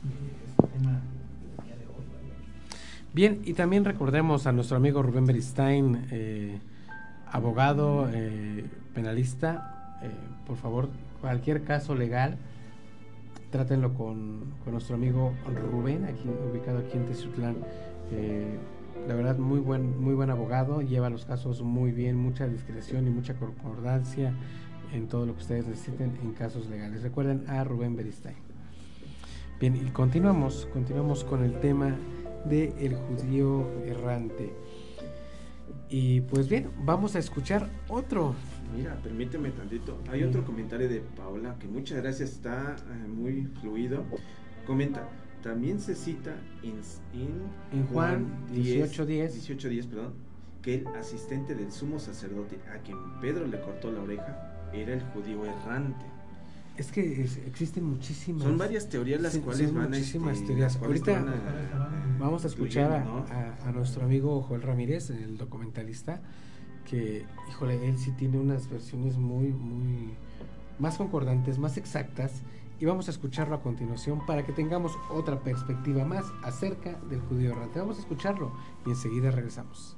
Eh, 0.09 0.35
es 0.45 0.63
un 0.63 0.69
tema 0.69 0.91
del 0.91 1.65
día 1.65 1.75
de 1.77 1.85
hoy, 1.85 2.05
vaya. 2.13 2.33
Bien, 3.13 3.41
y 3.45 3.53
también 3.53 3.85
recordemos 3.85 4.45
a 4.47 4.51
nuestro 4.51 4.77
amigo 4.77 5.01
Rubén 5.01 5.25
Beristain, 5.25 6.07
eh, 6.11 6.59
abogado, 7.31 8.09
eh, 8.13 8.65
penalista. 8.93 9.71
eh, 10.03 10.09
por 10.45 10.57
favor, 10.57 10.89
cualquier 11.21 11.63
caso 11.63 11.95
legal, 11.95 12.37
trátenlo 13.55 13.93
con, 13.93 14.53
nuestro 14.69 14.95
amigo 14.95 15.31
Rubén, 15.71 16.05
ubicado 16.51 16.79
aquí 16.79 16.97
en 16.97 17.05
Teciutlán. 17.05 17.55
Eh, 18.11 18.57
la 19.07 19.15
verdad, 19.15 19.37
muy 19.37 19.61
buen, 19.61 19.97
muy 19.97 20.13
buen 20.13 20.29
abogado, 20.29 20.81
lleva 20.81 21.09
los 21.09 21.23
casos 21.23 21.61
muy 21.61 21.91
bien, 21.91 22.17
mucha 22.17 22.49
discreción 22.49 23.07
y 23.07 23.11
mucha 23.11 23.35
concordancia 23.35 24.33
en 24.91 25.07
todo 25.07 25.25
lo 25.25 25.35
que 25.35 25.41
ustedes 25.41 25.67
necesiten 25.67 26.17
en 26.21 26.33
casos 26.33 26.67
legales. 26.67 27.01
Recuerden 27.01 27.45
a 27.47 27.63
Rubén 27.63 27.95
Beristain. 27.95 28.35
Bien, 29.61 29.73
y 29.77 29.89
continuamos, 29.91 30.67
continuamos 30.73 31.23
con 31.23 31.41
el 31.41 31.57
tema 31.61 31.95
de 32.43 32.73
judío 33.07 33.69
errante. 33.85 34.51
Y 35.89 36.19
pues 36.21 36.49
bien, 36.49 36.71
vamos 36.83 37.15
a 37.15 37.19
escuchar 37.19 37.69
otro. 37.87 38.35
Mira, 38.73 38.95
permíteme 39.01 39.51
tantito. 39.51 39.99
Hay 40.09 40.23
otro 40.23 40.43
comentario 40.45 40.89
de 40.89 40.99
Paula 41.01 41.55
que 41.59 41.67
muchas 41.67 42.01
gracias, 42.01 42.31
está 42.31 42.75
eh, 42.77 43.07
muy 43.07 43.47
fluido. 43.61 44.03
Comenta, 44.65 45.07
también 45.43 45.79
se 45.79 45.95
cita 45.95 46.35
en, 46.63 46.81
en, 47.19 47.79
En 47.79 47.87
Juan 47.87 48.25
18:10. 48.53 49.31
18:10, 49.31 49.87
perdón, 49.87 50.13
que 50.61 50.75
el 50.75 50.87
asistente 50.87 51.53
del 51.55 51.71
sumo 51.71 51.99
sacerdote 51.99 52.57
a 52.73 52.79
quien 52.79 52.97
Pedro 53.21 53.45
le 53.47 53.61
cortó 53.61 53.91
la 53.91 54.01
oreja 54.01 54.69
era 54.73 54.93
el 54.93 55.01
judío 55.01 55.45
errante. 55.45 56.05
Es 56.77 56.91
que 56.91 57.21
es- 57.23 57.37
existen 57.45 57.85
muchísimas. 57.85 58.43
Son 58.43 58.57
varias 58.57 58.89
teorías 58.89 59.21
las 59.21 59.33
Sí, 59.33 59.39
cuales 59.39 59.73
van 59.73 59.85
a, 59.85 59.87
muchísimas 59.89 60.33
este, 60.35 60.47
teorías. 60.47 60.75
Ahorita 60.75 61.13
van 61.13 61.29
a- 61.29 62.17
vamos 62.19 62.43
a 62.43 62.47
escuchar 62.47 62.91
a, 62.91 63.03
¿no? 63.05 63.19
a- 63.29 63.69
a 63.69 63.71
nuestro 63.71 64.03
amigo 64.03 64.41
Joel 64.41 64.61
Ramírez, 64.63 65.09
el 65.11 65.37
documentalista, 65.37 66.21
que, 66.85 67.25
híjole, 67.49 67.87
él 67.87 67.97
sí 67.97 68.11
tiene 68.11 68.37
unas 68.39 68.69
versiones 68.69 69.17
muy, 69.17 69.49
muy 69.49 70.13
más 70.79 70.97
concordantes, 70.97 71.57
más 71.59 71.77
exactas. 71.77 72.43
Y 72.79 72.85
vamos 72.85 73.07
a 73.07 73.11
escucharlo 73.11 73.55
a 73.55 73.61
continuación 73.61 74.25
para 74.25 74.45
que 74.45 74.51
tengamos 74.51 74.91
otra 75.09 75.39
perspectiva 75.39 76.03
más 76.03 76.25
acerca 76.43 76.99
del 77.09 77.21
judío 77.21 77.51
errante. 77.51 77.79
Vamos 77.79 77.97
a 77.97 78.01
escucharlo 78.01 78.51
y 78.85 78.89
enseguida 78.89 79.31
regresamos. 79.31 79.97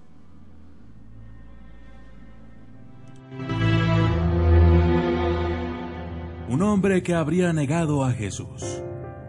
Un 6.50 6.62
hombre 6.62 7.04
que 7.04 7.14
habría 7.14 7.52
negado 7.52 8.06
a 8.06 8.12
Jesús, 8.12 8.82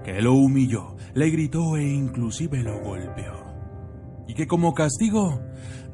que 0.05 0.23
lo 0.23 0.35
humilló, 0.35 0.97
le 1.15 1.31
gritó 1.31 1.77
e 1.77 1.85
inclusive 1.85 2.63
lo 2.63 2.81
golpeó. 2.81 3.35
Y 4.29 4.35
que 4.35 4.47
como 4.47 4.75
castigo 4.75 5.41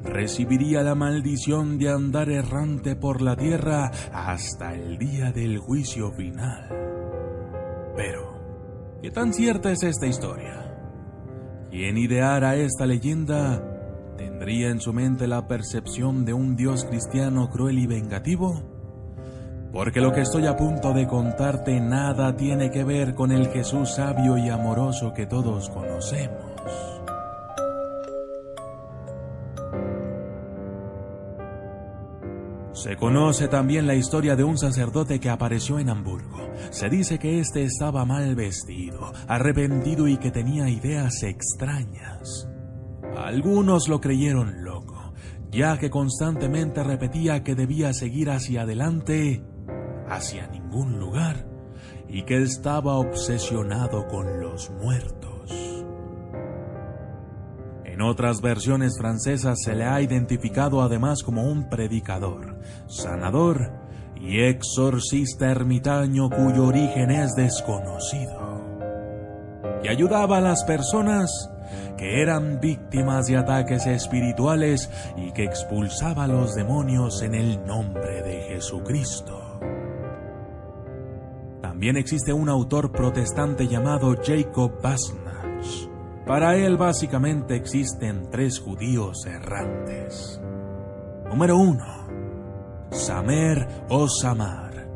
recibiría 0.05 0.83
la 0.83 0.95
maldición 0.95 1.77
de 1.77 1.89
andar 1.89 2.29
errante 2.29 2.95
por 2.95 3.21
la 3.21 3.35
tierra 3.35 3.91
hasta 4.13 4.73
el 4.73 4.97
día 4.97 5.31
del 5.31 5.57
juicio 5.57 6.11
final. 6.11 6.69
Pero, 7.95 8.99
¿qué 9.01 9.11
tan 9.11 9.33
cierta 9.33 9.71
es 9.71 9.83
esta 9.83 10.07
historia? 10.07 10.61
Quien 11.69 11.97
ideara 11.97 12.55
esta 12.55 12.85
leyenda 12.85 13.61
tendría 14.17 14.69
en 14.69 14.79
su 14.79 14.93
mente 14.93 15.27
la 15.27 15.47
percepción 15.47 16.23
de 16.23 16.33
un 16.33 16.55
Dios 16.55 16.85
cristiano 16.85 17.49
cruel 17.49 17.79
y 17.79 17.87
vengativo? 17.87 18.75
Porque 19.73 19.99
lo 19.99 20.13
que 20.13 20.21
estoy 20.21 20.45
a 20.45 20.55
punto 20.55 20.93
de 20.93 21.05
contarte 21.05 21.81
nada 21.81 22.37
tiene 22.37 22.71
que 22.71 22.85
ver 22.85 23.13
con 23.13 23.33
el 23.33 23.49
Jesús 23.49 23.95
sabio 23.95 24.37
y 24.37 24.47
amoroso 24.47 25.13
que 25.13 25.25
todos 25.25 25.69
conocemos. 25.69 26.94
Se 32.85 32.97
conoce 32.97 33.47
también 33.47 33.87
la 33.87 33.95
historia 33.95 34.35
de 34.35 34.43
un 34.43 34.59
sacerdote 34.59 35.19
que 35.19 35.31
apareció 35.31 35.79
en 35.79 35.89
Hamburgo. 35.89 36.37
Se 36.69 36.87
dice 36.87 37.17
que 37.17 37.39
éste 37.39 37.63
estaba 37.63 38.05
mal 38.05 38.35
vestido, 38.35 39.11
arrepentido 39.27 40.07
y 40.07 40.17
que 40.17 40.29
tenía 40.29 40.69
ideas 40.69 41.23
extrañas. 41.23 42.47
Algunos 43.17 43.87
lo 43.87 43.99
creyeron 43.99 44.63
loco, 44.63 45.15
ya 45.49 45.79
que 45.79 45.89
constantemente 45.89 46.83
repetía 46.83 47.43
que 47.43 47.55
debía 47.55 47.91
seguir 47.91 48.29
hacia 48.29 48.61
adelante, 48.61 49.43
hacia 50.07 50.45
ningún 50.45 50.99
lugar, 50.99 51.47
y 52.07 52.21
que 52.21 52.43
estaba 52.43 52.99
obsesionado 52.99 54.07
con 54.07 54.41
los 54.41 54.69
muertos. 54.69 55.24
En 57.95 58.01
otras 58.01 58.41
versiones 58.41 58.97
francesas 58.97 59.57
se 59.63 59.73
le 59.73 59.85
ha 59.85 60.01
identificado 60.01 60.81
además 60.81 61.23
como 61.23 61.49
un 61.49 61.69
predicador, 61.69 62.59
sanador 62.87 63.71
y 64.19 64.41
exorcista 64.41 65.49
ermitaño 65.49 66.29
cuyo 66.29 66.65
origen 66.65 67.09
es 67.09 67.35
desconocido, 67.35 68.37
que 69.81 69.87
ayudaba 69.87 70.39
a 70.39 70.41
las 70.41 70.65
personas 70.65 71.49
que 71.97 72.21
eran 72.21 72.59
víctimas 72.59 73.27
de 73.27 73.37
ataques 73.37 73.87
espirituales 73.87 74.89
y 75.15 75.31
que 75.31 75.45
expulsaba 75.45 76.25
a 76.25 76.27
los 76.27 76.53
demonios 76.53 77.21
en 77.21 77.33
el 77.33 77.65
nombre 77.65 78.21
de 78.23 78.41
Jesucristo. 78.49 79.57
También 81.61 81.95
existe 81.95 82.33
un 82.33 82.49
autor 82.49 82.91
protestante 82.91 83.69
llamado 83.69 84.17
Jacob 84.21 84.81
Basnach, 84.81 85.94
para 86.25 86.55
él 86.55 86.77
básicamente 86.77 87.55
existen 87.55 88.29
tres 88.31 88.59
judíos 88.59 89.25
errantes. 89.25 90.41
Número 91.29 91.57
uno, 91.57 91.85
Samer 92.89 93.67
o 93.89 94.07
Samar, 94.07 94.87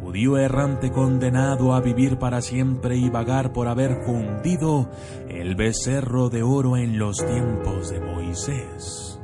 judío 0.00 0.36
errante 0.38 0.92
condenado 0.92 1.74
a 1.74 1.80
vivir 1.80 2.18
para 2.18 2.40
siempre 2.40 2.96
y 2.96 3.10
vagar 3.10 3.52
por 3.52 3.66
haber 3.66 4.04
fundido 4.04 4.90
el 5.28 5.56
becerro 5.56 6.28
de 6.28 6.42
oro 6.42 6.76
en 6.76 6.98
los 6.98 7.16
tiempos 7.16 7.90
de 7.90 8.00
Moisés. 8.00 9.20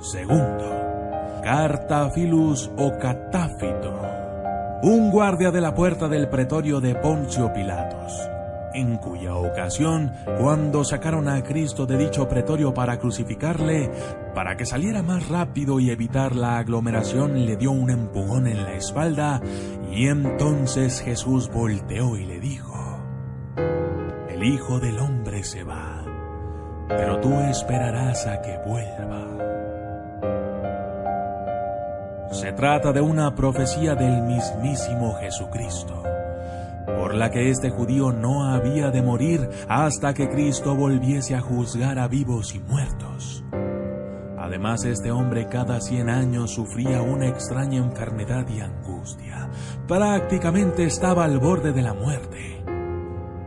Segundo, 0.00 1.40
Cartafilus 1.42 2.70
o 2.78 2.96
Catáfito, 2.98 4.00
un 4.82 5.10
guardia 5.10 5.50
de 5.50 5.60
la 5.60 5.74
puerta 5.74 6.08
del 6.08 6.28
pretorio 6.28 6.80
de 6.80 6.94
Poncio 6.94 7.52
Pilatos 7.52 8.32
en 8.74 8.96
cuya 8.96 9.34
ocasión, 9.34 10.12
cuando 10.38 10.84
sacaron 10.84 11.28
a 11.28 11.42
Cristo 11.42 11.86
de 11.86 11.98
dicho 11.98 12.28
pretorio 12.28 12.74
para 12.74 12.98
crucificarle, 12.98 13.90
para 14.34 14.56
que 14.56 14.66
saliera 14.66 15.02
más 15.02 15.28
rápido 15.28 15.80
y 15.80 15.90
evitar 15.90 16.34
la 16.34 16.58
aglomeración, 16.58 17.44
le 17.44 17.56
dio 17.56 17.72
un 17.72 17.90
empujón 17.90 18.46
en 18.46 18.62
la 18.62 18.74
espalda 18.74 19.40
y 19.90 20.06
entonces 20.06 21.02
Jesús 21.02 21.50
volteó 21.50 22.16
y 22.16 22.24
le 22.24 22.40
dijo, 22.40 23.00
El 24.28 24.42
Hijo 24.44 24.80
del 24.80 24.98
Hombre 24.98 25.44
se 25.44 25.64
va, 25.64 26.04
pero 26.88 27.20
tú 27.20 27.32
esperarás 27.40 28.26
a 28.26 28.40
que 28.40 28.58
vuelva. 28.66 29.28
Se 32.32 32.52
trata 32.52 32.92
de 32.92 33.00
una 33.02 33.34
profecía 33.34 33.94
del 33.94 34.22
mismísimo 34.22 35.14
Jesucristo 35.20 36.02
por 36.86 37.14
la 37.14 37.30
que 37.30 37.50
este 37.50 37.70
judío 37.70 38.12
no 38.12 38.44
había 38.46 38.90
de 38.90 39.02
morir 39.02 39.48
hasta 39.68 40.14
que 40.14 40.28
Cristo 40.28 40.74
volviese 40.74 41.34
a 41.34 41.40
juzgar 41.40 41.98
a 41.98 42.08
vivos 42.08 42.54
y 42.54 42.60
muertos. 42.60 43.44
Además, 44.38 44.84
este 44.84 45.12
hombre 45.12 45.46
cada 45.48 45.80
cien 45.80 46.10
años 46.10 46.50
sufría 46.50 47.00
una 47.00 47.28
extraña 47.28 47.78
enfermedad 47.78 48.46
y 48.48 48.60
angustia. 48.60 49.48
Prácticamente 49.86 50.84
estaba 50.84 51.24
al 51.24 51.38
borde 51.38 51.72
de 51.72 51.82
la 51.82 51.94
muerte. 51.94 52.62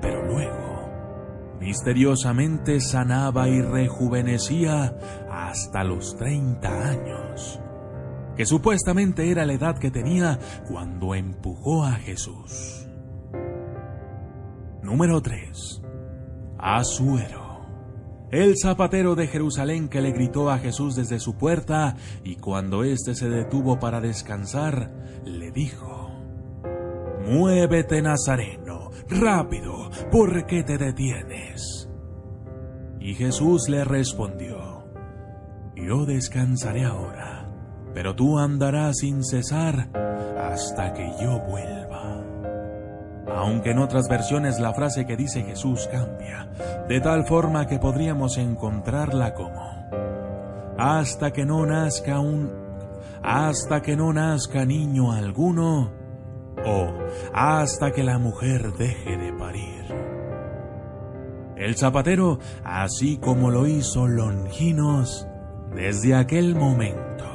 Pero 0.02 0.26
luego, 0.26 0.90
misteriosamente 1.60 2.80
sanaba 2.80 3.50
y 3.50 3.62
rejuvenecía 3.62 4.98
hasta 5.30 5.84
los 5.84 6.16
30 6.16 6.90
años, 6.90 7.60
que 8.38 8.46
supuestamente 8.46 9.30
era 9.30 9.46
la 9.46 9.54
edad 9.54 9.78
que 9.78 9.92
tenía 9.92 10.40
cuando 10.68 11.14
empujó 11.14 11.84
a 11.84 11.92
Jesús. 11.92 12.85
Número 14.86 15.20
3. 15.20 15.82
Asuero. 16.60 17.66
El 18.30 18.54
zapatero 18.56 19.16
de 19.16 19.26
Jerusalén 19.26 19.90
que 19.90 20.00
le 20.00 20.12
gritó 20.12 20.52
a 20.52 20.60
Jesús 20.60 20.96
desde 20.96 21.20
su 21.20 21.38
puerta 21.38 21.96
y 22.24 22.36
cuando 22.36 22.84
éste 22.84 23.16
se 23.16 23.28
detuvo 23.28 23.80
para 23.80 24.00
descansar, 24.00 24.92
le 25.26 25.50
dijo, 25.50 26.12
Muévete 27.26 28.04
Nazareno, 28.04 28.92
rápido, 29.10 29.90
¿por 30.12 30.46
qué 30.46 30.62
te 30.62 30.78
detienes? 30.78 31.90
Y 33.00 33.16
Jesús 33.16 33.68
le 33.68 33.86
respondió, 33.86 34.86
Yo 35.76 36.06
descansaré 36.06 36.84
ahora, 36.84 37.52
pero 37.96 38.16
tú 38.16 38.38
andarás 38.38 38.98
sin 39.00 39.24
cesar 39.24 39.90
hasta 40.38 40.94
que 40.94 41.12
yo 41.20 41.40
vuelva 41.40 41.95
aunque 43.28 43.72
en 43.72 43.80
otras 43.80 44.08
versiones 44.08 44.60
la 44.60 44.74
frase 44.74 45.06
que 45.06 45.18
dice 45.18 45.44
Jesús 45.44 45.88
cambia, 45.92 46.48
de 46.88 47.00
tal 47.02 47.26
forma 47.26 47.68
que 47.68 47.80
podríamos 47.80 48.38
encontrarla 48.38 49.34
como 49.34 49.76
hasta 50.78 51.32
que 51.32 51.46
no 51.46 51.66
nazca 51.66 52.20
un 52.20 52.52
hasta 53.24 53.82
que 53.82 53.96
no 53.96 54.14
nazca 54.14 54.66
niño 54.66 55.12
alguno 55.12 55.92
o 56.64 56.94
hasta 57.34 57.92
que 57.92 58.04
la 58.04 58.20
mujer 58.20 58.74
deje 58.74 59.18
de 59.18 59.34
parir. 59.34 59.86
El 61.56 61.76
zapatero, 61.76 62.40
así 62.64 63.18
como 63.18 63.50
lo 63.50 63.66
hizo 63.66 64.08
Longinos, 64.08 65.28
desde 65.74 66.14
aquel 66.14 66.54
momento 66.56 67.35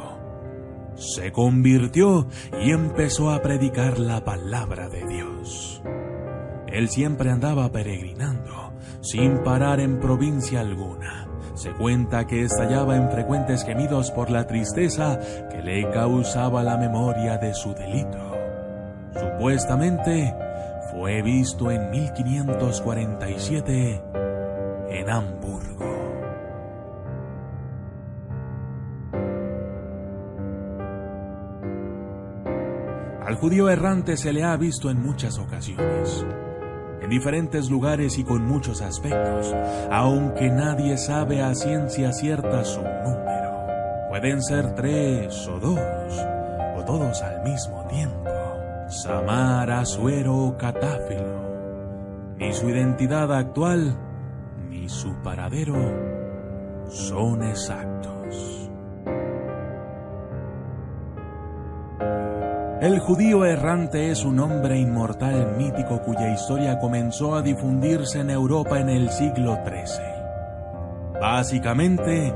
se 1.01 1.32
convirtió 1.32 2.28
y 2.62 2.70
empezó 2.72 3.30
a 3.30 3.40
predicar 3.40 3.98
la 3.98 4.22
palabra 4.22 4.90
de 4.90 5.07
Dios. 5.07 5.80
Él 6.66 6.88
siempre 6.88 7.30
andaba 7.30 7.72
peregrinando, 7.72 8.74
sin 9.01 9.38
parar 9.38 9.80
en 9.80 9.98
provincia 9.98 10.61
alguna. 10.61 11.26
Se 11.55 11.72
cuenta 11.72 12.26
que 12.26 12.42
estallaba 12.42 12.96
en 12.96 13.11
frecuentes 13.11 13.64
gemidos 13.64 14.11
por 14.11 14.28
la 14.30 14.46
tristeza 14.46 15.18
que 15.51 15.62
le 15.62 15.90
causaba 15.90 16.62
la 16.62 16.76
memoria 16.76 17.38
de 17.38 17.55
su 17.55 17.72
delito. 17.74 18.36
Supuestamente 19.18 20.34
fue 20.92 21.22
visto 21.22 21.70
en 21.70 21.90
1547 21.90 24.03
en 24.90 25.11
Hamburgo. 25.11 25.89
Al 33.31 33.37
judío 33.37 33.70
errante 33.70 34.16
se 34.16 34.33
le 34.33 34.43
ha 34.43 34.57
visto 34.57 34.91
en 34.91 35.01
muchas 35.01 35.39
ocasiones, 35.39 36.26
en 37.01 37.09
diferentes 37.09 37.70
lugares 37.70 38.18
y 38.18 38.24
con 38.24 38.45
muchos 38.45 38.83
aspectos, 38.83 39.55
aunque 39.89 40.51
nadie 40.51 40.99
sabe 40.99 41.41
a 41.41 41.55
ciencia 41.55 42.12
cierta 42.12 42.64
su 42.64 42.81
número. 42.81 44.09
Pueden 44.09 44.43
ser 44.43 44.74
tres 44.74 45.47
o 45.47 45.61
dos, 45.61 45.78
o 46.76 46.85
todos 46.85 47.22
al 47.22 47.45
mismo 47.45 47.87
tiempo. 47.89 48.33
Samar, 48.89 49.70
Asuero 49.70 50.37
o 50.37 50.57
Catáfilo. 50.57 52.35
Ni 52.37 52.53
su 52.53 52.68
identidad 52.68 53.33
actual, 53.33 53.97
ni 54.68 54.89
su 54.89 55.14
paradero 55.22 55.76
son 56.89 57.45
exactos. 57.45 58.59
El 62.81 62.99
judío 62.99 63.45
errante 63.45 64.11
es 64.11 64.24
un 64.24 64.41
hombre 64.41 64.78
inmortal 64.78 65.55
mítico 65.59 66.01
cuya 66.01 66.33
historia 66.33 66.78
comenzó 66.78 67.35
a 67.35 67.43
difundirse 67.43 68.20
en 68.20 68.31
Europa 68.31 68.81
en 68.81 68.89
el 68.89 69.11
siglo 69.11 69.59
XIII. 69.66 70.20
Básicamente, 71.20 72.33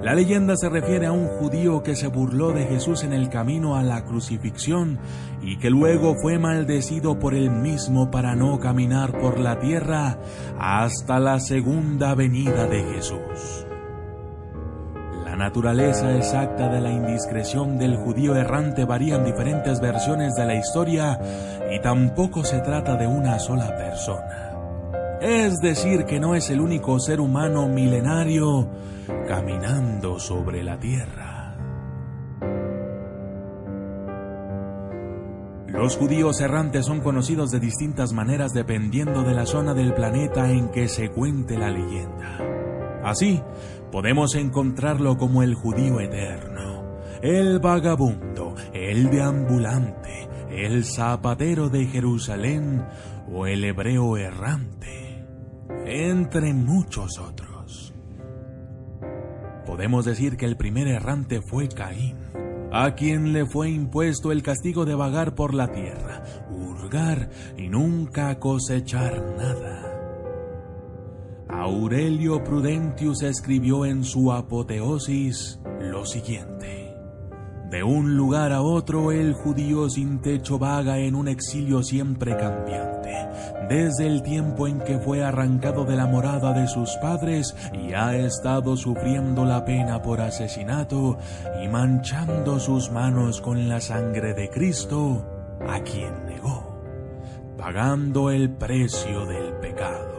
la 0.00 0.14
leyenda 0.14 0.54
se 0.56 0.68
refiere 0.68 1.06
a 1.06 1.12
un 1.12 1.26
judío 1.26 1.82
que 1.82 1.96
se 1.96 2.06
burló 2.06 2.52
de 2.52 2.66
Jesús 2.66 3.02
en 3.02 3.12
el 3.12 3.28
camino 3.28 3.74
a 3.74 3.82
la 3.82 4.04
crucifixión 4.04 5.00
y 5.42 5.58
que 5.58 5.68
luego 5.68 6.14
fue 6.22 6.38
maldecido 6.38 7.18
por 7.18 7.34
él 7.34 7.50
mismo 7.50 8.08
para 8.08 8.36
no 8.36 8.60
caminar 8.60 9.18
por 9.18 9.40
la 9.40 9.58
tierra 9.58 10.16
hasta 10.60 11.18
la 11.18 11.40
segunda 11.40 12.14
venida 12.14 12.68
de 12.68 12.84
Jesús 12.84 13.67
naturaleza 15.38 16.14
exacta 16.16 16.68
de 16.68 16.80
la 16.80 16.90
indiscreción 16.90 17.78
del 17.78 17.96
judío 17.96 18.34
errante 18.34 18.84
varía 18.84 19.16
en 19.16 19.24
diferentes 19.24 19.80
versiones 19.80 20.34
de 20.34 20.44
la 20.44 20.56
historia 20.56 21.18
y 21.70 21.80
tampoco 21.80 22.44
se 22.44 22.60
trata 22.60 22.96
de 22.96 23.06
una 23.06 23.38
sola 23.38 23.74
persona. 23.76 25.18
Es 25.22 25.60
decir, 25.60 26.04
que 26.04 26.20
no 26.20 26.34
es 26.34 26.50
el 26.50 26.60
único 26.60 26.98
ser 27.00 27.20
humano 27.20 27.68
milenario 27.68 28.68
caminando 29.26 30.18
sobre 30.18 30.62
la 30.62 30.78
tierra. 30.78 31.56
Los 35.68 35.96
judíos 35.96 36.40
errantes 36.40 36.86
son 36.86 37.00
conocidos 37.00 37.50
de 37.50 37.60
distintas 37.60 38.12
maneras 38.12 38.52
dependiendo 38.52 39.22
de 39.22 39.34
la 39.34 39.46
zona 39.46 39.74
del 39.74 39.94
planeta 39.94 40.50
en 40.50 40.70
que 40.70 40.88
se 40.88 41.10
cuente 41.10 41.56
la 41.56 41.70
leyenda. 41.70 42.67
Así, 43.02 43.40
podemos 43.90 44.34
encontrarlo 44.34 45.16
como 45.16 45.42
el 45.42 45.54
judío 45.54 46.00
eterno, 46.00 46.98
el 47.22 47.58
vagabundo, 47.58 48.54
el 48.72 49.10
deambulante, 49.10 50.28
el 50.50 50.84
zapatero 50.84 51.68
de 51.68 51.86
Jerusalén 51.86 52.84
o 53.32 53.46
el 53.46 53.64
hebreo 53.64 54.16
errante, 54.16 55.24
entre 55.86 56.52
muchos 56.52 57.18
otros. 57.18 57.94
Podemos 59.66 60.04
decir 60.04 60.36
que 60.36 60.46
el 60.46 60.56
primer 60.56 60.88
errante 60.88 61.40
fue 61.42 61.68
Caín, 61.68 62.16
a 62.72 62.94
quien 62.94 63.32
le 63.32 63.46
fue 63.46 63.70
impuesto 63.70 64.32
el 64.32 64.42
castigo 64.42 64.84
de 64.84 64.94
vagar 64.94 65.34
por 65.34 65.54
la 65.54 65.68
tierra, 65.68 66.22
hurgar 66.50 67.30
y 67.56 67.68
nunca 67.68 68.38
cosechar 68.38 69.22
nada. 69.36 69.87
Aurelio 71.48 72.44
Prudentius 72.44 73.22
escribió 73.22 73.86
en 73.86 74.04
su 74.04 74.32
apoteosis 74.32 75.58
lo 75.80 76.04
siguiente. 76.04 76.94
De 77.70 77.82
un 77.82 78.16
lugar 78.16 78.52
a 78.52 78.60
otro 78.60 79.12
el 79.12 79.32
judío 79.32 79.88
sin 79.88 80.20
techo 80.20 80.58
vaga 80.58 80.98
en 80.98 81.14
un 81.14 81.26
exilio 81.26 81.82
siempre 81.82 82.36
cambiante, 82.36 83.28
desde 83.68 84.06
el 84.06 84.22
tiempo 84.22 84.66
en 84.66 84.80
que 84.80 84.98
fue 84.98 85.22
arrancado 85.24 85.84
de 85.84 85.96
la 85.96 86.06
morada 86.06 86.52
de 86.52 86.66
sus 86.66 86.90
padres 86.96 87.54
y 87.72 87.92
ha 87.92 88.14
estado 88.16 88.76
sufriendo 88.76 89.44
la 89.44 89.64
pena 89.64 90.02
por 90.02 90.20
asesinato 90.20 91.18
y 91.62 91.68
manchando 91.68 92.60
sus 92.60 92.90
manos 92.90 93.40
con 93.40 93.68
la 93.68 93.80
sangre 93.80 94.34
de 94.34 94.48
Cristo, 94.50 95.26
a 95.66 95.80
quien 95.80 96.26
negó, 96.26 96.82
pagando 97.56 98.30
el 98.30 98.50
precio 98.50 99.26
del 99.26 99.54
pecado. 99.54 100.17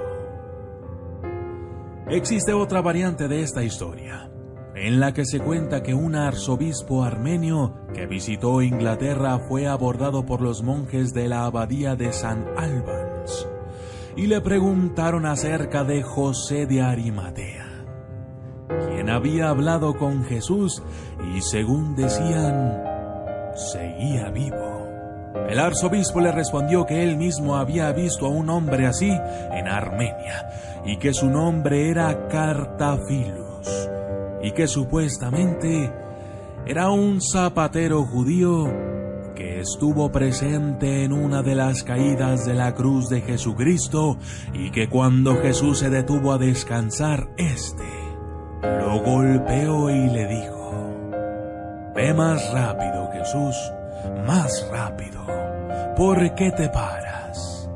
Existe 2.12 2.54
otra 2.54 2.82
variante 2.82 3.28
de 3.28 3.44
esta 3.44 3.64
historia, 3.64 4.32
en 4.74 5.00
la 5.00 5.14
que 5.14 5.26
se 5.26 5.40
cuenta 5.40 5.84
que 5.84 5.94
un 5.94 6.16
arzobispo 6.16 7.04
armenio 7.04 7.76
que 7.94 8.08
visitó 8.08 8.64
Inglaterra 8.64 9.38
fue 9.38 9.68
abordado 9.68 10.26
por 10.26 10.42
los 10.42 10.64
monjes 10.64 11.14
de 11.14 11.28
la 11.28 11.46
abadía 11.46 11.96
de 11.96 12.12
San 12.12 12.48
Albans 12.58 13.48
y 14.16 14.26
le 14.26 14.42
preguntaron 14.42 15.28
acerca 15.28 15.84
de 15.84 16.02
José 16.02 16.66
de 16.66 16.82
Arimatea, 16.82 17.86
quien 18.88 19.12
había 19.12 19.50
hablado 19.50 19.96
con 19.96 20.24
Jesús 20.24 20.82
y 21.36 21.42
según 21.42 21.96
decían, 21.96 22.84
seguía 23.72 24.32
vivo. 24.32 24.69
El 25.50 25.60
arzobispo 25.60 26.20
le 26.20 26.32
respondió 26.32 26.86
que 26.86 27.02
él 27.02 27.18
mismo 27.18 27.56
había 27.56 27.92
visto 27.92 28.28
a 28.28 28.30
un 28.30 28.52
hombre 28.52 28.86
así 28.86 29.10
en 29.10 29.68
Armenia 29.68 30.48
y 30.86 30.98
que 30.98 31.12
su 31.12 31.28
nombre 31.28 31.90
era 31.90 32.28
Cartafilus 32.28 33.90
y 34.44 34.52
que 34.52 34.68
supuestamente 34.68 35.92
era 36.68 36.92
un 36.92 37.20
zapatero 37.20 38.04
judío 38.04 38.72
que 39.36 39.62
estuvo 39.62 40.12
presente 40.12 41.04
en 41.04 41.14
una 41.14 41.42
de 41.42 41.56
las 41.56 41.84
caídas 41.84 42.46
de 42.46 42.54
la 42.54 42.76
cruz 42.76 43.10
de 43.10 43.22
Jesucristo 43.22 44.18
y 44.54 44.70
que 44.70 44.88
cuando 44.88 45.36
Jesús 45.38 45.80
se 45.80 45.90
detuvo 45.90 46.32
a 46.32 46.38
descansar, 46.38 47.30
éste 47.38 47.88
lo 48.62 49.00
golpeó 49.00 49.90
y 49.90 50.10
le 50.10 50.28
dijo, 50.28 50.92
Ve 51.96 52.14
más 52.14 52.54
rápido 52.54 53.10
Jesús, 53.14 53.56
más 54.26 54.68
rápido, 54.72 55.26
¿por 55.96 56.36
qué 56.36 56.52
te 56.52 56.70
paras? 56.70 57.70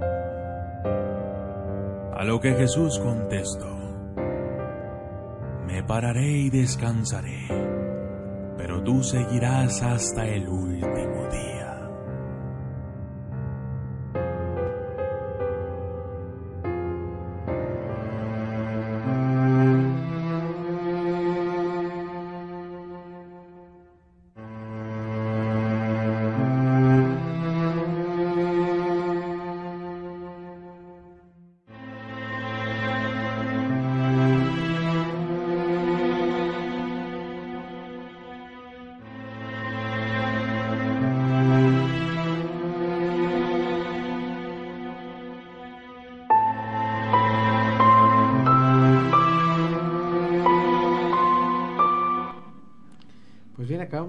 A 2.15 2.23
lo 2.23 2.39
que 2.39 2.53
Jesús 2.53 2.99
contestó, 2.99 3.73
me 5.65 5.84
pararé 5.84 6.29
y 6.29 6.49
descansaré, 6.49 7.47
pero 8.57 8.84
tú 8.84 9.03
seguirás 9.03 9.81
hasta 9.81 10.25
el 10.25 10.47
último 10.47 11.27
día. 11.31 11.53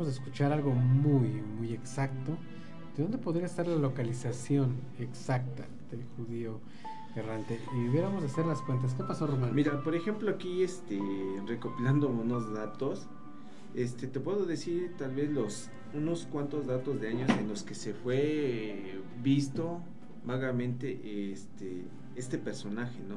De 0.04 0.12
escuchar 0.12 0.52
algo 0.52 0.72
muy, 0.72 1.28
muy 1.58 1.72
exacto. 1.72 2.36
¿De 2.96 3.02
dónde 3.02 3.18
podría 3.18 3.46
estar 3.46 3.66
la 3.66 3.76
localización 3.76 4.76
exacta 4.98 5.64
del 5.90 6.04
judío 6.16 6.60
errante? 7.16 7.60
Y 7.74 7.88
hubiéramos 7.88 8.22
hacer 8.22 8.46
las 8.46 8.60
cuentas. 8.62 8.94
¿Qué 8.94 9.02
pasó, 9.02 9.26
Román? 9.26 9.54
Mira, 9.54 9.82
por 9.82 9.94
ejemplo, 9.94 10.30
aquí 10.30 10.62
este, 10.62 11.00
recopilando 11.46 12.08
unos 12.08 12.52
datos, 12.52 13.06
este, 13.74 14.06
te 14.06 14.20
puedo 14.20 14.46
decir 14.46 14.94
tal 14.96 15.14
vez 15.14 15.30
los 15.30 15.70
unos 15.94 16.26
cuantos 16.26 16.66
datos 16.66 17.00
de 17.00 17.08
años 17.08 17.30
en 17.38 17.48
los 17.48 17.62
que 17.62 17.74
se 17.74 17.94
fue 17.94 19.00
visto 19.22 19.80
vagamente 20.24 21.32
este, 21.32 21.84
este 22.16 22.38
personaje, 22.38 23.00
¿no? 23.08 23.16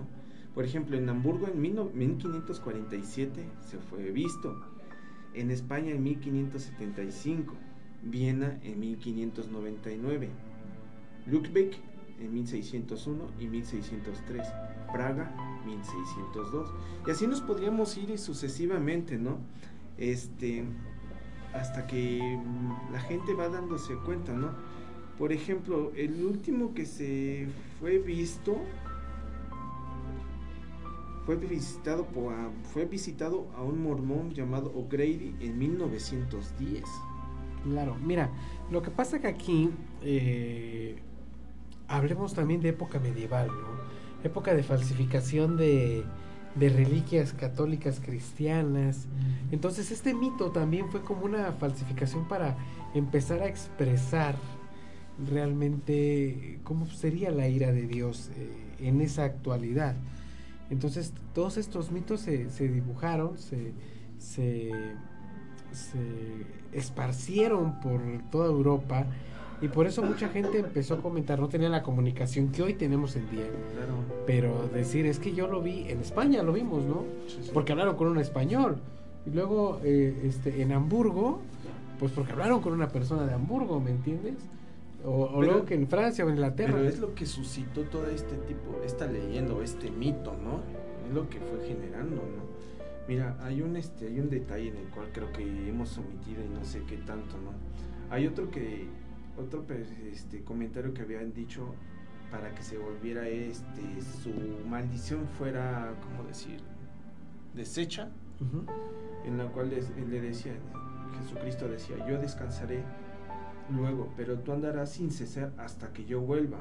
Por 0.54 0.66
ejemplo, 0.66 0.98
en 0.98 1.08
Hamburgo 1.08 1.48
en 1.48 1.62
1547 1.62 3.46
se 3.62 3.78
fue 3.78 4.12
visto 4.12 4.60
en 5.38 5.52
España 5.52 5.92
en 5.92 6.04
1575, 6.04 7.54
Viena 8.04 8.60
en 8.64 8.80
1599, 8.80 10.30
Lübeck 11.26 11.78
en 12.20 12.34
1601 12.34 13.32
y 13.40 13.48
1603, 13.48 14.48
Praga 14.92 15.62
1602. 15.66 16.70
Y 17.08 17.12
así 17.12 17.28
nos 17.28 17.42
podríamos 17.42 17.98
ir 17.98 18.18
sucesivamente, 18.18 19.18
¿no? 19.18 19.38
Este 19.98 20.66
hasta 21.54 21.88
que 21.88 22.40
la 22.92 23.00
gente 23.00 23.34
va 23.34 23.50
dándose 23.50 23.96
cuenta, 24.06 24.34
¿no? 24.34 24.52
Por 25.18 25.34
ejemplo, 25.34 25.92
el 25.96 26.24
último 26.24 26.74
que 26.74 26.86
se 26.86 27.48
fue 27.80 27.98
visto 27.98 28.62
fue 31.28 31.36
visitado, 31.36 32.06
por, 32.06 32.34
fue 32.72 32.86
visitado 32.86 33.50
a 33.58 33.62
un 33.62 33.84
mormón 33.84 34.34
llamado 34.34 34.72
O'Grady 34.74 35.36
en 35.42 35.60
1910. 35.60 36.86
Claro, 37.66 37.98
mira, 38.02 38.30
lo 38.72 38.82
que 38.82 38.92
pasa 38.92 39.20
que 39.20 39.28
aquí 39.28 39.70
eh, 40.04 40.96
hablemos 41.90 42.34
también 42.34 42.62
de 42.62 42.70
época 42.70 43.00
medieval, 43.00 43.48
¿no? 43.48 44.24
Época 44.24 44.54
de 44.54 44.64
falsificación 44.64 45.58
de, 45.58 46.06
de 46.56 46.70
reliquias 46.70 47.34
católicas 47.34 48.00
cristianas. 48.00 49.10
Entonces 49.52 49.92
este 49.92 50.14
mito 50.14 50.52
también 50.52 50.90
fue 50.90 51.02
como 51.02 51.26
una 51.26 51.52
falsificación 51.52 52.26
para 52.30 52.56
empezar 52.94 53.42
a 53.42 53.48
expresar 53.48 54.36
realmente 55.30 56.62
cómo 56.64 56.86
sería 56.86 57.32
la 57.32 57.50
ira 57.50 57.74
de 57.74 57.86
Dios 57.86 58.32
eh, 58.38 58.50
en 58.80 59.02
esa 59.02 59.26
actualidad. 59.26 59.98
Entonces 60.70 61.14
todos 61.34 61.58
estos 61.58 61.92
mitos 61.92 62.22
se, 62.22 62.50
se 62.50 62.68
dibujaron, 62.68 63.38
se, 63.38 63.74
se, 64.18 64.72
se 65.72 66.00
esparcieron 66.74 67.80
por 67.80 68.02
toda 68.32 68.48
Europa 68.48 69.08
y 69.60 69.70
por 69.70 69.88
eso 69.88 70.04
mucha 70.04 70.30
gente 70.30 70.60
empezó 70.60 70.96
a 70.96 71.02
comentar, 71.02 71.40
no 71.40 71.50
tenía 71.50 71.70
la 71.70 71.82
comunicación 71.82 72.52
que 72.52 72.62
hoy 72.62 72.74
tenemos 72.76 73.16
en 73.16 73.30
día. 73.32 73.46
Pero 74.28 74.70
decir, 74.74 75.08
es 75.08 75.18
que 75.18 75.34
yo 75.34 75.48
lo 75.48 75.62
vi, 75.62 75.90
en 75.90 76.00
España 76.00 76.44
lo 76.44 76.54
vimos, 76.54 76.84
¿no? 76.84 77.04
Porque 77.54 77.72
hablaron 77.72 77.96
con 77.96 78.08
un 78.08 78.20
español. 78.20 78.78
Y 79.26 79.32
luego 79.32 79.80
eh, 79.84 80.16
este, 80.26 80.62
en 80.62 80.74
Hamburgo, 80.74 81.40
pues 82.00 82.12
porque 82.12 82.34
hablaron 82.34 82.62
con 82.62 82.74
una 82.74 82.90
persona 82.90 83.26
de 83.26 83.34
Hamburgo, 83.34 83.80
¿me 83.80 83.92
entiendes? 83.92 84.36
O, 85.06 85.26
o 85.26 85.42
luego 85.42 85.64
que 85.66 85.76
en 85.76 85.88
Francia 85.88 86.26
o 86.26 86.30
en 86.30 86.36
Inglaterra. 86.36 86.74
Pero 86.76 86.88
es 86.88 87.00
lo 87.00 87.14
que 87.16 87.26
suscitó 87.26 87.84
todo 87.84 88.08
este 88.10 88.36
tipo, 88.38 88.82
esta 88.84 89.06
leyenda 89.08 89.54
o 89.54 89.62
este 89.62 89.90
mito, 89.92 90.36
¿no? 90.36 90.62
Es 91.08 91.14
lo 91.14 91.30
que 91.30 91.40
fue 91.40 91.66
generando, 91.68 92.16
¿no? 92.18 92.48
Mira, 93.08 93.38
hay 93.42 93.62
un 93.62 93.78
este, 93.78 94.08
hay 94.08 94.20
un 94.20 94.30
detalle 94.30 94.70
en 94.70 94.78
el 94.78 94.88
cual 94.88 95.08
creo 95.14 95.32
que 95.32 95.44
hemos 95.70 95.98
omitido 95.98 96.44
y 96.44 96.50
no 96.50 96.66
sé 96.66 96.82
qué 96.88 96.98
tanto, 96.98 97.38
¿no? 97.38 97.52
Hay 98.14 98.28
otro 98.28 98.50
que 98.52 98.88
otro 99.38 99.66
este 100.12 100.44
comentario 100.44 100.94
que 100.94 101.04
habían 101.04 101.32
dicho 101.34 101.74
para 102.32 102.54
que 102.54 102.64
se 102.64 102.78
volviera 102.78 103.28
este 103.30 103.82
su 104.22 104.32
maldición 104.68 105.28
fuera, 105.38 105.94
¿cómo 106.04 106.28
decir? 106.28 106.60
deshecha, 107.54 108.10
en 109.26 109.38
la 109.38 109.46
cual 109.52 109.70
les- 109.72 109.90
le 109.96 110.22
decía 110.22 110.54
Jesucristo 111.20 111.68
decía, 111.68 111.96
"Yo 112.08 112.20
descansaré 112.20 112.84
luego, 113.70 114.10
pero 114.16 114.40
tú 114.40 114.52
andarás 114.52 114.92
sin 114.92 115.12
cesar 115.12 115.54
hasta 115.58 115.94
que 115.94 116.06
yo 116.06 116.22
vuelva." 116.22 116.60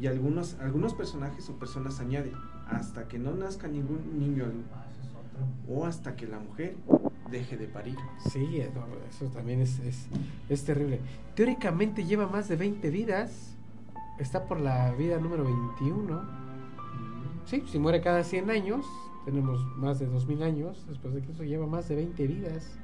Y 0.00 0.06
algunos 0.06 0.58
algunos 0.60 0.94
personajes 0.94 1.48
o 1.48 1.58
personas 1.58 2.00
añaden, 2.00 2.34
"Hasta 2.68 3.06
que 3.06 3.18
no 3.18 3.32
nazca 3.34 3.68
ningún 3.68 4.18
niño 4.18 4.46
o 5.68 5.86
hasta 5.86 6.16
que 6.16 6.26
la 6.26 6.38
mujer 6.38 6.76
deje 7.30 7.56
de 7.56 7.68
parir." 7.68 7.96
Sí, 8.32 8.60
eso 8.60 9.26
también 9.32 9.60
es, 9.60 9.78
es, 9.80 10.06
es 10.48 10.64
terrible. 10.64 11.00
Teóricamente 11.34 12.04
lleva 12.04 12.26
más 12.26 12.48
de 12.48 12.56
20 12.56 12.90
vidas. 12.90 13.56
Está 14.18 14.44
por 14.46 14.60
la 14.60 14.92
vida 14.92 15.18
número 15.18 15.44
21. 15.44 16.22
Sí, 17.46 17.62
si 17.66 17.78
muere 17.78 18.00
cada 18.00 18.24
100 18.24 18.50
años, 18.50 18.86
tenemos 19.24 19.64
más 19.76 19.98
de 19.98 20.06
2000 20.06 20.42
años. 20.42 20.84
Después 20.88 21.14
de 21.14 21.22
que 21.22 21.32
eso 21.32 21.44
lleva 21.44 21.66
más 21.66 21.88
de 21.88 21.96
20 21.96 22.26
vidas. 22.26 22.78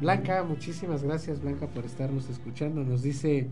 Blanca, 0.00 0.44
muchísimas 0.44 1.02
gracias 1.02 1.40
Blanca 1.40 1.66
por 1.68 1.84
estarnos 1.84 2.28
escuchando. 2.28 2.84
Nos 2.84 3.02
dice 3.02 3.48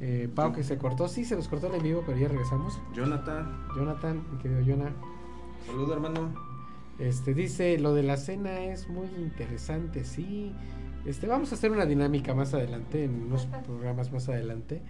eh, 0.00 0.28
Pau 0.34 0.52
que 0.52 0.64
se 0.64 0.78
cortó. 0.78 1.08
Sí, 1.08 1.24
se 1.24 1.36
nos 1.36 1.48
cortó 1.48 1.68
el 1.68 1.74
en 1.74 1.82
vivo, 1.82 2.02
pero 2.04 2.18
ya 2.18 2.28
regresamos. 2.28 2.80
Jonathan, 2.94 3.66
Jonathan, 3.76 4.22
mi 4.32 4.38
querido 4.38 4.62
Jonah. 4.66 4.92
saludo 5.66 5.94
hermano. 5.94 6.34
Este 6.98 7.34
dice, 7.34 7.78
lo 7.78 7.94
de 7.94 8.02
la 8.02 8.16
cena 8.16 8.64
es 8.64 8.88
muy 8.88 9.06
interesante, 9.16 10.04
sí. 10.04 10.52
Este, 11.04 11.26
vamos 11.26 11.50
a 11.52 11.56
hacer 11.56 11.72
una 11.72 11.86
dinámica 11.86 12.34
más 12.34 12.54
adelante, 12.54 13.04
en 13.04 13.22
unos 13.22 13.46
programas 13.46 14.12
más 14.12 14.28
adelante, 14.28 14.82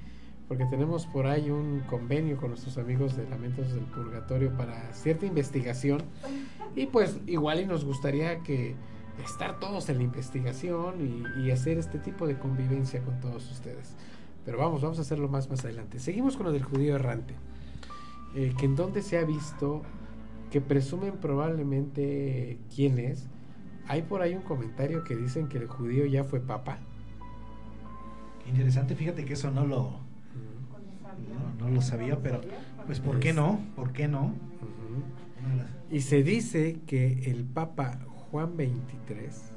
porque 0.49 0.67
tenemos 0.67 1.07
por 1.07 1.27
ahí 1.27 1.51
un 1.51 1.81
convenio 1.89 2.37
con 2.37 2.51
nuestros 2.51 2.77
amigos 2.77 3.17
de 3.17 3.29
Lamentos 3.29 3.73
del 3.73 3.85
Purgatorio 3.85 4.55
para 4.57 4.93
cierta 4.93 5.27
investigación. 5.27 6.03
Y 6.75 6.87
pues 6.87 7.19
igual 7.27 7.61
y 7.61 7.67
nos 7.67 7.85
gustaría 7.85 8.39
que 8.39 8.75
estar 9.25 9.59
todos 9.61 9.89
en 9.89 9.99
la 9.99 10.05
investigación 10.05 10.95
y, 11.01 11.43
y 11.43 11.51
hacer 11.51 11.79
este 11.79 11.99
tipo 11.99 12.27
de 12.27 12.39
convivencia 12.39 13.03
con 13.03 13.21
todos 13.21 13.51
ustedes. 13.51 13.95
Pero 14.45 14.59
vamos, 14.59 14.83
vamos 14.83 14.99
a 14.99 15.03
hacerlo 15.03 15.29
más 15.29 15.51
más 15.51 15.65
adelante. 15.65 15.99
Seguimos 15.99 16.37
con 16.37 16.47
lo 16.47 16.53
del 16.53 16.65
judío 16.65 16.97
errante. 16.97 17.35
Eh, 18.35 18.55
que 18.59 18.65
en 18.65 18.77
donde 18.77 19.03
se 19.03 19.19
ha 19.19 19.25
visto 19.25 19.83
que 20.51 20.61
presumen 20.61 21.17
probablemente 21.17 22.59
quién 22.75 22.99
es. 22.99 23.27
Hay 23.89 24.03
por 24.03 24.23
ahí 24.23 24.35
un 24.35 24.43
comentario 24.43 25.03
que 25.03 25.17
dicen 25.17 25.49
que 25.49 25.59
el 25.59 25.67
judío 25.67 26.07
ya 26.07 26.25
fue 26.25 26.41
papa. 26.41 26.79
Qué 28.45 28.51
interesante, 28.51 28.95
fíjate 28.95 29.25
que 29.25 29.33
eso 29.33 29.51
no 29.51 29.67
lo, 29.67 30.01
no, 31.59 31.67
no 31.67 31.71
lo 31.71 31.81
sabía, 31.81 32.21
pero 32.23 32.41
pues 32.87 33.01
¿por 33.01 33.19
qué 33.19 33.33
no? 33.33 33.61
¿Por 33.77 33.93
qué 33.93 34.09
no? 34.09 34.35
Y 35.91 36.03
se 36.03 36.23
dice 36.23 36.81
que 36.87 37.31
el 37.31 37.45
papa 37.45 37.99
Juan 38.33 38.57
23 38.57 39.53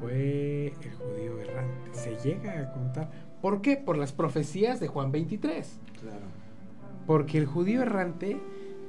fue 0.00 0.68
el 0.68 0.92
judío 0.94 1.38
errante. 1.40 1.90
Se 1.92 2.16
llega 2.26 2.60
a 2.60 2.72
contar. 2.72 3.10
¿Por 3.42 3.60
qué? 3.60 3.76
Por 3.76 3.98
las 3.98 4.12
profecías 4.12 4.80
de 4.80 4.86
Juan 4.88 5.12
23. 5.12 5.78
Claro. 6.00 6.16
Porque 7.06 7.38
el 7.38 7.46
judío 7.46 7.82
errante, 7.82 8.40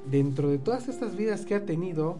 dentro 0.09 0.49
de 0.49 0.59
todas 0.59 0.87
estas 0.87 1.17
vidas 1.17 1.45
que 1.45 1.55
ha 1.55 1.65
tenido, 1.65 2.19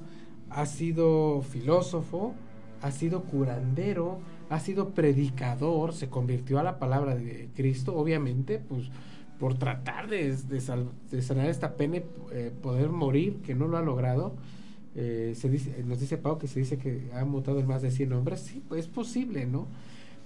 ha 0.49 0.65
sido 0.65 1.41
filósofo, 1.43 2.33
ha 2.81 2.91
sido 2.91 3.23
curandero, 3.23 4.17
ha 4.49 4.59
sido 4.59 4.89
predicador, 4.89 5.93
se 5.93 6.09
convirtió 6.09 6.57
a 6.59 6.63
la 6.63 6.79
palabra 6.79 7.15
de 7.15 7.49
Cristo, 7.55 7.95
obviamente, 7.95 8.57
pues 8.57 8.89
por 9.39 9.53
tratar 9.57 10.09
de, 10.09 10.35
de 10.35 10.59
sal- 10.61 10.89
de 11.11 11.21
sanar 11.21 11.47
esta 11.47 11.75
pena, 11.75 11.97
y, 11.97 12.03
eh, 12.31 12.51
poder 12.61 12.89
morir, 12.89 13.41
que 13.43 13.53
no 13.53 13.67
lo 13.67 13.77
ha 13.77 13.81
logrado. 13.81 14.33
Eh, 14.95 15.33
se 15.35 15.49
dice, 15.49 15.83
nos 15.83 15.99
dice 15.99 16.17
Pau 16.17 16.37
que 16.37 16.47
se 16.47 16.59
dice 16.59 16.77
que 16.77 17.09
ha 17.13 17.23
mutado 17.25 17.59
en 17.59 17.67
más 17.67 17.81
de 17.81 17.91
100 17.91 18.13
hombres. 18.13 18.41
Sí, 18.41 18.63
pues 18.67 18.85
es 18.85 18.87
posible, 18.87 19.45
¿no? 19.45 19.67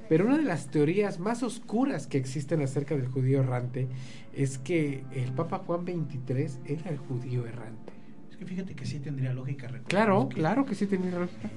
Pero 0.10 0.26
una 0.26 0.38
de 0.38 0.44
las 0.44 0.68
teorías 0.68 1.20
más 1.20 1.44
oscuras 1.44 2.08
que 2.08 2.18
existen 2.18 2.62
acerca 2.62 2.96
del 2.96 3.08
judío 3.08 3.40
errante 3.40 3.88
es 4.34 4.58
que 4.58 5.04
el 5.14 5.32
Papa 5.32 5.60
Juan 5.60 5.86
XXIII 5.86 6.60
era 6.66 6.92
el 6.92 6.98
judío 6.98 7.46
errante. 7.46 7.94
Es 8.30 8.38
que 8.38 8.46
fíjate 8.46 8.76
que 8.76 8.86
sí 8.86 9.00
tendría 9.00 9.34
lógica. 9.34 9.70
Claro, 9.88 10.28
que 10.30 10.36
claro 10.36 10.66
que 10.66 10.76
sí 10.76 10.88
tenía 10.88 11.18
lógica. 11.18 11.50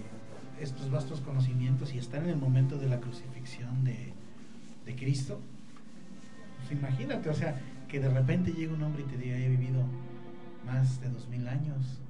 Estos 0.61 0.90
vastos 0.90 1.20
conocimientos 1.20 1.92
y 1.92 1.98
estar 1.98 2.22
en 2.22 2.30
el 2.30 2.36
momento 2.36 2.78
de 2.78 2.88
la 2.88 3.00
crucifixión 3.00 3.84
de, 3.84 4.12
de 4.84 4.96
Cristo. 4.96 5.40
Pues 6.59 6.72
imagínate, 6.72 7.28
o 7.28 7.34
sea, 7.34 7.61
que 7.88 8.00
de 8.00 8.09
repente 8.09 8.52
llega 8.52 8.72
un 8.72 8.82
hombre 8.82 9.02
y 9.02 9.11
te 9.11 9.18
diga, 9.18 9.36
he 9.36 9.48
vivido 9.48 9.84
más 10.64 11.00
de 11.00 11.09
dos 11.11 11.28
mil 11.28 11.46
años, 11.48 12.00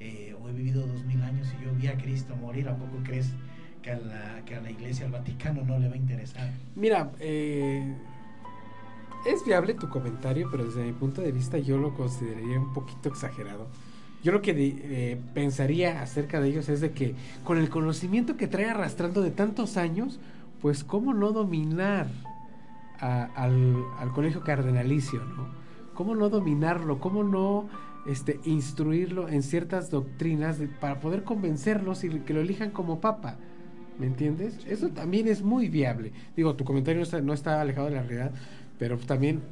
eh, 0.00 0.34
o 0.40 0.48
he 0.48 0.52
vivido 0.52 0.86
dos 0.86 1.04
mil 1.04 1.22
años 1.22 1.48
y 1.60 1.64
yo 1.64 1.72
vi 1.74 1.86
a 1.88 1.96
Cristo 1.96 2.34
morir, 2.36 2.68
¿a 2.68 2.76
poco 2.76 2.98
crees 3.04 3.32
que 3.82 3.90
a 3.92 3.98
la, 3.98 4.44
que 4.44 4.54
a 4.56 4.60
la 4.60 4.70
iglesia, 4.70 5.06
al 5.06 5.12
Vaticano 5.12 5.62
no 5.64 5.78
le 5.78 5.88
va 5.88 5.94
a 5.94 5.98
interesar? 5.98 6.50
Mira, 6.76 7.10
eh, 7.20 7.94
es 9.26 9.44
viable 9.44 9.74
tu 9.74 9.88
comentario, 9.88 10.48
pero 10.50 10.64
desde 10.64 10.84
mi 10.84 10.92
punto 10.92 11.20
de 11.20 11.30
vista 11.32 11.58
yo 11.58 11.78
lo 11.78 11.94
consideraría 11.94 12.58
un 12.58 12.72
poquito 12.72 13.08
exagerado. 13.08 13.68
Yo 14.22 14.30
lo 14.32 14.40
que 14.40 14.52
eh, 14.56 15.20
pensaría 15.34 16.00
acerca 16.00 16.40
de 16.40 16.48
ellos 16.48 16.68
es 16.68 16.80
de 16.80 16.92
que 16.92 17.14
con 17.44 17.58
el 17.58 17.68
conocimiento 17.70 18.36
que 18.36 18.46
trae 18.46 18.70
arrastrando 18.70 19.20
de 19.20 19.30
tantos 19.32 19.76
años, 19.76 20.20
pues 20.60 20.84
cómo 20.84 21.12
no 21.12 21.32
dominar 21.32 22.06
a- 23.00 23.24
al, 23.34 23.82
al 23.98 24.12
colegio 24.12 24.42
cardenalicio, 24.42 25.24
¿no? 25.24 25.48
¿Cómo 25.94 26.14
no 26.14 26.28
dominarlo? 26.28 27.00
¿Cómo 27.00 27.24
no 27.24 27.68
este, 28.06 28.40
instruirlo 28.44 29.28
en 29.28 29.42
ciertas 29.42 29.90
doctrinas 29.90 30.58
de- 30.58 30.68
para 30.68 31.00
poder 31.00 31.22
convencerlos 31.24 32.04
y 32.04 32.08
que 32.20 32.34
lo 32.34 32.40
elijan 32.40 32.70
como 32.70 33.00
papa? 33.00 33.36
¿Me 33.98 34.06
entiendes? 34.06 34.58
Eso 34.66 34.88
también 34.88 35.28
es 35.28 35.42
muy 35.42 35.68
viable. 35.68 36.12
Digo, 36.36 36.54
tu 36.56 36.64
comentario 36.64 36.98
no 37.00 37.04
está, 37.04 37.20
no 37.20 37.32
está 37.32 37.60
alejado 37.60 37.88
de 37.88 37.94
la 37.96 38.02
realidad, 38.02 38.32
pero 38.78 38.96
también 38.98 39.42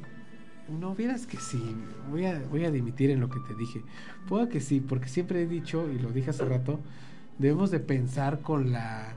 no 0.79 0.95
vieras 0.95 1.27
que 1.27 1.37
sí. 1.37 1.61
Voy 2.09 2.25
a, 2.25 2.39
voy 2.49 2.65
a 2.65 2.71
dimitir 2.71 3.11
en 3.11 3.19
lo 3.19 3.29
que 3.29 3.39
te 3.47 3.55
dije. 3.55 3.81
Puedo 4.27 4.49
que 4.49 4.59
sí, 4.59 4.79
porque 4.81 5.07
siempre 5.09 5.41
he 5.43 5.47
dicho, 5.47 5.89
y 5.91 5.99
lo 5.99 6.11
dije 6.11 6.31
hace 6.31 6.43
rato, 6.45 6.79
debemos 7.37 7.71
de 7.71 7.79
pensar 7.79 8.39
con 8.41 8.71
la 8.71 9.13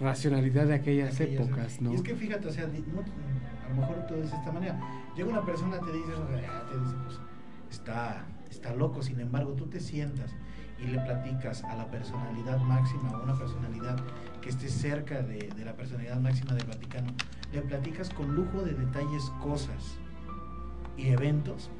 racionalidad 0.00 0.66
de 0.66 0.74
aquellas, 0.74 1.20
Aquellas- 1.20 1.46
épocas, 1.46 1.80
¿no? 1.80 1.92
Y 1.92 1.96
es 1.96 2.02
que 2.02 2.14
fíjate, 2.14 2.46
o 2.48 2.52
sea, 2.52 2.66
no- 2.66 2.72
a 2.72 3.68
lo 3.68 3.74
mejor 3.80 4.06
tú 4.06 4.14
dices 4.14 4.30
de 4.30 4.36
esta 4.38 4.52
manera. 4.52 4.80
Llega 5.16 5.28
una 5.28 5.44
persona, 5.44 5.78
te 5.80 5.92
dice, 5.92 6.12
"Ah", 6.48 6.62
te 6.70 6.78
dice, 6.78 6.94
pues, 7.04 7.18
está, 7.70 8.24
está 8.50 8.74
loco, 8.74 9.02
sin 9.02 9.20
embargo, 9.20 9.52
tú 9.52 9.66
te 9.66 9.80
sientas 9.80 10.34
y 10.78 10.86
le 10.86 10.98
platicas 11.00 11.64
a 11.64 11.74
la 11.74 11.90
personalidad 11.90 12.58
máxima 12.58 13.10
o 13.18 13.22
una 13.22 13.36
personalidad 13.36 13.98
que 14.40 14.50
esté 14.50 14.68
cerca 14.68 15.22
de, 15.22 15.50
de 15.56 15.64
la 15.64 15.74
personalidad 15.74 16.20
máxima 16.20 16.54
del 16.54 16.66
Vaticano, 16.66 17.12
le 17.52 17.62
platicas 17.62 18.10
con 18.10 18.34
lujo 18.34 18.62
de 18.62 18.74
detalles 18.74 19.24
cosas 19.42 19.98
y 20.96 21.08
eventos, 21.08 21.70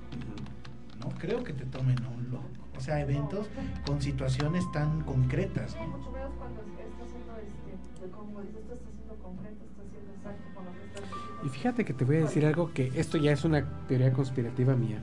no 1.00 1.10
creo 1.18 1.44
que 1.44 1.52
te 1.52 1.64
tomen 1.64 2.02
a 2.04 2.08
un 2.08 2.30
loco. 2.30 2.48
O 2.76 2.80
sea, 2.80 3.00
eventos 3.00 3.48
con 3.84 4.00
situaciones 4.00 4.70
tan 4.70 5.02
concretas. 5.02 5.74
¿no? 5.76 5.88
Mucho 5.88 6.12
menos 6.12 6.30
cuando 6.38 6.62
está 6.62 7.02
haciendo, 7.04 7.34
este, 7.74 8.10
como 8.10 8.40
dices, 8.42 8.64
tú 8.66 8.72
estás 8.72 8.92
siendo 8.94 9.14
concreto, 9.16 9.64
estás 9.64 9.86
siendo 9.90 10.12
exacto 10.12 10.44
con 10.54 10.64
lo 10.64 10.72
que 10.72 10.84
estás 10.84 11.02
diciendo. 11.02 11.44
Y 11.44 11.48
fíjate 11.48 11.84
que 11.84 11.92
te 11.92 12.04
voy 12.04 12.16
a 12.16 12.20
decir 12.20 12.46
algo 12.46 12.72
que 12.72 12.92
esto 12.94 13.18
ya 13.18 13.32
es 13.32 13.44
una 13.44 13.64
teoría 13.88 14.12
conspirativa 14.12 14.76
mía. 14.76 15.02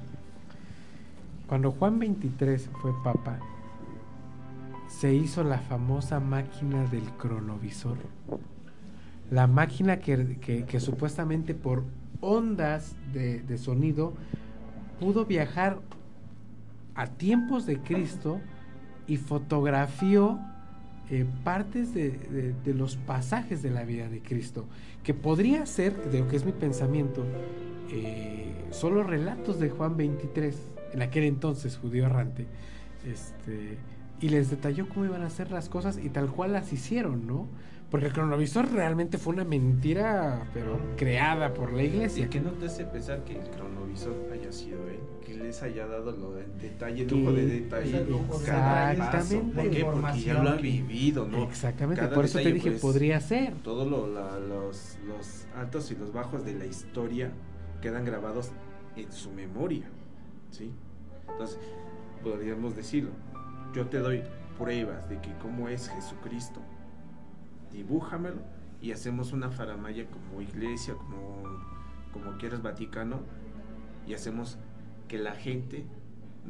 Cuando 1.48 1.72
Juan 1.72 2.00
23 2.00 2.70
fue 2.82 2.92
papa, 3.04 3.40
se 4.88 5.14
hizo 5.14 5.44
la 5.44 5.60
famosa 5.60 6.20
máquina 6.20 6.86
del 6.86 7.04
cronovisor. 7.18 7.98
la 9.32 9.48
máquina 9.48 9.98
que, 10.00 10.38
que- 10.40 10.80
supuestamente 10.80 11.56
por 11.56 11.84
ondas 12.22 12.96
de, 13.12 13.42
de 13.42 13.58
sonido 13.58 14.14
pudo 15.00 15.26
viajar 15.26 15.80
a 16.94 17.08
tiempos 17.08 17.66
de 17.66 17.80
Cristo 17.80 18.40
y 19.08 19.18
fotografió 19.18 20.40
eh, 21.10 21.26
partes 21.44 21.94
de, 21.96 22.12
de- 22.12 22.54
de 22.54 22.74
los 22.76 22.98
pasajes 22.98 23.64
de 23.64 23.72
la 23.72 23.84
vida 23.84 24.10
de 24.10 24.22
Cristo, 24.22 24.66
que 25.04 25.16
podría 25.16 25.66
ser, 25.66 25.96
de 26.12 26.20
lo 26.20 26.28
que 26.28 26.36
es 26.36 26.46
mi 26.46 26.52
pensamiento, 26.52 27.26
eh, 27.92 28.54
solo 28.70 29.02
relatos 29.04 29.60
de 29.60 29.70
Juan 29.72 29.98
23, 29.98 30.56
en 30.94 31.02
aquel 31.02 31.24
entonces 31.24 31.78
judío 31.78 32.06
errante, 32.06 32.48
este, 33.06 33.78
y 34.22 34.30
les 34.30 34.50
detalló 34.50 34.88
cómo 34.90 35.06
iban 35.06 35.22
a 35.24 35.28
hacer 35.28 35.52
las 35.52 35.70
cosas 35.70 35.98
y 35.98 36.10
tal 36.10 36.30
cual 36.32 36.54
las 36.54 36.72
hicieron, 36.74 37.28
¿no? 37.28 37.48
Porque 37.92 38.08
el 38.08 38.14
cronovisor 38.14 38.72
realmente 38.72 39.18
fue 39.20 39.34
una 39.34 39.44
mentira, 39.46 40.50
pero 40.54 40.80
creada 40.98 41.54
por 41.54 41.72
la 41.72 41.84
Y 41.84 41.88
iglesia. 41.88 42.30
que 42.30 42.42
no 42.42 42.50
te 42.52 42.66
hace 42.66 42.84
pensar 42.86 43.24
que 43.24 43.40
el 43.40 43.48
cronovisor 43.52 44.16
haya 44.34 44.52
sido 44.52 44.88
él, 44.90 45.00
que 45.24 45.36
les 45.36 45.62
haya 45.62 45.86
dado 45.86 46.12
lo 46.12 46.32
de 46.34 46.46
detalle, 46.60 47.06
Que- 47.06 47.16
lujo 47.16 47.32
de 47.34 47.46
detalle, 47.46 48.00
paso. 48.98 49.40
¿Por 49.54 49.70
qué? 49.70 49.86
Porque 49.86 50.20
ya 50.20 50.42
lo 50.42 50.50
ha 50.50 50.56
vivido, 50.56 51.28
¿no? 51.28 51.44
Exactamente, 51.44 52.02
Cada 52.02 52.16
por 52.16 52.26
eso 52.26 52.40
te 52.40 52.52
dije, 52.52 52.72
pues, 52.72 52.82
podría 52.82 53.20
ser. 53.22 53.54
Todos 53.64 53.88
lo- 53.88 54.08
los, 54.08 54.98
los 55.08 55.46
altos 55.56 55.92
y 55.92 55.96
los 55.96 56.12
bajos 56.12 56.44
de 56.44 56.56
la 56.56 56.66
historia 56.66 57.32
quedan 57.82 58.04
grabados 58.04 58.52
en 58.98 59.12
su 59.12 59.32
memoria, 59.32 59.86
¿sí? 60.52 60.72
Entonces, 61.30 61.60
podríamos 62.24 62.76
decirlo, 62.76 63.12
yo 63.74 63.88
te 63.88 64.00
doy 64.00 64.24
pruebas 64.58 65.10
de 65.10 65.20
que 65.22 65.34
cómo 65.42 65.68
es 65.70 65.90
Jesucristo, 65.90 66.62
dibújamelo 67.72 68.42
y 68.82 68.92
hacemos 68.92 69.34
una 69.34 69.50
faramaya 69.50 70.06
como 70.06 70.42
iglesia, 70.42 70.94
como, 70.96 71.44
como 72.14 72.38
quieras 72.38 72.62
Vaticano, 72.62 73.20
y 74.08 74.14
hacemos 74.14 74.58
que 75.08 75.18
la 75.18 75.34
gente 75.34 75.86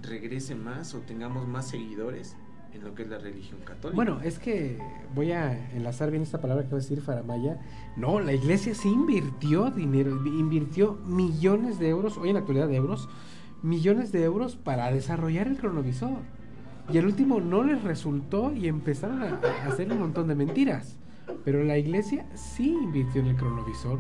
regrese 0.02 0.56
más 0.56 0.94
o 0.94 1.00
tengamos 1.00 1.48
más 1.48 1.68
seguidores 1.68 2.36
en 2.74 2.84
lo 2.84 2.94
que 2.94 3.04
es 3.04 3.10
la 3.10 3.18
religión 3.18 3.60
católica. 3.62 3.96
Bueno, 3.96 4.20
es 4.22 4.38
que 4.38 4.78
voy 5.14 5.32
a 5.32 5.72
enlazar 5.74 6.12
bien 6.12 6.24
esta 6.24 6.42
palabra 6.42 6.66
que 6.66 6.72
va 6.72 6.78
a 6.78 6.82
decir 6.82 7.02
Faramaya. 7.02 7.60
No, 7.96 8.20
la 8.20 8.34
iglesia 8.34 8.76
sí 8.76 8.90
invirtió 8.90 9.72
dinero, 9.72 10.12
invirtió 10.26 10.94
millones 11.06 11.80
de 11.80 11.90
euros, 11.90 12.18
hoy 12.18 12.30
en 12.30 12.34
la 12.36 12.40
actualidad 12.42 12.68
de 12.68 12.76
euros, 12.76 13.08
millones 13.64 14.12
de 14.12 14.24
euros 14.24 14.56
para 14.56 14.92
desarrollar 14.92 15.48
el 15.48 15.58
cronovisor. 15.58 16.18
Y 16.92 16.98
el 16.98 17.06
último 17.08 17.40
no 17.40 17.64
les 17.64 17.84
resultó 17.84 18.54
y 18.54 18.68
empezaron 18.68 19.24
a, 19.24 19.40
hacer 19.68 19.92
un 19.92 20.00
montón 20.00 20.28
de 20.28 20.36
mentiras. 20.36 20.98
Pero 21.44 21.64
la 21.64 21.78
iglesia 21.78 22.28
sí 22.36 22.70
invirtió 22.84 23.22
en 23.22 23.28
el 23.28 23.36
cronovisor 23.36 24.00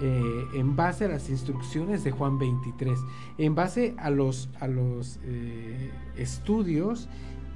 eh, 0.00 0.44
en 0.54 0.74
base 0.74 1.04
a 1.04 1.08
las 1.08 1.28
instrucciones 1.28 2.02
de 2.04 2.10
Juan 2.10 2.38
23, 2.38 2.98
en 3.36 3.54
base 3.54 3.94
a 3.98 4.08
los, 4.08 4.48
a 4.58 4.66
los 4.66 5.20
eh, 5.24 5.90
estudios 6.16 7.08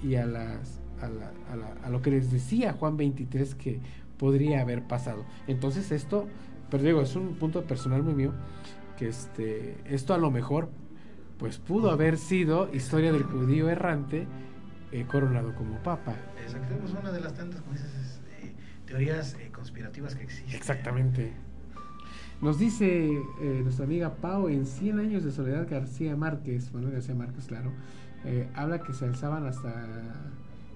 y 0.02 0.16
a, 0.16 0.26
las, 0.26 0.80
a, 1.00 1.08
la- 1.08 1.32
a 1.50 1.56
la- 1.56 1.74
a 1.82 1.88
lo 1.90 2.02
que 2.02 2.10
les 2.10 2.30
decía 2.30 2.74
Juan 2.74 2.98
23 2.98 3.54
que 3.54 3.80
podría 4.18 4.60
haber 4.60 4.82
pasado. 4.86 5.24
Entonces 5.46 5.90
esto, 5.92 6.26
pero 6.70 6.82
digo, 6.82 7.00
es 7.00 7.16
un 7.16 7.34
punto 7.36 7.64
personal 7.64 8.02
muy 8.02 8.14
mío, 8.14 8.32
que 8.98 9.08
este, 9.08 9.78
esto 9.86 10.12
a 10.12 10.18
lo 10.18 10.30
mejor 10.30 10.68
pues 11.38 11.58
pudo 11.58 11.90
haber 11.90 12.18
sido 12.18 12.72
historia 12.72 13.12
del 13.12 13.24
judío 13.24 13.68
errante 13.68 14.26
eh, 14.92 15.04
coronado 15.06 15.54
como 15.54 15.82
papa. 15.82 16.14
Exacto, 16.42 16.74
es 16.84 16.92
una 16.92 17.12
de 17.12 17.20
las 17.20 17.34
tantas, 17.34 17.60
como 17.60 17.72
dices, 17.72 17.94
es, 17.94 18.20
eh, 18.42 18.54
teorías 18.86 19.34
eh, 19.34 19.50
conspirativas 19.52 20.14
que 20.14 20.24
existen. 20.24 20.54
Exactamente. 20.54 21.32
Nos 22.40 22.58
dice 22.58 23.12
eh, 23.40 23.60
nuestra 23.62 23.86
amiga 23.86 24.14
Pau 24.16 24.48
en 24.48 24.66
100 24.66 24.98
años 24.98 25.24
de 25.24 25.32
soledad 25.32 25.66
García 25.70 26.16
Márquez, 26.16 26.72
Manuel 26.74 26.92
García 26.92 27.14
Márquez, 27.14 27.46
claro, 27.46 27.72
eh, 28.24 28.46
habla 28.54 28.80
que 28.82 28.92
se 28.92 29.06
alzaban 29.06 29.46
hasta, 29.46 29.72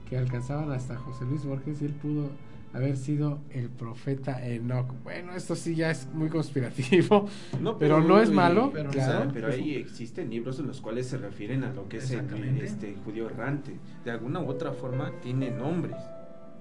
que 0.08 0.16
alcanzaban 0.16 0.72
hasta 0.72 0.96
José 0.96 1.26
Luis 1.26 1.44
Borges 1.44 1.82
y 1.82 1.84
él 1.84 1.92
pudo 1.92 2.30
haber 2.72 2.96
sido 2.96 3.40
el 3.50 3.68
profeta 3.68 4.46
Enoch. 4.46 4.86
Bueno, 5.02 5.34
esto 5.34 5.56
sí 5.56 5.74
ya 5.74 5.90
es 5.90 6.06
muy 6.14 6.28
conspirativo, 6.28 7.26
pero, 7.78 8.00
no 8.00 8.20
es 8.20 8.30
malo, 8.30 8.70
pero, 8.72 8.90
claro. 8.90 9.30
pero 9.32 9.48
ahí 9.48 9.74
existen 9.74 10.30
libros 10.30 10.58
en 10.60 10.66
los 10.68 10.80
cuales 10.80 11.06
se 11.06 11.18
refieren 11.18 11.64
a 11.64 11.72
lo 11.72 11.88
que 11.88 11.96
es 11.98 12.10
el, 12.10 12.20
este, 12.62 12.94
judío 13.04 13.28
errante. 13.28 13.76
De 14.04 14.10
alguna 14.10 14.40
u 14.40 14.48
otra 14.48 14.72
forma 14.72 15.12
tiene 15.22 15.50
nombres. 15.50 15.96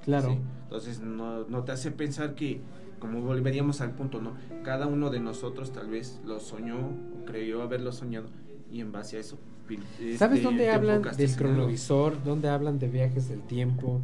Claro. 0.03 0.29
¿sí? 0.29 0.37
Entonces 0.63 0.99
no, 1.01 1.43
no 1.47 1.63
te 1.63 1.73
hace 1.73 1.91
pensar 1.91 2.33
que, 2.33 2.61
como 2.99 3.21
volveríamos 3.21 3.81
al 3.81 3.91
punto, 3.91 4.21
¿no? 4.21 4.33
Cada 4.63 4.87
uno 4.87 5.09
de 5.09 5.19
nosotros 5.19 5.71
tal 5.71 5.89
vez 5.89 6.19
lo 6.25 6.39
soñó 6.39 6.77
o 6.77 7.25
creyó 7.25 7.61
haberlo 7.61 7.91
soñado 7.91 8.27
y 8.71 8.81
en 8.81 8.91
base 8.91 9.17
a 9.17 9.19
eso... 9.19 9.37
pil- 9.67 9.83
¿Sabes 10.17 10.39
este, 10.39 10.43
dónde 10.43 10.69
hablan 10.71 11.01
del 11.01 11.35
cronovisor? 11.35 12.23
¿Dónde 12.23 12.49
hablan 12.49 12.79
de 12.79 12.87
viajes 12.87 13.29
del 13.29 13.41
tiempo? 13.41 14.01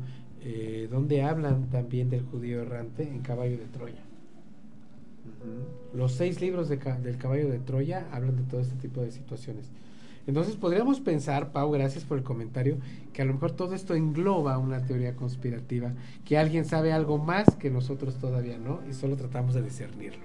Eh, 0.48 0.88
¿Dónde 0.92 1.24
hablan 1.24 1.72
también 1.72 2.12
del 2.12 2.22
judío 2.22 2.62
errante? 2.62 3.04
En 3.04 3.22
Caballo 3.22 3.58
de 3.58 3.66
Troya. 3.66 4.04
Los 5.94 6.12
seis 6.12 6.40
libros 6.40 6.70
de 6.70 6.78
del 6.78 7.18
caballo 7.18 7.50
de 7.50 7.60
Troya 7.60 8.08
hablan 8.12 8.36
de 8.36 8.44
todo 8.44 8.62
este 8.62 8.76
tipo 8.76 9.02
de 9.02 9.12
situaciones. 9.12 9.72
Entonces 10.28 10.56
podríamos 10.56 11.00
pensar, 11.00 11.52
Pau, 11.52 11.72
gracias 11.72 12.04
por 12.04 12.18
el 12.18 12.24
comentario, 12.24 12.78
que 13.14 13.22
a 13.22 13.26
lo 13.26 13.34
mejor 13.34 13.52
todo 13.52 13.74
esto 13.74 13.96
engloba 13.96 14.58
una 14.58 14.86
teoría 14.86 15.16
conspirativa, 15.16 15.94
que 16.26 16.38
alguien 16.38 16.66
sabe 16.66 16.94
algo 16.94 17.18
más 17.18 17.56
que 17.56 17.70
nosotros 17.70 18.16
todavía 18.16 18.58
no, 18.58 18.82
y 18.90 18.94
solo 18.94 19.16
tratamos 19.18 19.54
de 19.54 19.62
discernirlo. 19.64 20.24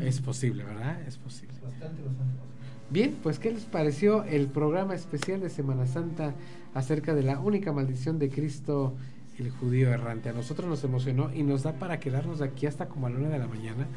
Es 0.00 0.20
posible, 0.20 0.64
¿verdad? 0.64 1.00
Es 1.02 1.16
posible. 1.16 1.54
Bastante, 1.62 2.02
bastante 2.02 2.34
posible. 2.38 2.53
Bien, 2.90 3.16
pues 3.22 3.38
¿qué 3.38 3.50
les 3.50 3.64
pareció 3.64 4.24
el 4.24 4.46
programa 4.46 4.94
especial 4.94 5.40
de 5.40 5.48
Semana 5.48 5.86
Santa 5.86 6.34
acerca 6.74 7.14
de 7.14 7.22
la 7.22 7.40
única 7.40 7.72
maldición 7.72 8.18
de 8.18 8.28
Cristo, 8.28 8.94
el 9.38 9.50
judío 9.50 9.90
errante? 9.90 10.28
A 10.28 10.32
nosotros 10.32 10.68
nos 10.68 10.84
emocionó 10.84 11.32
y 11.32 11.42
nos 11.42 11.62
da 11.62 11.72
para 11.72 11.98
quedarnos 11.98 12.42
aquí 12.42 12.66
hasta 12.66 12.86
como 12.86 13.06
a 13.06 13.10
la 13.10 13.18
una 13.18 13.30
de 13.30 13.38
la 13.38 13.48
mañana, 13.48 13.88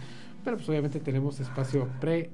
pero 0.43 0.57
pues 0.57 0.69
obviamente 0.69 0.99
tenemos 0.99 1.39
espacio 1.39 1.89
pre 1.99 2.31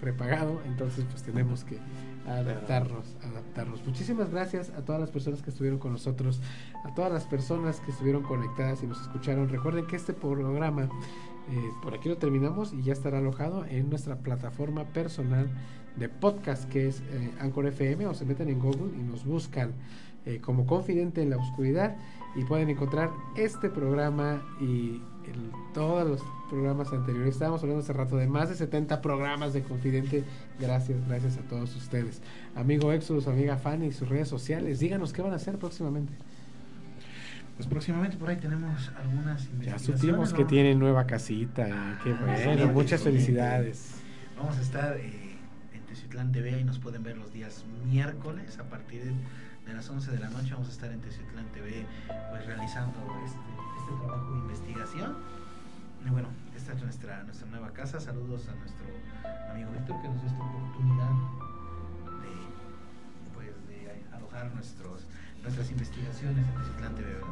prepagado, 0.00 0.60
entonces 0.66 1.04
pues 1.08 1.22
tenemos 1.22 1.64
que 1.64 1.78
adaptarnos, 2.26 3.16
adaptarnos. 3.22 3.86
Muchísimas 3.86 4.30
gracias 4.30 4.70
a 4.70 4.84
todas 4.84 5.00
las 5.00 5.10
personas 5.10 5.42
que 5.42 5.50
estuvieron 5.50 5.78
con 5.78 5.92
nosotros, 5.92 6.40
a 6.84 6.94
todas 6.94 7.12
las 7.12 7.24
personas 7.24 7.80
que 7.80 7.90
estuvieron 7.90 8.22
conectadas 8.22 8.82
y 8.82 8.86
nos 8.86 9.00
escucharon. 9.00 9.48
Recuerden 9.48 9.86
que 9.86 9.96
este 9.96 10.12
programa 10.12 10.88
eh, 11.50 11.70
por 11.82 11.94
aquí 11.94 12.08
lo 12.08 12.16
terminamos 12.16 12.72
y 12.72 12.82
ya 12.82 12.92
estará 12.92 13.18
alojado 13.18 13.64
en 13.66 13.90
nuestra 13.90 14.16
plataforma 14.16 14.84
personal 14.84 15.48
de 15.96 16.08
podcast 16.08 16.68
que 16.68 16.88
es 16.88 17.00
eh, 17.12 17.30
Anchor 17.40 17.66
FM 17.66 18.06
o 18.06 18.14
se 18.14 18.24
meten 18.24 18.48
en 18.48 18.58
Google 18.58 18.92
y 18.98 19.02
nos 19.02 19.24
buscan 19.24 19.72
eh, 20.26 20.40
como 20.40 20.66
Confidente 20.66 21.22
en 21.22 21.30
la 21.30 21.36
Oscuridad 21.36 21.96
y 22.34 22.44
pueden 22.44 22.68
encontrar 22.70 23.10
este 23.36 23.68
programa 23.70 24.42
y 24.60 25.02
el- 25.26 25.50
todos 25.72 26.08
los 26.08 26.20
programas 26.50 26.92
anteriores. 26.92 27.34
Estábamos 27.34 27.62
hablando 27.62 27.82
hace 27.82 27.92
rato 27.92 28.16
de 28.16 28.26
más 28.26 28.48
de 28.48 28.54
70 28.56 29.00
programas 29.02 29.52
de 29.52 29.62
Confidente. 29.62 30.24
Gracias, 30.58 30.98
gracias 31.06 31.36
a 31.38 31.42
todos 31.42 31.74
ustedes. 31.76 32.22
Amigo 32.56 32.92
Exodus, 32.92 33.28
amiga 33.28 33.56
Fanny, 33.56 33.92
sus 33.92 34.08
redes 34.08 34.28
sociales, 34.28 34.78
díganos 34.80 35.12
qué 35.12 35.22
van 35.22 35.32
a 35.32 35.36
hacer 35.36 35.58
próximamente. 35.58 36.12
Pues 37.56 37.68
próximamente 37.68 38.16
por 38.16 38.28
ahí 38.28 38.36
tenemos 38.36 38.90
algunas 38.96 39.48
Ya 39.60 39.78
supimos 39.78 40.32
que 40.32 40.44
tienen 40.44 40.78
nueva 40.78 41.06
casita, 41.06 41.98
qué 42.02 42.12
bueno, 42.12 42.72
muchas 42.72 43.02
felicidades. 43.02 44.00
Vamos 44.36 44.58
a 44.58 44.60
estar 44.60 44.96
eh, 44.96 45.36
en 45.72 45.80
Teciutlán 45.82 46.32
TV 46.32 46.60
y 46.60 46.64
nos 46.64 46.80
pueden 46.80 47.04
ver 47.04 47.16
los 47.16 47.32
días 47.32 47.64
miércoles 47.84 48.58
a 48.58 48.64
partir 48.64 49.14
de 49.66 49.72
las 49.72 49.88
11 49.88 50.10
de 50.10 50.18
la 50.18 50.30
noche. 50.30 50.52
Vamos 50.52 50.68
a 50.68 50.72
estar 50.72 50.90
en 50.90 51.00
Teciutlán 51.00 51.46
TV 51.52 51.86
pues 52.30 52.44
realizando 52.46 52.98
este, 53.24 53.38
este 53.78 54.04
trabajo 54.04 54.32
de 54.32 54.38
investigación. 54.40 55.16
Y 56.04 56.10
bueno, 56.10 56.28
esta 56.56 56.72
es 56.72 56.82
nuestra, 56.82 57.22
nuestra 57.22 57.46
nueva 57.48 57.72
casa. 57.72 58.00
Saludos 58.00 58.48
a 58.48 58.54
nuestro 58.56 58.86
amigo 59.50 59.70
Víctor 59.70 60.02
que 60.02 60.08
nos 60.08 60.20
dio 60.20 60.30
esta 60.30 60.42
oportunidad 60.42 61.10
de, 62.20 62.34
pues, 63.32 63.68
de 63.68 64.04
alojar 64.12 64.52
nuestros, 64.54 65.06
nuestras 65.44 65.70
investigaciones 65.70 66.46
en 66.46 66.54
Teciutlán 66.54 66.94
TV. 66.94 67.08
¿verdad? 67.12 67.28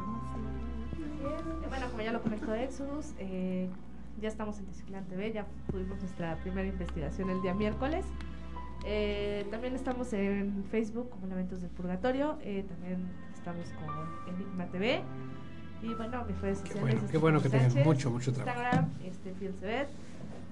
Bien, 1.19 1.69
Bueno, 1.69 1.89
como 1.89 2.01
ya 2.03 2.11
lo 2.13 2.21
comentó 2.21 2.53
Exodus, 2.53 3.13
eh, 3.19 3.67
ya 4.21 4.29
estamos 4.29 4.59
en 4.59 4.65
Teciutlán 4.65 5.05
TV, 5.05 5.33
ya 5.33 5.45
tuvimos 5.71 5.99
nuestra 5.99 6.35
primera 6.37 6.67
investigación 6.67 7.29
el 7.29 7.41
día 7.41 7.53
miércoles. 7.53 8.05
Eh, 8.85 9.47
también 9.49 9.75
estamos 9.75 10.11
en 10.13 10.63
Facebook 10.69 11.09
como 11.09 11.27
Lamentos 11.27 11.61
del 11.61 11.69
Purgatorio, 11.71 12.37
eh, 12.41 12.65
también 12.67 12.99
estamos 13.33 13.65
con 13.69 14.33
Enigma 14.35 14.65
TV. 14.67 15.01
Y 15.81 15.93
bueno, 15.95 16.23
mis 16.25 16.39
redes 16.39 16.59
Qué 16.61 16.69
sociales. 16.73 16.95
bueno, 16.95 17.11
qué 17.11 17.17
bueno 17.17 17.41
que 17.41 17.49
tengan 17.49 17.71
Sánchez, 17.71 17.85
mucho, 17.85 18.11
mucho 18.11 18.31
trabajo. 18.31 18.57
Instagram, 18.59 18.89
este, 19.03 19.33
Fielcebet 19.33 19.89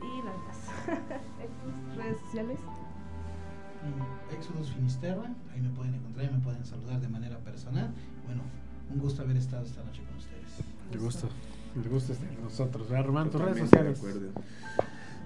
y. 0.01 0.19
Exodus, 1.43 1.95
redes 1.97 2.17
sociales. 2.19 2.59
Exodus 4.51 4.73
Finisterra, 4.73 5.33
ahí 5.53 5.61
me 5.61 5.69
pueden 5.69 5.95
encontrar 5.95 6.25
y 6.25 6.29
me 6.33 6.39
pueden 6.39 6.65
saludar 6.65 6.99
de 6.99 7.07
manera 7.07 7.37
personal. 7.39 7.89
Bueno, 8.25 8.41
un 8.91 8.99
gusto 8.99 9.21
haber 9.21 9.37
estado 9.37 9.65
esta 9.65 9.83
noche 9.83 10.01
con 10.03 10.17
ustedes. 10.17 10.91
De 10.91 10.97
gusto. 10.97 11.29
El 11.75 11.89
gusto 11.89 12.11
es 12.11 12.19
de 12.19 12.27
nosotros, 12.43 12.89
¿verdad, 12.89 13.05
Román? 13.05 13.29
¿Tus 13.29 13.41
redes 13.41 13.59
sociales? 13.59 14.01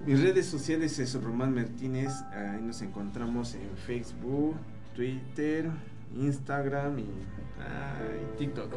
Mis 0.06 0.20
redes 0.20 0.46
sociales 0.46 0.96
es 1.00 1.20
Román 1.20 1.54
Martínez. 1.54 2.12
Ahí 2.32 2.62
nos 2.62 2.80
encontramos 2.82 3.54
en 3.56 3.76
Facebook, 3.76 4.54
Twitter, 4.94 5.68
Instagram 6.14 7.00
y, 7.00 7.06
ah, 7.60 7.98
y 8.22 8.38
TikTok. 8.38 8.72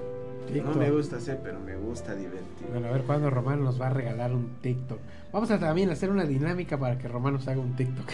TikTok. 0.54 0.76
No 0.76 0.82
me 0.82 0.91
gusta 0.91 1.18
hacer, 1.18 1.39
pero 1.43 1.60
me 1.60 1.76
gusta 1.76 2.16
divertir. 2.16 2.68
Bueno, 2.72 2.88
a 2.88 2.91
ver 2.91 3.04
cuándo 3.04 3.30
Román 3.30 3.64
nos 3.64 3.80
va 3.80 3.88
a 3.88 3.89
regalar 3.91 4.34
un 4.34 4.58
TikTok. 4.62 5.00
Vamos 5.32 5.52
a 5.52 5.60
también 5.60 5.89
hacer 5.89 6.10
una 6.10 6.26
dinámica 6.26 6.78
para 6.78 6.97
que 6.97 7.08
Román 7.08 7.34
nos 7.34 7.47
haga 7.47 7.60
un 7.60 7.76
TikTok. 7.76 8.10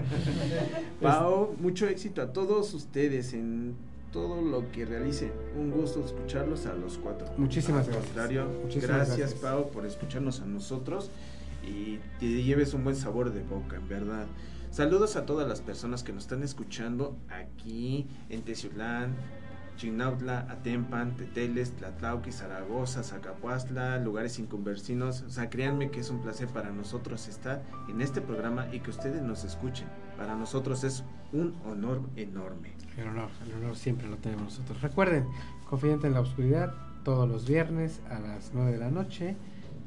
Pau, 1.00 1.54
mucho 1.58 1.86
éxito 1.86 2.22
a 2.22 2.32
todos 2.32 2.74
ustedes 2.74 3.32
en 3.32 3.74
todo 4.12 4.42
lo 4.42 4.70
que 4.70 4.84
realicen. 4.84 5.32
Un 5.56 5.70
gusto 5.70 6.04
escucharlos 6.04 6.66
a 6.66 6.74
los 6.74 6.98
cuatro. 6.98 7.26
Muchísimas 7.36 7.86
Al 7.88 7.94
gracias. 7.94 8.46
Muchísimas 8.62 8.96
gracias, 8.96 9.18
gracias. 9.18 9.34
Pau 9.34 9.70
por 9.70 9.86
escucharnos 9.86 10.40
a 10.40 10.46
nosotros 10.46 11.10
y 11.66 11.98
te 12.18 12.42
lleves 12.42 12.74
un 12.74 12.84
buen 12.84 12.96
sabor 12.96 13.32
de 13.32 13.42
boca, 13.42 13.76
en 13.76 13.88
verdad. 13.88 14.26
Saludos 14.72 15.16
a 15.16 15.26
todas 15.26 15.46
las 15.46 15.60
personas 15.60 16.02
que 16.02 16.14
nos 16.14 16.24
están 16.24 16.42
escuchando 16.42 17.18
aquí 17.28 18.06
en 18.30 18.40
Teciutlán, 18.40 19.14
Chignautla, 19.82 20.46
Atempan, 20.48 21.16
Teteles, 21.16 21.72
Tlatlauqui, 21.72 22.30
Zaragoza, 22.30 23.02
Zacapuastla, 23.02 23.98
lugares 23.98 24.38
inconversinos. 24.38 25.22
O 25.22 25.30
sea, 25.30 25.50
créanme 25.50 25.90
que 25.90 25.98
es 25.98 26.10
un 26.10 26.22
placer 26.22 26.46
para 26.46 26.70
nosotros 26.70 27.26
estar 27.26 27.64
en 27.88 28.00
este 28.00 28.20
programa 28.20 28.68
y 28.72 28.78
que 28.78 28.90
ustedes 28.90 29.20
nos 29.22 29.42
escuchen. 29.42 29.88
Para 30.16 30.36
nosotros 30.36 30.84
es 30.84 31.02
un 31.32 31.56
honor 31.66 32.00
enorme. 32.14 32.74
El 32.96 33.08
honor, 33.08 33.30
el 33.44 33.54
honor 33.54 33.74
siempre 33.74 34.06
lo 34.06 34.18
tenemos 34.18 34.44
nosotros. 34.44 34.80
Recuerden, 34.82 35.26
Confidente 35.68 36.06
en 36.06 36.14
la 36.14 36.20
Oscuridad, 36.20 36.72
todos 37.02 37.28
los 37.28 37.48
viernes 37.48 38.00
a 38.08 38.20
las 38.20 38.52
9 38.54 38.70
de 38.70 38.78
la 38.78 38.90
noche, 38.92 39.34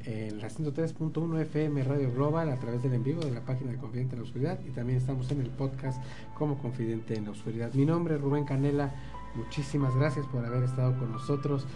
en 0.04 0.40
la 0.40 0.48
103.1 0.48 1.40
FM 1.40 1.82
Radio 1.84 2.12
Global, 2.12 2.50
a 2.50 2.58
través 2.58 2.82
del 2.82 2.92
en 2.92 3.02
vivo 3.02 3.22
de 3.22 3.30
la 3.30 3.40
página 3.40 3.72
de 3.72 3.78
Confidente 3.78 4.14
en 4.14 4.20
la 4.20 4.24
Oscuridad, 4.26 4.60
y 4.66 4.70
también 4.70 4.98
estamos 4.98 5.30
en 5.30 5.40
el 5.40 5.48
podcast 5.48 6.02
como 6.36 6.58
Confidente 6.58 7.16
en 7.16 7.24
la 7.24 7.30
Oscuridad. 7.30 7.72
Mi 7.72 7.86
nombre 7.86 8.16
es 8.16 8.20
Rubén 8.20 8.44
Canela, 8.44 8.94
muchísimas 9.36 9.94
gracias 9.94 10.26
por 10.26 10.44
haber 10.44 10.64
estado 10.64 10.98
con 10.98 11.12
nosotros. 11.12 11.66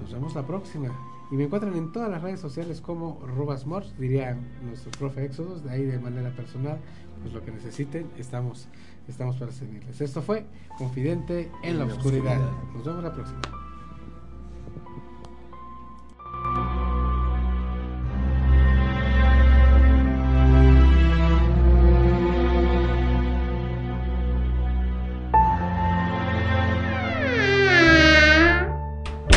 Nos 0.00 0.12
vemos 0.12 0.34
la 0.34 0.46
próxima. 0.46 0.90
Y 1.30 1.36
me 1.36 1.44
encuentran 1.44 1.74
en 1.76 1.92
todas 1.92 2.10
las 2.10 2.20
redes 2.22 2.40
sociales 2.40 2.80
como 2.80 3.20
Rubas 3.36 3.66
Mors, 3.66 3.96
diría 3.98 4.36
nuestro 4.62 4.90
profe 4.90 5.24
Éxodos, 5.24 5.64
de 5.64 5.70
ahí 5.70 5.84
de 5.84 5.98
manera 5.98 6.30
personal, 6.36 6.78
pues 7.22 7.32
lo 7.32 7.42
que 7.42 7.50
necesiten, 7.50 8.10
estamos, 8.18 8.68
estamos 9.08 9.36
para 9.36 9.50
servirles. 9.50 10.00
Esto 10.00 10.20
fue 10.20 10.44
Confidente 10.76 11.50
en 11.62 11.78
la, 11.78 11.86
oscuridad. 11.86 12.38
Nos 12.74 12.84
vemos 12.84 13.02
la 13.02 13.14
próxima. 13.14 13.71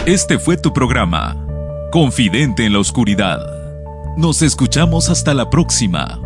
Este 0.05 0.37
fue 0.37 0.55
tu 0.55 0.71
programa, 0.71 1.35
Confidente 1.91 2.63
en 2.63 2.73
la 2.73 2.79
Oscuridad. 2.79 3.39
Nos 4.15 4.43
escuchamos 4.43 5.09
hasta 5.09 5.33
la 5.33 5.49
próxima. 5.49 6.24